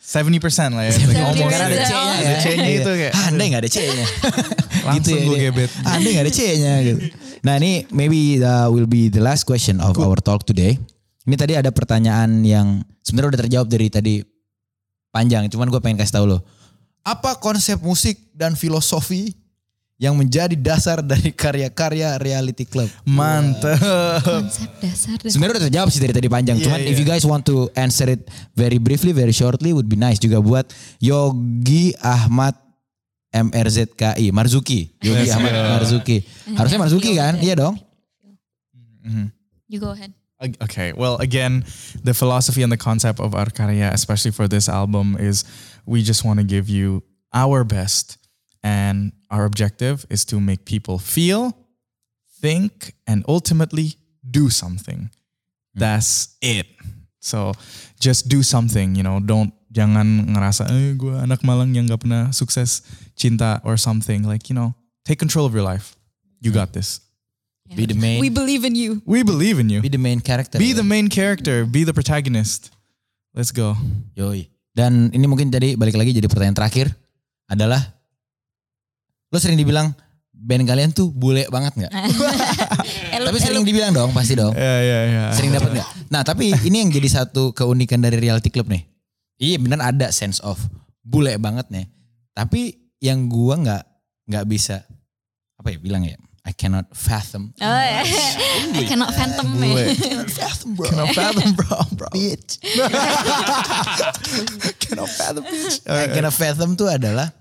70% 0.00 0.78
lah 0.78 0.86
ya. 0.86 0.92
Like 0.94 1.18
almost. 1.18 1.50
Karena 1.50 1.66
ada 1.66 1.78
C-nya 1.82 2.14
Ada 2.22 2.36
C-nya 2.40 2.70
itu 2.70 2.90
kayak. 2.90 3.12
Ah, 3.12 3.24
andai 3.28 3.46
gak 3.50 3.62
ada 3.66 3.70
C-nya. 3.70 4.06
Langsung 4.86 5.18
gue 5.18 5.34
dia. 5.34 5.50
gebet. 5.50 5.70
Ah, 5.82 5.98
Andai 5.98 6.10
gak 6.14 6.24
ada 6.24 6.32
C-nya 6.32 6.72
gitu. 6.86 7.00
Nah 7.42 7.54
ini 7.58 7.72
maybe 7.90 8.38
uh, 8.38 8.70
will 8.70 8.86
be 8.86 9.10
the 9.10 9.18
last 9.18 9.42
question 9.44 9.82
of 9.82 9.98
our 9.98 10.18
talk 10.22 10.46
today. 10.46 10.78
Ini 11.26 11.34
tadi 11.34 11.58
ada 11.58 11.74
pertanyaan 11.74 12.46
yang 12.46 12.86
sebenarnya 13.02 13.34
udah 13.34 13.40
terjawab 13.42 13.66
dari 13.66 13.86
tadi 13.90 14.14
panjang. 15.10 15.50
Cuman 15.50 15.66
gue 15.68 15.80
pengen 15.82 15.98
kasih 15.98 16.22
tahu 16.22 16.26
lo. 16.30 16.38
Apa 17.06 17.38
konsep 17.38 17.78
musik 17.78 18.18
dan 18.34 18.58
filosofi 18.58 19.30
yang 19.94 20.18
menjadi 20.18 20.58
dasar 20.58 20.98
dari 21.06 21.30
karya-karya 21.30 22.18
reality 22.18 22.66
club? 22.66 22.90
Mantep. 23.06 23.78
konsep 24.26 24.66
dasar 24.82 25.14
dan 25.22 25.30
Sebenarnya 25.30 25.54
udah 25.54 25.64
terjawab 25.70 25.88
sih 25.94 26.02
dari 26.02 26.10
tadi 26.10 26.26
panjang. 26.26 26.58
Iya, 26.58 26.66
Cuman 26.66 26.80
iya. 26.82 26.90
if 26.90 26.98
you 26.98 27.06
guys 27.06 27.22
want 27.22 27.46
to 27.46 27.70
answer 27.78 28.10
it 28.10 28.26
very 28.58 28.82
briefly, 28.82 29.14
very 29.14 29.30
shortly 29.30 29.70
would 29.70 29.86
be 29.86 29.94
nice 29.94 30.18
juga 30.18 30.42
buat 30.42 30.66
Yogi 30.98 31.94
Ahmad 32.02 32.58
MRZKI 33.30 34.34
Marzuki. 34.34 34.90
Yogi 34.98 35.30
Let's 35.30 35.36
Ahmad 35.38 35.54
go. 35.54 35.62
Marzuki. 35.78 36.18
Harusnya 36.58 36.80
Marzuki 36.82 37.14
kan? 37.14 37.38
Iya 37.38 37.54
dong. 37.54 37.78
you 39.70 39.78
go 39.78 39.94
ahead. 39.94 40.10
Okay, 40.36 40.92
well, 40.92 41.16
again, 41.16 41.64
the 42.04 42.12
philosophy 42.12 42.60
and 42.60 42.68
the 42.68 42.76
concept 42.76 43.24
of 43.24 43.32
Arcaria, 43.32 43.88
especially 43.96 44.36
for 44.36 44.44
this 44.44 44.68
album, 44.68 45.16
is 45.16 45.48
we 45.86 46.02
just 46.02 46.24
want 46.24 46.38
to 46.40 46.44
give 46.44 46.68
you 46.68 47.02
our 47.32 47.64
best. 47.64 48.18
And 48.62 49.12
our 49.30 49.44
objective 49.44 50.06
is 50.10 50.24
to 50.26 50.40
make 50.40 50.64
people 50.64 50.98
feel, 50.98 51.56
think, 52.40 52.94
and 53.06 53.24
ultimately 53.28 53.94
do 54.28 54.50
something. 54.50 55.10
That's 55.74 56.36
it. 56.42 56.66
So 57.20 57.54
just 58.00 58.28
do 58.28 58.42
something, 58.42 58.94
you 58.94 59.02
know, 59.02 59.20
don't 59.20 59.52
jangan 59.70 60.30
ngerasa 60.30 60.70
eh 60.70 60.94
gue 60.94 61.14
anak 61.14 61.42
Malang 61.42 61.74
yang 61.74 61.86
gak 61.90 62.06
pernah 62.06 62.30
sukses 62.30 62.82
cinta 63.14 63.60
or 63.62 63.76
something. 63.76 64.22
Like, 64.22 64.48
you 64.50 64.54
know, 64.54 64.74
take 65.04 65.18
control 65.18 65.46
of 65.46 65.54
your 65.54 65.66
life. 65.66 65.94
You 66.40 66.50
got 66.50 66.72
this. 66.72 67.00
Be 67.74 67.86
the 67.86 67.98
main. 67.98 68.20
We 68.22 68.30
believe 68.30 68.64
in 68.64 68.74
you. 68.74 69.02
We 69.04 69.22
believe 69.22 69.58
in 69.58 69.68
you. 69.68 69.82
be 69.82 69.90
the 69.90 69.98
main 69.98 70.20
character. 70.20 70.58
Be 70.58 70.72
the 70.72 70.86
main 70.86 71.08
character, 71.10 71.66
be 71.66 71.82
the 71.82 71.94
protagonist. 71.94 72.70
Let's 73.34 73.50
go. 73.50 73.74
Yoi. 74.14 74.48
Dan 74.76 75.08
ini 75.10 75.24
mungkin 75.24 75.48
jadi 75.48 75.72
balik 75.72 75.96
lagi 75.96 76.12
jadi 76.12 76.28
pertanyaan 76.28 76.52
terakhir 76.54 76.92
adalah 77.48 77.80
lo 79.32 79.40
sering 79.40 79.56
dibilang 79.56 79.96
band 80.30 80.68
kalian 80.68 80.92
tuh 80.92 81.08
bule 81.08 81.48
banget 81.48 81.72
nggak? 81.74 81.92
Elu- 83.16 83.26
Tapi 83.32 83.38
sering 83.40 83.64
elu- 83.64 83.68
dibilang 83.72 83.92
dong 83.96 84.12
pasti 84.12 84.36
dong. 84.36 84.52
Ya 84.52 84.74
ya 84.84 84.98
ya. 85.08 85.24
Sering 85.32 85.48
dapat 85.50 85.72
nggak? 85.72 85.88
Nah 86.12 86.20
tapi 86.22 86.52
ini 86.62 86.84
yang 86.84 86.92
jadi 86.92 87.08
satu 87.08 87.56
keunikan 87.56 88.04
dari 88.04 88.20
reality 88.20 88.52
club 88.52 88.68
nih. 88.68 88.84
Iya 89.40 89.56
bener 89.56 89.80
ada 89.80 90.12
sense 90.12 90.44
of 90.44 90.60
bule 91.00 91.32
banget 91.40 91.72
nih. 91.72 91.88
Tapi 92.36 92.76
yang 93.00 93.32
gua 93.32 93.56
nggak 93.56 93.82
nggak 94.28 94.44
bisa 94.44 94.84
apa 95.56 95.72
ya 95.72 95.80
bilang 95.80 96.04
ya? 96.04 96.20
I 96.46 96.54
cannot 96.54 96.86
fathom. 96.94 97.50
Oh 97.58 97.66
ya. 97.66 98.06
I 98.70 98.86
cannot 98.86 99.10
phantom 99.10 99.50
ya. 99.58 99.66
Bule. 99.66 99.82
fathom 100.30 100.78
bro. 100.78 100.86
Cannot 100.86 101.10
fathom, 101.10 101.58
bro, 101.58 101.82
bro. 101.98 102.06
Bitch. 102.14 102.62
Cannot 104.86 105.10
fathom, 105.10 105.42
bitch. 105.42 105.82
I 105.90 106.06
cannot 106.14 106.30
fathom 106.30 106.78
tuh 106.78 106.86
adalah 106.86 107.34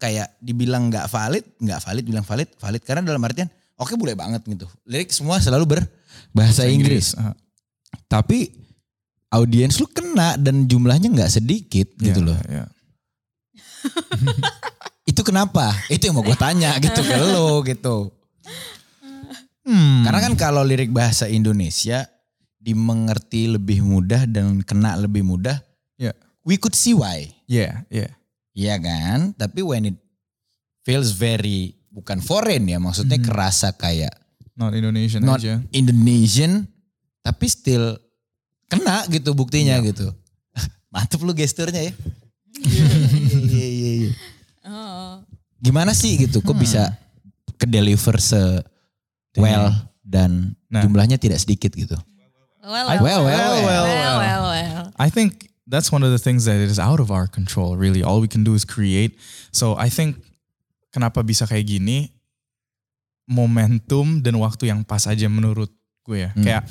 kayak 0.00 0.40
dibilang 0.40 0.88
nggak 0.88 1.04
valid, 1.12 1.44
nggak 1.60 1.84
valid, 1.84 2.04
bilang 2.08 2.24
valid, 2.24 2.48
valid 2.56 2.80
karena 2.80 3.04
dalam 3.04 3.20
artian 3.20 3.52
oke 3.76 3.92
boleh 4.00 4.16
banget 4.16 4.40
gitu. 4.48 4.64
Lirik 4.88 5.12
semua 5.12 5.36
selalu 5.36 5.76
berbahasa 5.76 6.64
Inggris. 6.64 7.12
Uh, 7.12 7.36
Tapi 8.08 8.56
audiens 9.28 9.76
lu 9.76 9.84
kena 9.92 10.40
dan 10.40 10.64
jumlahnya 10.64 11.12
nggak 11.12 11.28
sedikit 11.28 11.92
gitu 12.00 12.24
yeah, 12.24 12.28
loh. 12.32 12.40
Yeah. 12.48 12.68
Itu 15.18 15.26
kenapa? 15.34 15.74
Itu 15.90 16.06
yang 16.06 16.14
mau 16.14 16.22
gue 16.22 16.38
tanya 16.38 16.78
gitu 16.84 17.02
ke 17.02 17.18
lo 17.18 17.58
gitu. 17.66 18.14
Hmm. 19.66 20.06
Karena 20.06 20.30
kan 20.30 20.38
kalau 20.38 20.62
lirik 20.62 20.94
bahasa 20.94 21.26
Indonesia 21.26 22.06
dimengerti 22.62 23.50
lebih 23.50 23.82
mudah 23.82 24.30
dan 24.30 24.62
kena 24.62 24.94
lebih 24.94 25.26
mudah, 25.26 25.58
Yeah. 25.98 26.14
we 26.46 26.54
could 26.54 26.78
see 26.78 26.94
why. 26.94 27.34
Yeah, 27.50 27.82
yeah. 27.90 28.14
Iya 28.54 28.78
kan? 28.78 29.34
Tapi 29.34 29.66
when 29.66 29.90
it 29.90 29.98
feels 30.86 31.10
very 31.10 31.74
bukan 31.90 32.22
foreign 32.22 32.70
ya, 32.70 32.78
maksudnya 32.78 33.18
kerasa 33.18 33.74
kayak 33.74 34.14
Not 34.54 34.78
Indonesian 34.78 35.26
not 35.26 35.42
aja. 35.42 35.58
Indonesian 35.74 36.62
tapi 37.26 37.50
still 37.50 37.98
kena 38.70 39.02
gitu 39.10 39.34
buktinya 39.34 39.82
gitu. 39.82 40.14
Mantep 40.94 41.18
lu 41.26 41.34
gesturnya 41.34 41.90
ya. 41.90 41.92
Gimana 45.58 45.90
sih 45.92 46.16
gitu? 46.18 46.38
Kok 46.40 46.56
bisa 46.56 46.94
ke 47.58 47.66
deliver 47.66 48.16
se 48.18 48.38
well 49.34 49.74
dan 50.02 50.54
Nah. 50.68 50.84
jumlahnya 50.84 51.16
tidak 51.16 51.40
sedikit 51.40 51.72
gitu. 51.72 51.96
Well, 52.60 53.00
Well, 53.00 53.00
well, 53.00 53.22
well. 53.24 53.54
well, 53.64 53.86
well, 54.20 54.42
well. 54.52 54.84
I 55.00 55.08
think 55.08 55.48
that's 55.64 55.88
one 55.88 56.04
of 56.04 56.12
the 56.12 56.20
things 56.20 56.44
that 56.44 56.60
is 56.60 56.76
out 56.76 57.00
of 57.00 57.08
our 57.08 57.24
control. 57.24 57.80
Really, 57.80 58.04
all 58.04 58.20
we 58.20 58.28
can 58.28 58.44
do 58.44 58.52
is 58.52 58.68
create. 58.68 59.16
So 59.48 59.72
I 59.80 59.88
think 59.88 60.20
kenapa 60.92 61.24
bisa 61.24 61.48
kayak 61.48 61.64
gini, 61.64 62.12
momentum 63.28 64.20
dan 64.20 64.36
waktu 64.40 64.68
yang 64.72 64.84
pas 64.84 65.04
aja 65.08 65.28
menurut 65.28 65.72
gue 66.04 66.28
ya. 66.28 66.30
Kayak 66.36 66.62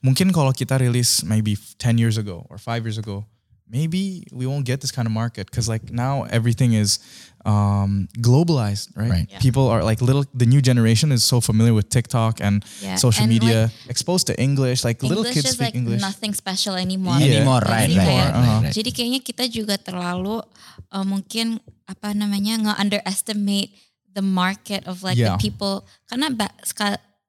mungkin 0.00 0.32
kalau 0.32 0.52
kita 0.52 0.80
rilis 0.80 1.24
maybe 1.24 1.56
10 1.80 1.96
years 2.00 2.16
ago 2.16 2.44
or 2.48 2.56
5 2.56 2.84
years 2.84 2.96
ago, 2.96 3.24
maybe 3.68 4.24
we 4.32 4.48
won't 4.48 4.64
get 4.64 4.80
this 4.80 4.92
kind 4.92 5.04
of 5.04 5.12
market 5.12 5.48
because 5.48 5.68
like 5.68 5.92
now 5.92 6.24
everything 6.32 6.72
is 6.72 7.00
um, 7.48 8.04
globalized, 8.20 8.92
right? 8.92 9.08
Right. 9.08 9.26
Yeah. 9.32 9.40
People 9.40 9.72
are 9.72 9.80
like 9.80 10.04
little. 10.04 10.28
The 10.36 10.44
new 10.44 10.60
generation 10.60 11.08
is 11.10 11.24
so 11.24 11.40
familiar 11.40 11.72
with 11.72 11.88
TikTok 11.88 12.44
and 12.44 12.60
Yeah, 12.78 13.00
social 13.00 13.24
and, 13.24 13.32
media, 13.32 13.72
exposed 13.88 14.28
to 14.28 14.36
English. 14.36 14.84
Like 14.84 15.00
little 15.00 15.24
English 15.24 15.40
kids 15.40 15.48
is 15.48 15.56
speak 15.56 15.72
like 15.72 15.78
English. 15.80 16.04
nothing 16.04 16.36
special 16.36 16.76
anymore. 16.76 17.16
Yeah. 17.16 17.40
Anymore, 17.40 17.64
right, 17.64 17.88
Jadi 17.88 17.96
right, 17.96 18.04
kayak- 18.04 18.32
right. 18.36 18.72
Jadi 18.76 18.90
kayaknya 18.92 19.20
kita 19.24 19.44
juga 19.48 19.80
terlalu 19.80 20.44
uh, 20.92 21.06
mungkin 21.08 21.56
apa 21.88 22.12
namanya 22.12 22.60
nge-underestimate 22.60 23.72
the 24.12 24.20
market 24.20 24.84
of 24.84 25.00
like 25.00 25.16
Yeah. 25.16 25.40
the 25.40 25.40
people. 25.40 25.88
Karena 26.04 26.28
ba- 26.28 26.52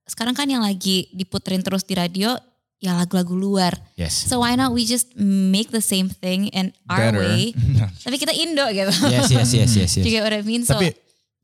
sekarang 0.10 0.36
kan 0.36 0.50
yang 0.50 0.66
lagi 0.66 1.08
diputerin 1.16 1.64
terus 1.64 1.88
di 1.88 1.96
radio 1.96 2.36
ya 2.80 2.96
lagu-lagu 2.96 3.36
luar. 3.36 3.76
Yes. 4.00 4.16
So 4.28 4.40
why 4.40 4.56
not 4.56 4.72
we 4.72 4.88
just 4.88 5.12
make 5.20 5.70
the 5.72 5.84
same 5.84 6.08
thing 6.08 6.48
in 6.56 6.72
our 6.88 7.12
Better. 7.12 7.20
way. 7.20 7.52
Tapi 8.08 8.16
kita 8.16 8.32
Indo 8.32 8.66
gitu. 8.72 8.92
Yes, 9.12 9.28
yes, 9.28 9.52
yes, 9.52 9.72
yes, 9.76 9.92
yes. 10.00 10.04
You 10.04 10.12
get 10.16 10.24
what 10.24 10.32
I 10.32 10.42
mean? 10.42 10.64
So 10.64 10.80
Tapi 10.80 10.96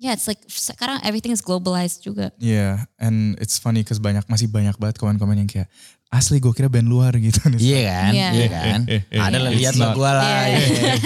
yeah, 0.05 0.13
it's 0.13 0.25
like 0.25 0.39
sekarang 0.45 1.01
everything 1.01 1.33
is 1.33 1.41
globalized 1.41 1.99
juga. 1.99 2.29
Yeah, 2.37 2.85
and 2.95 3.33
it's 3.37 3.57
funny 3.57 3.81
cause 3.81 3.97
banyak 3.97 4.23
masih 4.25 4.45
banyak 4.47 4.77
banget 4.77 4.95
komen-komen 4.95 5.35
yang 5.35 5.49
kayak 5.49 5.65
asli 6.07 6.37
gue 6.37 6.53
kira 6.53 6.69
band 6.69 6.85
luar 6.85 7.11
gitu. 7.19 7.41
Iya 7.51 7.81
kan? 7.83 8.11
Iya. 8.13 8.29
Iya 8.31 8.47
kan? 8.47 8.79
Ada 9.11 9.37
lah 9.37 9.51
lihat 9.51 9.73
lah 9.75 9.89
gue 9.91 10.05
lah. 10.07 10.23
Iya. 10.47 10.59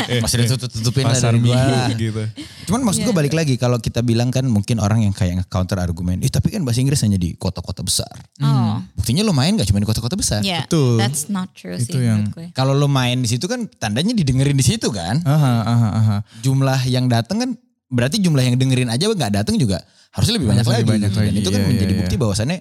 iya. 0.06 0.20
Masih 0.22 0.38
ditutup-tutupin 0.44 1.02
lah 1.02 1.16
Pasar 1.16 1.32
dari 1.32 1.40
gue 1.42 1.56
lah. 1.56 1.88
gitu. 1.90 2.24
Cuman 2.68 2.86
maksud 2.86 3.02
gue 3.02 3.16
balik 3.16 3.34
lagi 3.34 3.56
kalau 3.56 3.80
kita 3.80 4.04
bilang 4.04 4.30
kan 4.30 4.46
mungkin 4.46 4.78
orang 4.78 5.02
yang 5.02 5.10
kayak 5.10 5.42
nge-counter 5.42 5.82
argumen. 5.82 6.22
Eh 6.22 6.30
tapi 6.30 6.52
kan 6.52 6.62
bahasa 6.62 6.84
Inggris 6.84 7.02
hanya 7.02 7.18
di 7.18 7.34
kota-kota 7.34 7.82
besar. 7.82 8.12
Oh, 8.38 8.78
Buktinya 8.94 9.24
lo 9.24 9.34
main 9.34 9.58
gak 9.58 9.66
cuma 9.66 9.80
di 9.80 9.88
kota-kota 9.88 10.14
besar. 10.14 10.44
yeah, 10.44 10.68
Betul. 10.68 11.02
that's 11.02 11.26
not 11.26 11.50
true 11.54 11.74
Itu 11.74 11.90
sih 11.90 12.06
yang- 12.06 12.30
menurut 12.30 12.36
gue. 12.36 12.48
Kalau 12.54 12.78
lo 12.78 12.86
main 12.86 13.18
di 13.18 13.30
situ 13.32 13.50
kan 13.50 13.66
tandanya 13.72 14.14
didengerin 14.14 14.54
di 14.54 14.66
situ 14.68 14.94
kan. 14.94 15.26
Aha, 15.26 15.54
aha, 15.66 15.90
aha. 15.96 16.18
Jumlah 16.40 16.86
yang 16.86 17.10
datang 17.10 17.40
kan 17.40 17.50
berarti 17.90 18.22
jumlah 18.22 18.46
yang 18.46 18.56
dengerin 18.56 18.88
aja 18.88 19.10
nggak 19.10 19.34
datang 19.34 19.58
juga 19.58 19.82
harusnya 20.10 20.38
lebih 20.38 20.50
banyak 20.54 20.66
lagi. 20.66 20.86
Dan 20.86 21.34
itu 21.36 21.50
kan 21.50 21.62
iya, 21.62 21.68
menjadi 21.68 21.94
iya, 21.94 22.00
bukti 22.02 22.16
iya. 22.16 22.22
bahwasannya 22.22 22.58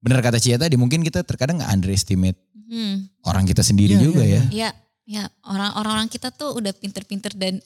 benar 0.00 0.18
kata 0.24 0.38
Cia 0.40 0.56
tadi 0.56 0.74
mungkin 0.80 1.04
kita 1.04 1.20
terkadang 1.22 1.60
nggak 1.60 1.72
underestimate 1.72 2.38
Hmm. 2.70 3.10
orang 3.26 3.50
kita 3.50 3.66
sendiri 3.66 3.98
Iya, 3.98 4.02
juga 4.06 4.22
iya, 4.22 4.38
ya. 4.38 4.42
Ya, 4.54 4.70
ya 5.02 5.24
orang 5.42 5.74
orang 5.74 6.06
kita 6.06 6.30
tuh 6.30 6.54
udah 6.54 6.70
pinter-pinter 6.70 7.34
dan 7.34 7.58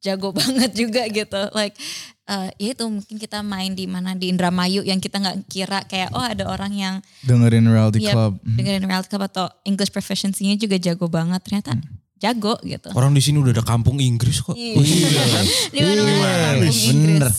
jago 0.00 0.32
banget 0.40 0.72
juga 0.72 1.04
gitu. 1.04 1.36
Like 1.52 1.76
eh, 2.24 2.48
ya 2.56 2.68
itu 2.72 2.84
mungkin 2.88 3.20
kita 3.20 3.44
main 3.44 3.76
di 3.76 3.84
mana 3.84 4.16
di 4.16 4.32
Indramayu 4.32 4.88
yang 4.88 5.04
kita 5.04 5.20
nggak 5.20 5.36
kira 5.52 5.84
kayak 5.84 6.16
oh 6.16 6.24
ada 6.24 6.48
orang 6.48 6.72
yang 6.72 6.94
Dengerin 7.28 7.68
Reality 7.68 8.08
ya 8.08 8.16
Club. 8.16 8.40
dengerin 8.40 8.88
Reality 8.88 9.08
Club 9.12 9.24
atau 9.28 9.46
English 9.68 9.92
proficiency-nya 9.92 10.56
juga 10.56 10.80
jago 10.80 11.12
banget. 11.12 11.44
Ternyata 11.44 11.76
jago 12.18 12.58
gitu. 12.62 12.90
Orang 12.92 13.14
di 13.14 13.22
sini 13.22 13.38
udah 13.38 13.54
ada 13.54 13.64
kampung 13.64 13.98
Inggris 13.98 14.42
kok. 14.42 14.54
Iya. 14.54 14.74
Di 15.74 15.78
mana-mana 15.80 16.18
Iya, 16.18 16.38
kampung 16.58 16.74
bener. 16.74 16.92
Inggris. 16.92 17.36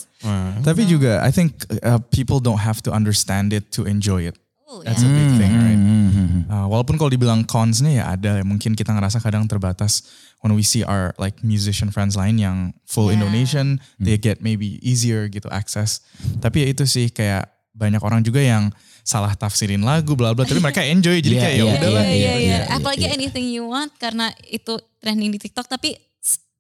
Tapi 0.60 0.82
juga 0.84 1.24
I 1.24 1.32
think 1.32 1.56
uh, 1.80 2.00
people 2.12 2.40
don't 2.40 2.60
have 2.60 2.84
to 2.84 2.92
understand 2.92 3.52
it 3.52 3.72
to 3.76 3.84
enjoy 3.84 4.28
it. 4.28 4.36
Oh, 4.70 4.86
That's 4.86 5.02
ya. 5.02 5.10
a 5.10 5.12
big 5.12 5.30
thing, 5.42 5.54
right? 5.58 5.82
Hmm. 5.82 6.46
Uh, 6.46 6.68
walaupun 6.70 6.94
kalau 7.02 7.10
dibilang 7.10 7.42
cons-nya 7.42 7.90
ya 7.90 8.04
ada, 8.14 8.38
ya 8.38 8.46
mungkin 8.46 8.78
kita 8.78 8.94
ngerasa 8.94 9.18
kadang 9.18 9.50
terbatas 9.50 10.06
when 10.46 10.54
we 10.54 10.62
see 10.62 10.86
our 10.86 11.10
like 11.18 11.42
musician 11.42 11.90
friends 11.90 12.14
lain 12.14 12.38
yang 12.38 12.78
full 12.86 13.10
Yeah. 13.10 13.18
Indonesian, 13.18 13.82
they 13.98 14.14
get 14.22 14.46
maybe 14.46 14.78
easier 14.86 15.26
gitu 15.26 15.50
access. 15.50 16.06
Tapi 16.38 16.62
ya 16.62 16.68
itu 16.70 16.86
sih 16.86 17.10
kayak 17.10 17.50
banyak 17.74 17.98
orang 18.06 18.22
juga 18.22 18.46
yang 18.46 18.70
salah 19.10 19.34
tafsirin 19.34 19.82
lagu 19.82 20.14
bla 20.14 20.38
bla, 20.38 20.46
tapi 20.46 20.62
mereka 20.62 20.86
enjoy 20.86 21.18
jadi 21.18 21.34
Iya, 21.34 21.42
kayak 21.42 21.56
ya 21.58 21.58
iya, 21.58 21.74
udahlah. 21.74 22.04
Iya, 22.06 22.14
iya, 22.14 22.14
iya. 22.14 22.34
iya, 22.38 22.58
Apalagi 22.78 23.06
iya. 23.10 23.18
anything 23.18 23.50
you 23.50 23.66
want 23.66 23.90
karena 23.98 24.30
itu 24.46 24.78
trending 25.02 25.34
di 25.34 25.40
TikTok 25.42 25.66
tapi 25.66 25.98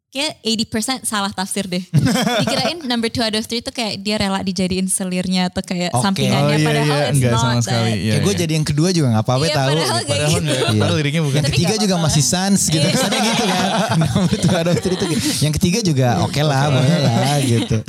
kayak 0.09 0.41
80% 0.41 1.05
salah 1.05 1.29
tafsir 1.29 1.69
deh. 1.69 1.85
Dikirain 2.41 2.81
number 2.89 3.13
two 3.13 3.21
out 3.21 3.29
of 3.37 3.45
three 3.45 3.61
itu 3.61 3.69
kayak 3.69 4.01
dia 4.01 4.17
rela 4.17 4.41
dijadiin 4.41 4.89
selirnya 4.89 5.53
atau 5.53 5.61
kayak 5.61 5.93
Oke. 5.93 6.01
sampingannya. 6.01 6.49
Oh 6.49 6.57
iya, 6.57 6.65
padahal 6.65 6.89
iya, 6.89 7.05
it's 7.05 7.13
enggak 7.21 7.31
not 7.31 7.41
sama 7.45 7.61
sekali. 7.61 7.91
Iya, 7.93 8.09
ya 8.09 8.15
gue 8.25 8.33
iya. 8.33 8.39
jadi 8.41 8.51
yang 8.57 8.65
kedua 8.65 8.89
juga 8.89 9.07
gak 9.13 9.23
apa-apa 9.29 9.45
Iya, 9.45 9.53
tahu. 9.53 9.69
padahal 9.69 9.85
kayak 9.85 10.07
Padahal 10.09 10.29
gitu. 10.29 10.41
enggak, 10.41 10.57
Iya. 10.57 10.79
padahal 10.81 10.95
liriknya 10.97 11.21
bukan. 11.21 11.37
Yang 11.37 11.45
Tapi 11.45 11.53
ketiga 11.53 11.75
juga 11.77 11.95
masih 12.01 12.23
sans 12.25 12.59
gitu. 12.65 12.81
Iya. 12.81 12.93
Kesannya 12.97 13.21
gitu 13.21 13.43
kan. 13.45 13.69
Nomor 14.01 14.33
tuh 14.33 14.49
ada 14.57 14.71
itu 14.73 14.87
gitu. 14.89 15.27
Yang 15.45 15.53
ketiga 15.61 15.79
juga 15.85 16.07
oke 16.25 16.41
lah 16.41 16.63
boleh 16.73 16.99
lah 17.05 17.37
gitu. 17.45 17.77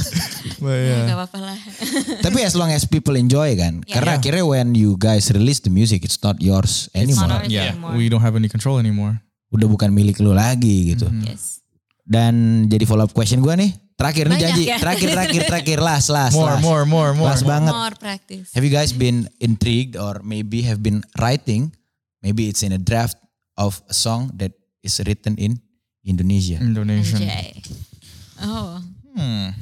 Yeah. 0.60 1.08
Gak 1.08 1.16
apa-apa 1.16 1.38
lah. 1.40 1.58
Tapi 2.20 2.44
as 2.44 2.52
long 2.52 2.68
as 2.68 2.84
people 2.84 3.16
enjoy 3.16 3.56
kan. 3.56 3.80
Yeah. 3.88 3.96
Karena 3.96 4.20
akhirnya 4.20 4.44
when 4.44 4.76
you 4.76 4.92
guys 5.00 5.32
release 5.32 5.64
the 5.64 5.72
music 5.72 6.04
it's 6.04 6.20
not 6.20 6.36
yours 6.36 6.92
It's 6.92 7.16
not 7.16 7.40
anymore. 7.40 7.48
Yeah, 7.48 7.72
anymore. 7.72 7.96
we 7.96 8.12
don't 8.12 8.20
have 8.20 8.36
any 8.36 8.52
control 8.52 8.76
anymore. 8.76 9.24
Udah 9.48 9.64
bukan 9.64 9.88
milik 9.88 10.20
lu 10.20 10.36
lagi 10.36 10.92
gitu. 10.92 11.08
Yes. 11.24 11.64
Dan 12.10 12.66
jadi 12.66 12.82
follow 12.82 13.06
up 13.06 13.14
question 13.14 13.38
gue 13.38 13.54
nih. 13.54 13.70
Terakhir 13.94 14.26
nih 14.26 14.34
Banyak 14.34 14.50
janji. 14.50 14.62
ya. 14.66 14.76
Terakhir, 14.82 15.08
terakhir, 15.14 15.42
terakhir. 15.46 15.78
Last, 15.92 16.08
last, 16.10 16.34
More, 16.34 16.56
last. 16.58 16.64
more, 16.64 16.82
more, 16.88 17.10
more. 17.14 17.30
Last 17.30 17.44
banget. 17.46 17.70
More 17.70 17.94
practice. 17.94 18.50
Have 18.56 18.66
you 18.66 18.72
guys 18.72 18.90
been 18.90 19.30
intrigued 19.38 19.94
or 19.94 20.18
maybe 20.26 20.66
have 20.66 20.82
been 20.82 21.06
writing? 21.22 21.70
Maybe 22.18 22.50
it's 22.50 22.66
in 22.66 22.74
a 22.74 22.80
draft 22.80 23.14
of 23.54 23.78
a 23.86 23.94
song 23.94 24.34
that 24.40 24.50
is 24.82 24.98
written 25.06 25.36
in 25.38 25.60
Indonesia. 26.02 26.58
Indonesian. 26.58 27.22
Anjay. 27.22 27.60
Oh. 28.40 28.80
Hmm. 29.14 29.52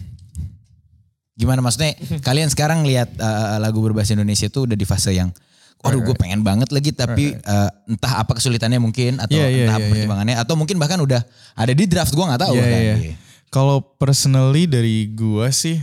Gimana 1.35 1.59
maksudnya? 1.63 1.95
kalian 2.23 2.51
sekarang 2.51 2.83
lihat 2.83 3.11
uh, 3.19 3.59
lagu 3.59 3.79
berbahasa 3.79 4.15
Indonesia 4.15 4.47
itu 4.47 4.67
udah 4.67 4.75
di 4.75 4.87
fase 4.87 5.15
yang, 5.15 5.31
waduh 5.79 6.03
gue 6.03 6.17
pengen 6.19 6.43
banget 6.43 6.75
lagi 6.75 6.91
tapi 6.91 7.39
uh, 7.39 7.71
entah 7.87 8.27
apa 8.27 8.35
kesulitannya 8.35 8.83
mungkin 8.83 9.23
atau 9.23 9.39
Iya, 9.39 9.47
iya, 9.47 9.65
entah 9.71 9.79
iya. 9.79 9.89
pertimbangannya 9.91 10.37
atau 10.37 10.55
mungkin 10.59 10.77
bahkan 10.77 10.99
udah 10.99 11.23
ada 11.55 11.73
di 11.73 11.85
draft 11.87 12.11
gue 12.11 12.25
nggak 12.25 12.43
tahu. 12.43 12.55
Iya, 12.59 12.67
kan. 12.67 12.99
iya. 13.05 13.15
Kalau 13.49 13.81
personally 13.81 14.69
dari 14.69 15.09
gua 15.09 15.49
sih, 15.49 15.81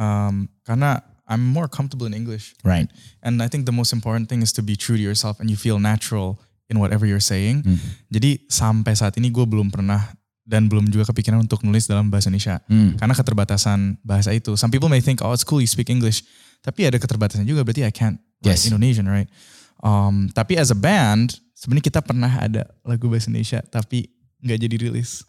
um, 0.00 0.48
karena 0.64 1.04
I'm 1.28 1.44
more 1.44 1.68
comfortable 1.68 2.08
in 2.08 2.16
English. 2.16 2.56
Right. 2.64 2.88
And 3.20 3.40
I 3.44 3.48
think 3.52 3.68
the 3.68 3.74
most 3.74 3.92
important 3.92 4.32
thing 4.32 4.40
is 4.40 4.52
to 4.56 4.64
be 4.64 4.76
true 4.76 4.96
to 4.96 5.04
yourself 5.04 5.36
and 5.36 5.52
you 5.52 5.56
feel 5.60 5.76
natural 5.76 6.40
in 6.72 6.80
whatever 6.80 7.04
you're 7.04 7.22
saying. 7.22 7.64
Jadi 8.08 8.48
sampai 8.48 8.96
saat 8.96 9.16
ini 9.20 9.28
gue 9.28 9.44
belum 9.44 9.68
pernah 9.68 10.12
dan 10.42 10.66
belum 10.66 10.88
juga 10.88 11.12
kepikiran 11.12 11.44
untuk 11.44 11.62
nulis 11.62 11.84
dalam 11.84 12.08
bahasa 12.08 12.32
Indonesia. 12.32 12.60
Hmm. 12.66 12.96
Karena 12.96 13.14
keterbatasan 13.16 14.00
bahasa 14.02 14.32
itu. 14.32 14.56
Some 14.56 14.72
people 14.72 14.88
may 14.88 15.04
think, 15.04 15.20
oh 15.20 15.36
it's 15.36 15.44
cool 15.44 15.60
you 15.60 15.68
speak 15.68 15.92
English. 15.92 16.24
Tapi 16.64 16.88
ada 16.88 16.96
keterbatasan 16.96 17.44
juga 17.44 17.60
berarti 17.64 17.84
I 17.84 17.92
can't 17.92 18.16
Yes. 18.42 18.66
Indonesian, 18.66 19.06
right? 19.06 19.30
Um, 19.78 20.30
tapi 20.30 20.54
as 20.54 20.70
a 20.70 20.78
band, 20.78 21.34
sebenarnya 21.52 21.86
kita 21.86 22.00
pernah 22.02 22.30
ada 22.38 22.66
lagu 22.82 23.06
bahasa 23.06 23.30
Indonesia 23.30 23.62
tapi 23.62 24.10
nggak 24.38 24.58
jadi 24.58 24.76
rilis. 24.78 25.22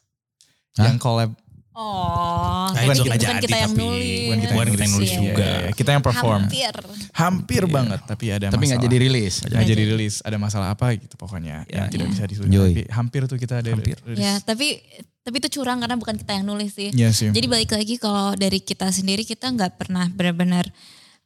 Hah? 0.74 0.90
Yang 0.90 0.98
collab 1.00 1.32
Oh. 1.74 2.70
Nah, 2.70 2.86
bukan, 2.86 2.94
itu 2.94 3.02
nggak 3.02 3.18
bukan 3.18 3.34
jadi, 3.34 3.42
kita 3.42 3.58
yang 3.58 3.74
tapi. 3.74 3.82
nulis. 3.82 4.06
Bukan 4.14 4.38
kita 4.38 4.54
Bukan 4.54 4.68
kita 4.70 4.84
yang 4.86 4.94
nulis 4.94 5.10
Iya. 5.10 5.18
juga. 5.18 5.42
Iya, 5.42 5.58
iya, 5.58 5.72
kita 5.74 5.90
yang 5.90 6.04
perform. 6.06 6.42
Hampir. 6.46 6.74
Hampir 7.14 7.64
banget 7.66 8.00
tapi 8.06 8.26
ada 8.30 8.46
Tapi 8.54 8.64
nggak 8.64 8.78
masalah. 8.78 8.86
jadi 8.86 8.96
rilis. 9.02 9.36
Nggak 9.42 9.66
jadi 9.66 9.84
rilis, 9.90 10.16
ada 10.22 10.38
masalah 10.38 10.68
apa 10.70 10.86
gitu 10.94 11.16
pokoknya 11.18 11.66
yang 11.66 11.90
tidak 11.90 12.14
bisa 12.14 12.24
disuruh. 12.30 12.46
Tapi 12.46 12.86
hampir 12.94 13.22
tuh 13.26 13.38
kita 13.42 13.66
ada 13.66 13.70
Hampir. 13.74 13.98
rilis. 14.06 14.22
Ya, 14.22 14.38
tapi 14.38 14.86
tapi 15.26 15.36
itu 15.42 15.50
curang 15.50 15.82
karena 15.82 15.98
bukan 15.98 16.14
kita 16.14 16.32
yang 16.38 16.46
nulis 16.46 16.78
sih. 16.78 16.94
Iya 16.94 17.10
sih. 17.10 17.34
Jadi 17.34 17.48
balik 17.50 17.74
lagi 17.74 17.98
kalau 17.98 18.38
dari 18.38 18.62
kita 18.62 18.94
sendiri 18.94 19.26
kita 19.26 19.50
nggak 19.50 19.74
pernah 19.74 20.06
benar-benar 20.14 20.70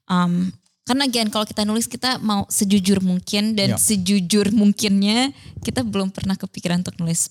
um, 0.07 0.47
karena 0.87 1.03
again 1.03 1.27
kalau 1.27 1.43
kita 1.43 1.61
nulis 1.61 1.85
kita 1.85 2.15
mau 2.17 2.47
sejujur 2.47 2.99
mungkin 2.99 3.53
dan 3.53 3.67
Ya. 3.67 3.77
sejujur 3.77 4.49
mungkinnya 4.49 5.35
kita 5.59 5.83
belum 5.83 6.09
pernah 6.09 6.33
kepikiran 6.33 6.79
untuk 6.79 6.95
nulis 6.97 7.27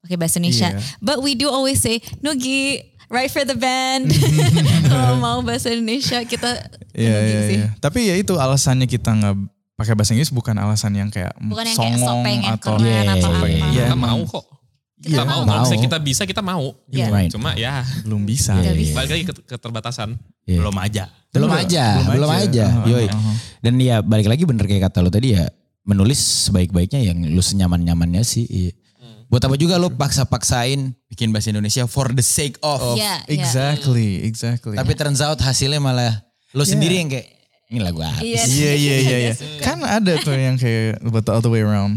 pakai 0.00 0.14
bahasa 0.14 0.38
Indonesia. 0.38 0.70
Iya. 0.70 0.78
But 0.98 1.18
we 1.18 1.34
do 1.34 1.46
always 1.46 1.78
say, 1.78 1.98
Nugi, 2.18 2.78
write 3.06 3.28
for 3.28 3.42
the 3.42 3.54
band. 3.54 4.10
kalau 4.88 5.14
mau 5.16 5.38
bahasa 5.40 5.68
Indonesia 5.68 6.22
kita 6.22 6.58
Iya 6.92 7.10
Nugi 7.12 7.26
iya 7.28 7.40
sih. 7.44 7.58
iya. 7.58 7.68
Tapi 7.76 7.98
ya 8.04 8.14
itu 8.14 8.34
alasannya 8.34 8.86
kita 8.86 9.10
nggak 9.10 9.34
pakai 9.74 9.94
bahasa 9.94 10.12
Inggris 10.12 10.30
bukan 10.30 10.54
alasan 10.54 10.92
yang 10.92 11.08
kayak 11.08 11.34
Bukan 11.36 11.64
yang 11.64 11.74
kayak 11.76 11.96
songong 11.96 12.22
pengen 12.22 12.50
atau 12.52 12.74
keren 12.76 12.86
Iya, 12.86 13.00
atau 13.12 13.28
iya, 13.28 13.34
apa. 13.34 13.46
iya. 13.46 13.58
Iya, 13.64 13.66
kita 13.84 13.94
emang. 13.94 14.10
mau 14.12 14.22
kok. 14.24 14.44
Kita 15.02 15.18
Kita 15.18 15.22
mau. 15.26 15.42
mau. 15.42 15.66
Kalau 15.66 15.82
kita 15.82 15.98
bisa, 15.98 16.22
kita 16.22 16.42
mau. 16.46 16.64
Iya. 16.86 17.10
Right. 17.10 17.30
Cuma 17.34 17.58
ya 17.58 17.82
belum 18.06 18.22
bisa. 18.22 18.54
Iya, 18.54 18.70
bisa. 18.70 18.94
balik 18.94 19.10
lagi 19.18 19.24
ke 19.26 19.34
keterbatasan. 19.50 20.14
Iya. 20.46 20.62
Belum 20.62 20.76
aja. 20.78 21.04
Belum 21.34 21.50
aja, 21.50 21.84
belum 22.06 22.30
aja. 22.30 22.66
Uh-huh, 22.70 22.90
Yoi. 22.94 23.06
uh-huh. 23.10 23.36
Dan 23.58 23.82
ya 23.82 23.98
balik 23.98 24.30
lagi 24.30 24.46
bener 24.46 24.64
kayak 24.70 24.92
kata 24.92 25.02
lo 25.02 25.10
tadi 25.10 25.34
ya 25.34 25.50
menulis 25.82 26.46
sebaik-baiknya 26.46 27.02
yang 27.02 27.18
lu 27.34 27.42
senyaman-nyamannya 27.42 28.22
sih. 28.22 28.46
Iya. 28.46 28.72
Buat 29.32 29.48
apa 29.48 29.56
juga 29.56 29.80
lo 29.80 29.88
paksa-paksain 29.88 30.92
bikin 31.08 31.32
bahasa 31.32 31.48
Indonesia 31.48 31.88
for 31.88 32.12
the 32.12 32.20
sake 32.20 32.60
of. 32.60 32.94
Iya, 32.94 33.24
iya. 33.26 33.32
Exactly, 33.32 34.28
exactly. 34.28 34.76
Tapi 34.76 34.92
turns 34.92 35.24
out 35.24 35.40
hasilnya 35.40 35.80
malah 35.80 36.20
lo 36.52 36.62
sendiri 36.68 37.00
yang 37.00 37.08
kayak 37.08 37.26
ini 37.72 37.80
lagu 37.80 38.04
apa 38.04 38.20
Iya. 38.20 38.44
Iya 38.44 38.72
iya 38.76 38.96
iya 39.00 39.16
iya. 39.24 39.34
Kan 39.64 39.80
ada 39.80 40.20
tuh 40.20 40.36
yang 40.36 40.60
kayak 40.60 41.00
but 41.08 41.24
the 41.24 41.32
other 41.32 41.48
way 41.48 41.64
around. 41.64 41.96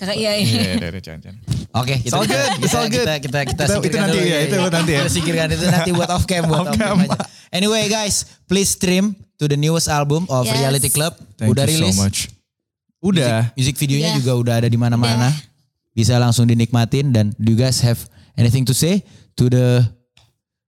Kakak 0.00 0.16
iya 0.16 0.32
iya. 0.32 0.80
Iya, 0.80 0.88
iya, 0.88 0.88
iya. 0.96 1.32
Oke, 1.76 1.94
It's 2.00 2.10
all 2.16 2.24
good, 2.24 2.50
it's 2.64 2.72
all 2.72 2.88
good. 2.88 3.04
Kita 3.04 3.20
kita 3.20 3.40
kita, 3.44 3.52
Kita- 3.52 3.64
itu 3.68 3.72
singkirkan 3.76 4.00
nanti 4.02 4.16
dulu 4.16 4.26
ya, 4.26 4.38
itu 4.40 4.56
nanti 4.56 4.90
ya. 4.90 4.98
Kita 5.04 5.10
singkirkan 5.12 5.46
itu 5.52 5.64
nanti 5.68 5.90
buat 5.92 6.08
off 6.10 6.24
cam 6.24 6.42
buat 6.48 6.60
off 6.64 6.72
cam 6.72 7.04
aja. 7.04 7.18
Anyway 7.52 7.84
guys, 7.86 8.24
please 8.48 8.72
stream 8.72 9.12
to 9.36 9.44
the 9.44 9.60
newest 9.60 9.86
album 9.86 10.24
of 10.32 10.48
Yes. 10.48 10.56
Reality 10.56 10.88
Club. 10.88 11.12
Thank 11.36 11.52
udah 11.52 11.68
you 11.68 11.84
rilis. 11.84 11.94
so 11.94 12.00
much. 12.00 12.18
Udah. 13.04 13.52
Music 13.54 13.76
videonya 13.76 14.12
Udah. 14.12 14.18
juga 14.18 14.32
udah 14.40 14.54
ada 14.64 14.68
di 14.68 14.80
mana-mana. 14.80 15.28
Bisa 15.92 16.16
langsung 16.16 16.48
dinikmatin 16.48 17.12
dan 17.12 17.36
do 17.36 17.52
you 17.52 17.58
guys 17.60 17.84
have 17.84 18.00
anything 18.40 18.64
to 18.64 18.72
say 18.72 19.04
to 19.36 19.52
the 19.52 19.84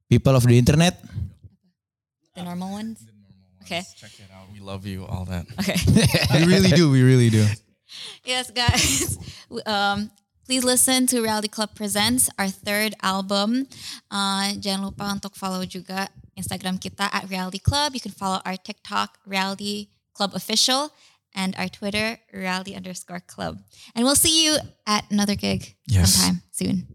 people 0.07 0.37
of 0.37 0.45
the 0.45 0.61
internet? 0.61 1.01
The 2.37 2.45
normal 2.45 2.69
ones. 2.73 3.01
Okay. 3.65 3.81
Check 3.97 4.13
it 4.21 4.29
out. 4.29 4.51
We 4.53 4.61
love 4.61 4.85
you, 4.85 5.07
all 5.09 5.25
that. 5.31 5.47
Okay. 5.57 5.77
we 6.37 6.45
really 6.45 6.69
do, 6.75 6.91
we 6.93 7.01
really 7.01 7.31
do. 7.33 7.47
yes, 8.25 8.51
guys. 8.51 9.19
Um, 9.69 10.09
please 10.49 10.65
listen 10.65 11.05
to 11.13 11.21
Reality 11.21 11.45
Club 11.49 11.77
Presents, 11.77 12.33
our 12.41 12.49
third 12.49 12.97
album. 13.05 13.69
Uh, 14.09 14.57
jangan 14.57 14.89
lupa 14.89 15.13
untuk 15.13 15.37
follow 15.37 15.61
juga 15.69 16.09
Instagram 16.41 16.81
kita 16.81 17.05
at 17.13 17.29
Reality 17.29 17.61
Club. 17.61 17.93
You 17.93 18.01
can 18.01 18.17
follow 18.17 18.41
our 18.49 18.57
TikTok, 18.57 19.21
Reality 19.29 19.93
Club 20.17 20.33
Official, 20.33 20.89
and 21.37 21.53
our 21.61 21.69
Twitter, 21.69 22.17
Reality 22.33 22.73
underscore 22.73 23.21
Club. 23.21 23.61
And 23.93 24.09
we'll 24.09 24.17
see 24.17 24.49
you 24.49 24.57
at 24.89 25.05
another 25.13 25.37
gig 25.37 25.77
Yes. 25.85 26.17
sometime 26.17 26.41
soon. 26.49 26.89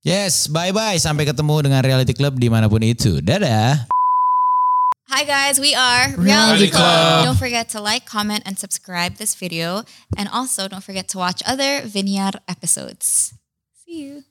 Yes, 0.00 0.48
bye-bye. 0.48 0.96
Sampai 0.96 1.28
ketemu 1.28 1.68
dengan 1.68 1.84
Reality 1.84 2.16
Club 2.16 2.40
di 2.40 2.48
mana 2.48 2.72
pun 2.72 2.80
itu. 2.80 3.20
Dadah. 3.20 3.84
Hi 5.14 5.24
guys, 5.24 5.60
we 5.60 5.74
are 5.74 6.08
Reality 6.16 6.70
Club. 6.70 7.26
Don't 7.26 7.36
forget 7.36 7.68
to 7.76 7.82
like, 7.82 8.06
comment, 8.06 8.44
and 8.46 8.58
subscribe 8.58 9.16
this 9.16 9.34
video. 9.34 9.82
And 10.16 10.26
also 10.32 10.68
don't 10.68 10.82
forget 10.82 11.06
to 11.08 11.18
watch 11.18 11.42
other 11.44 11.82
Vinyar 11.82 12.36
episodes. 12.48 13.34
See 13.84 14.04
you. 14.04 14.24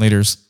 Laters. 0.00 0.42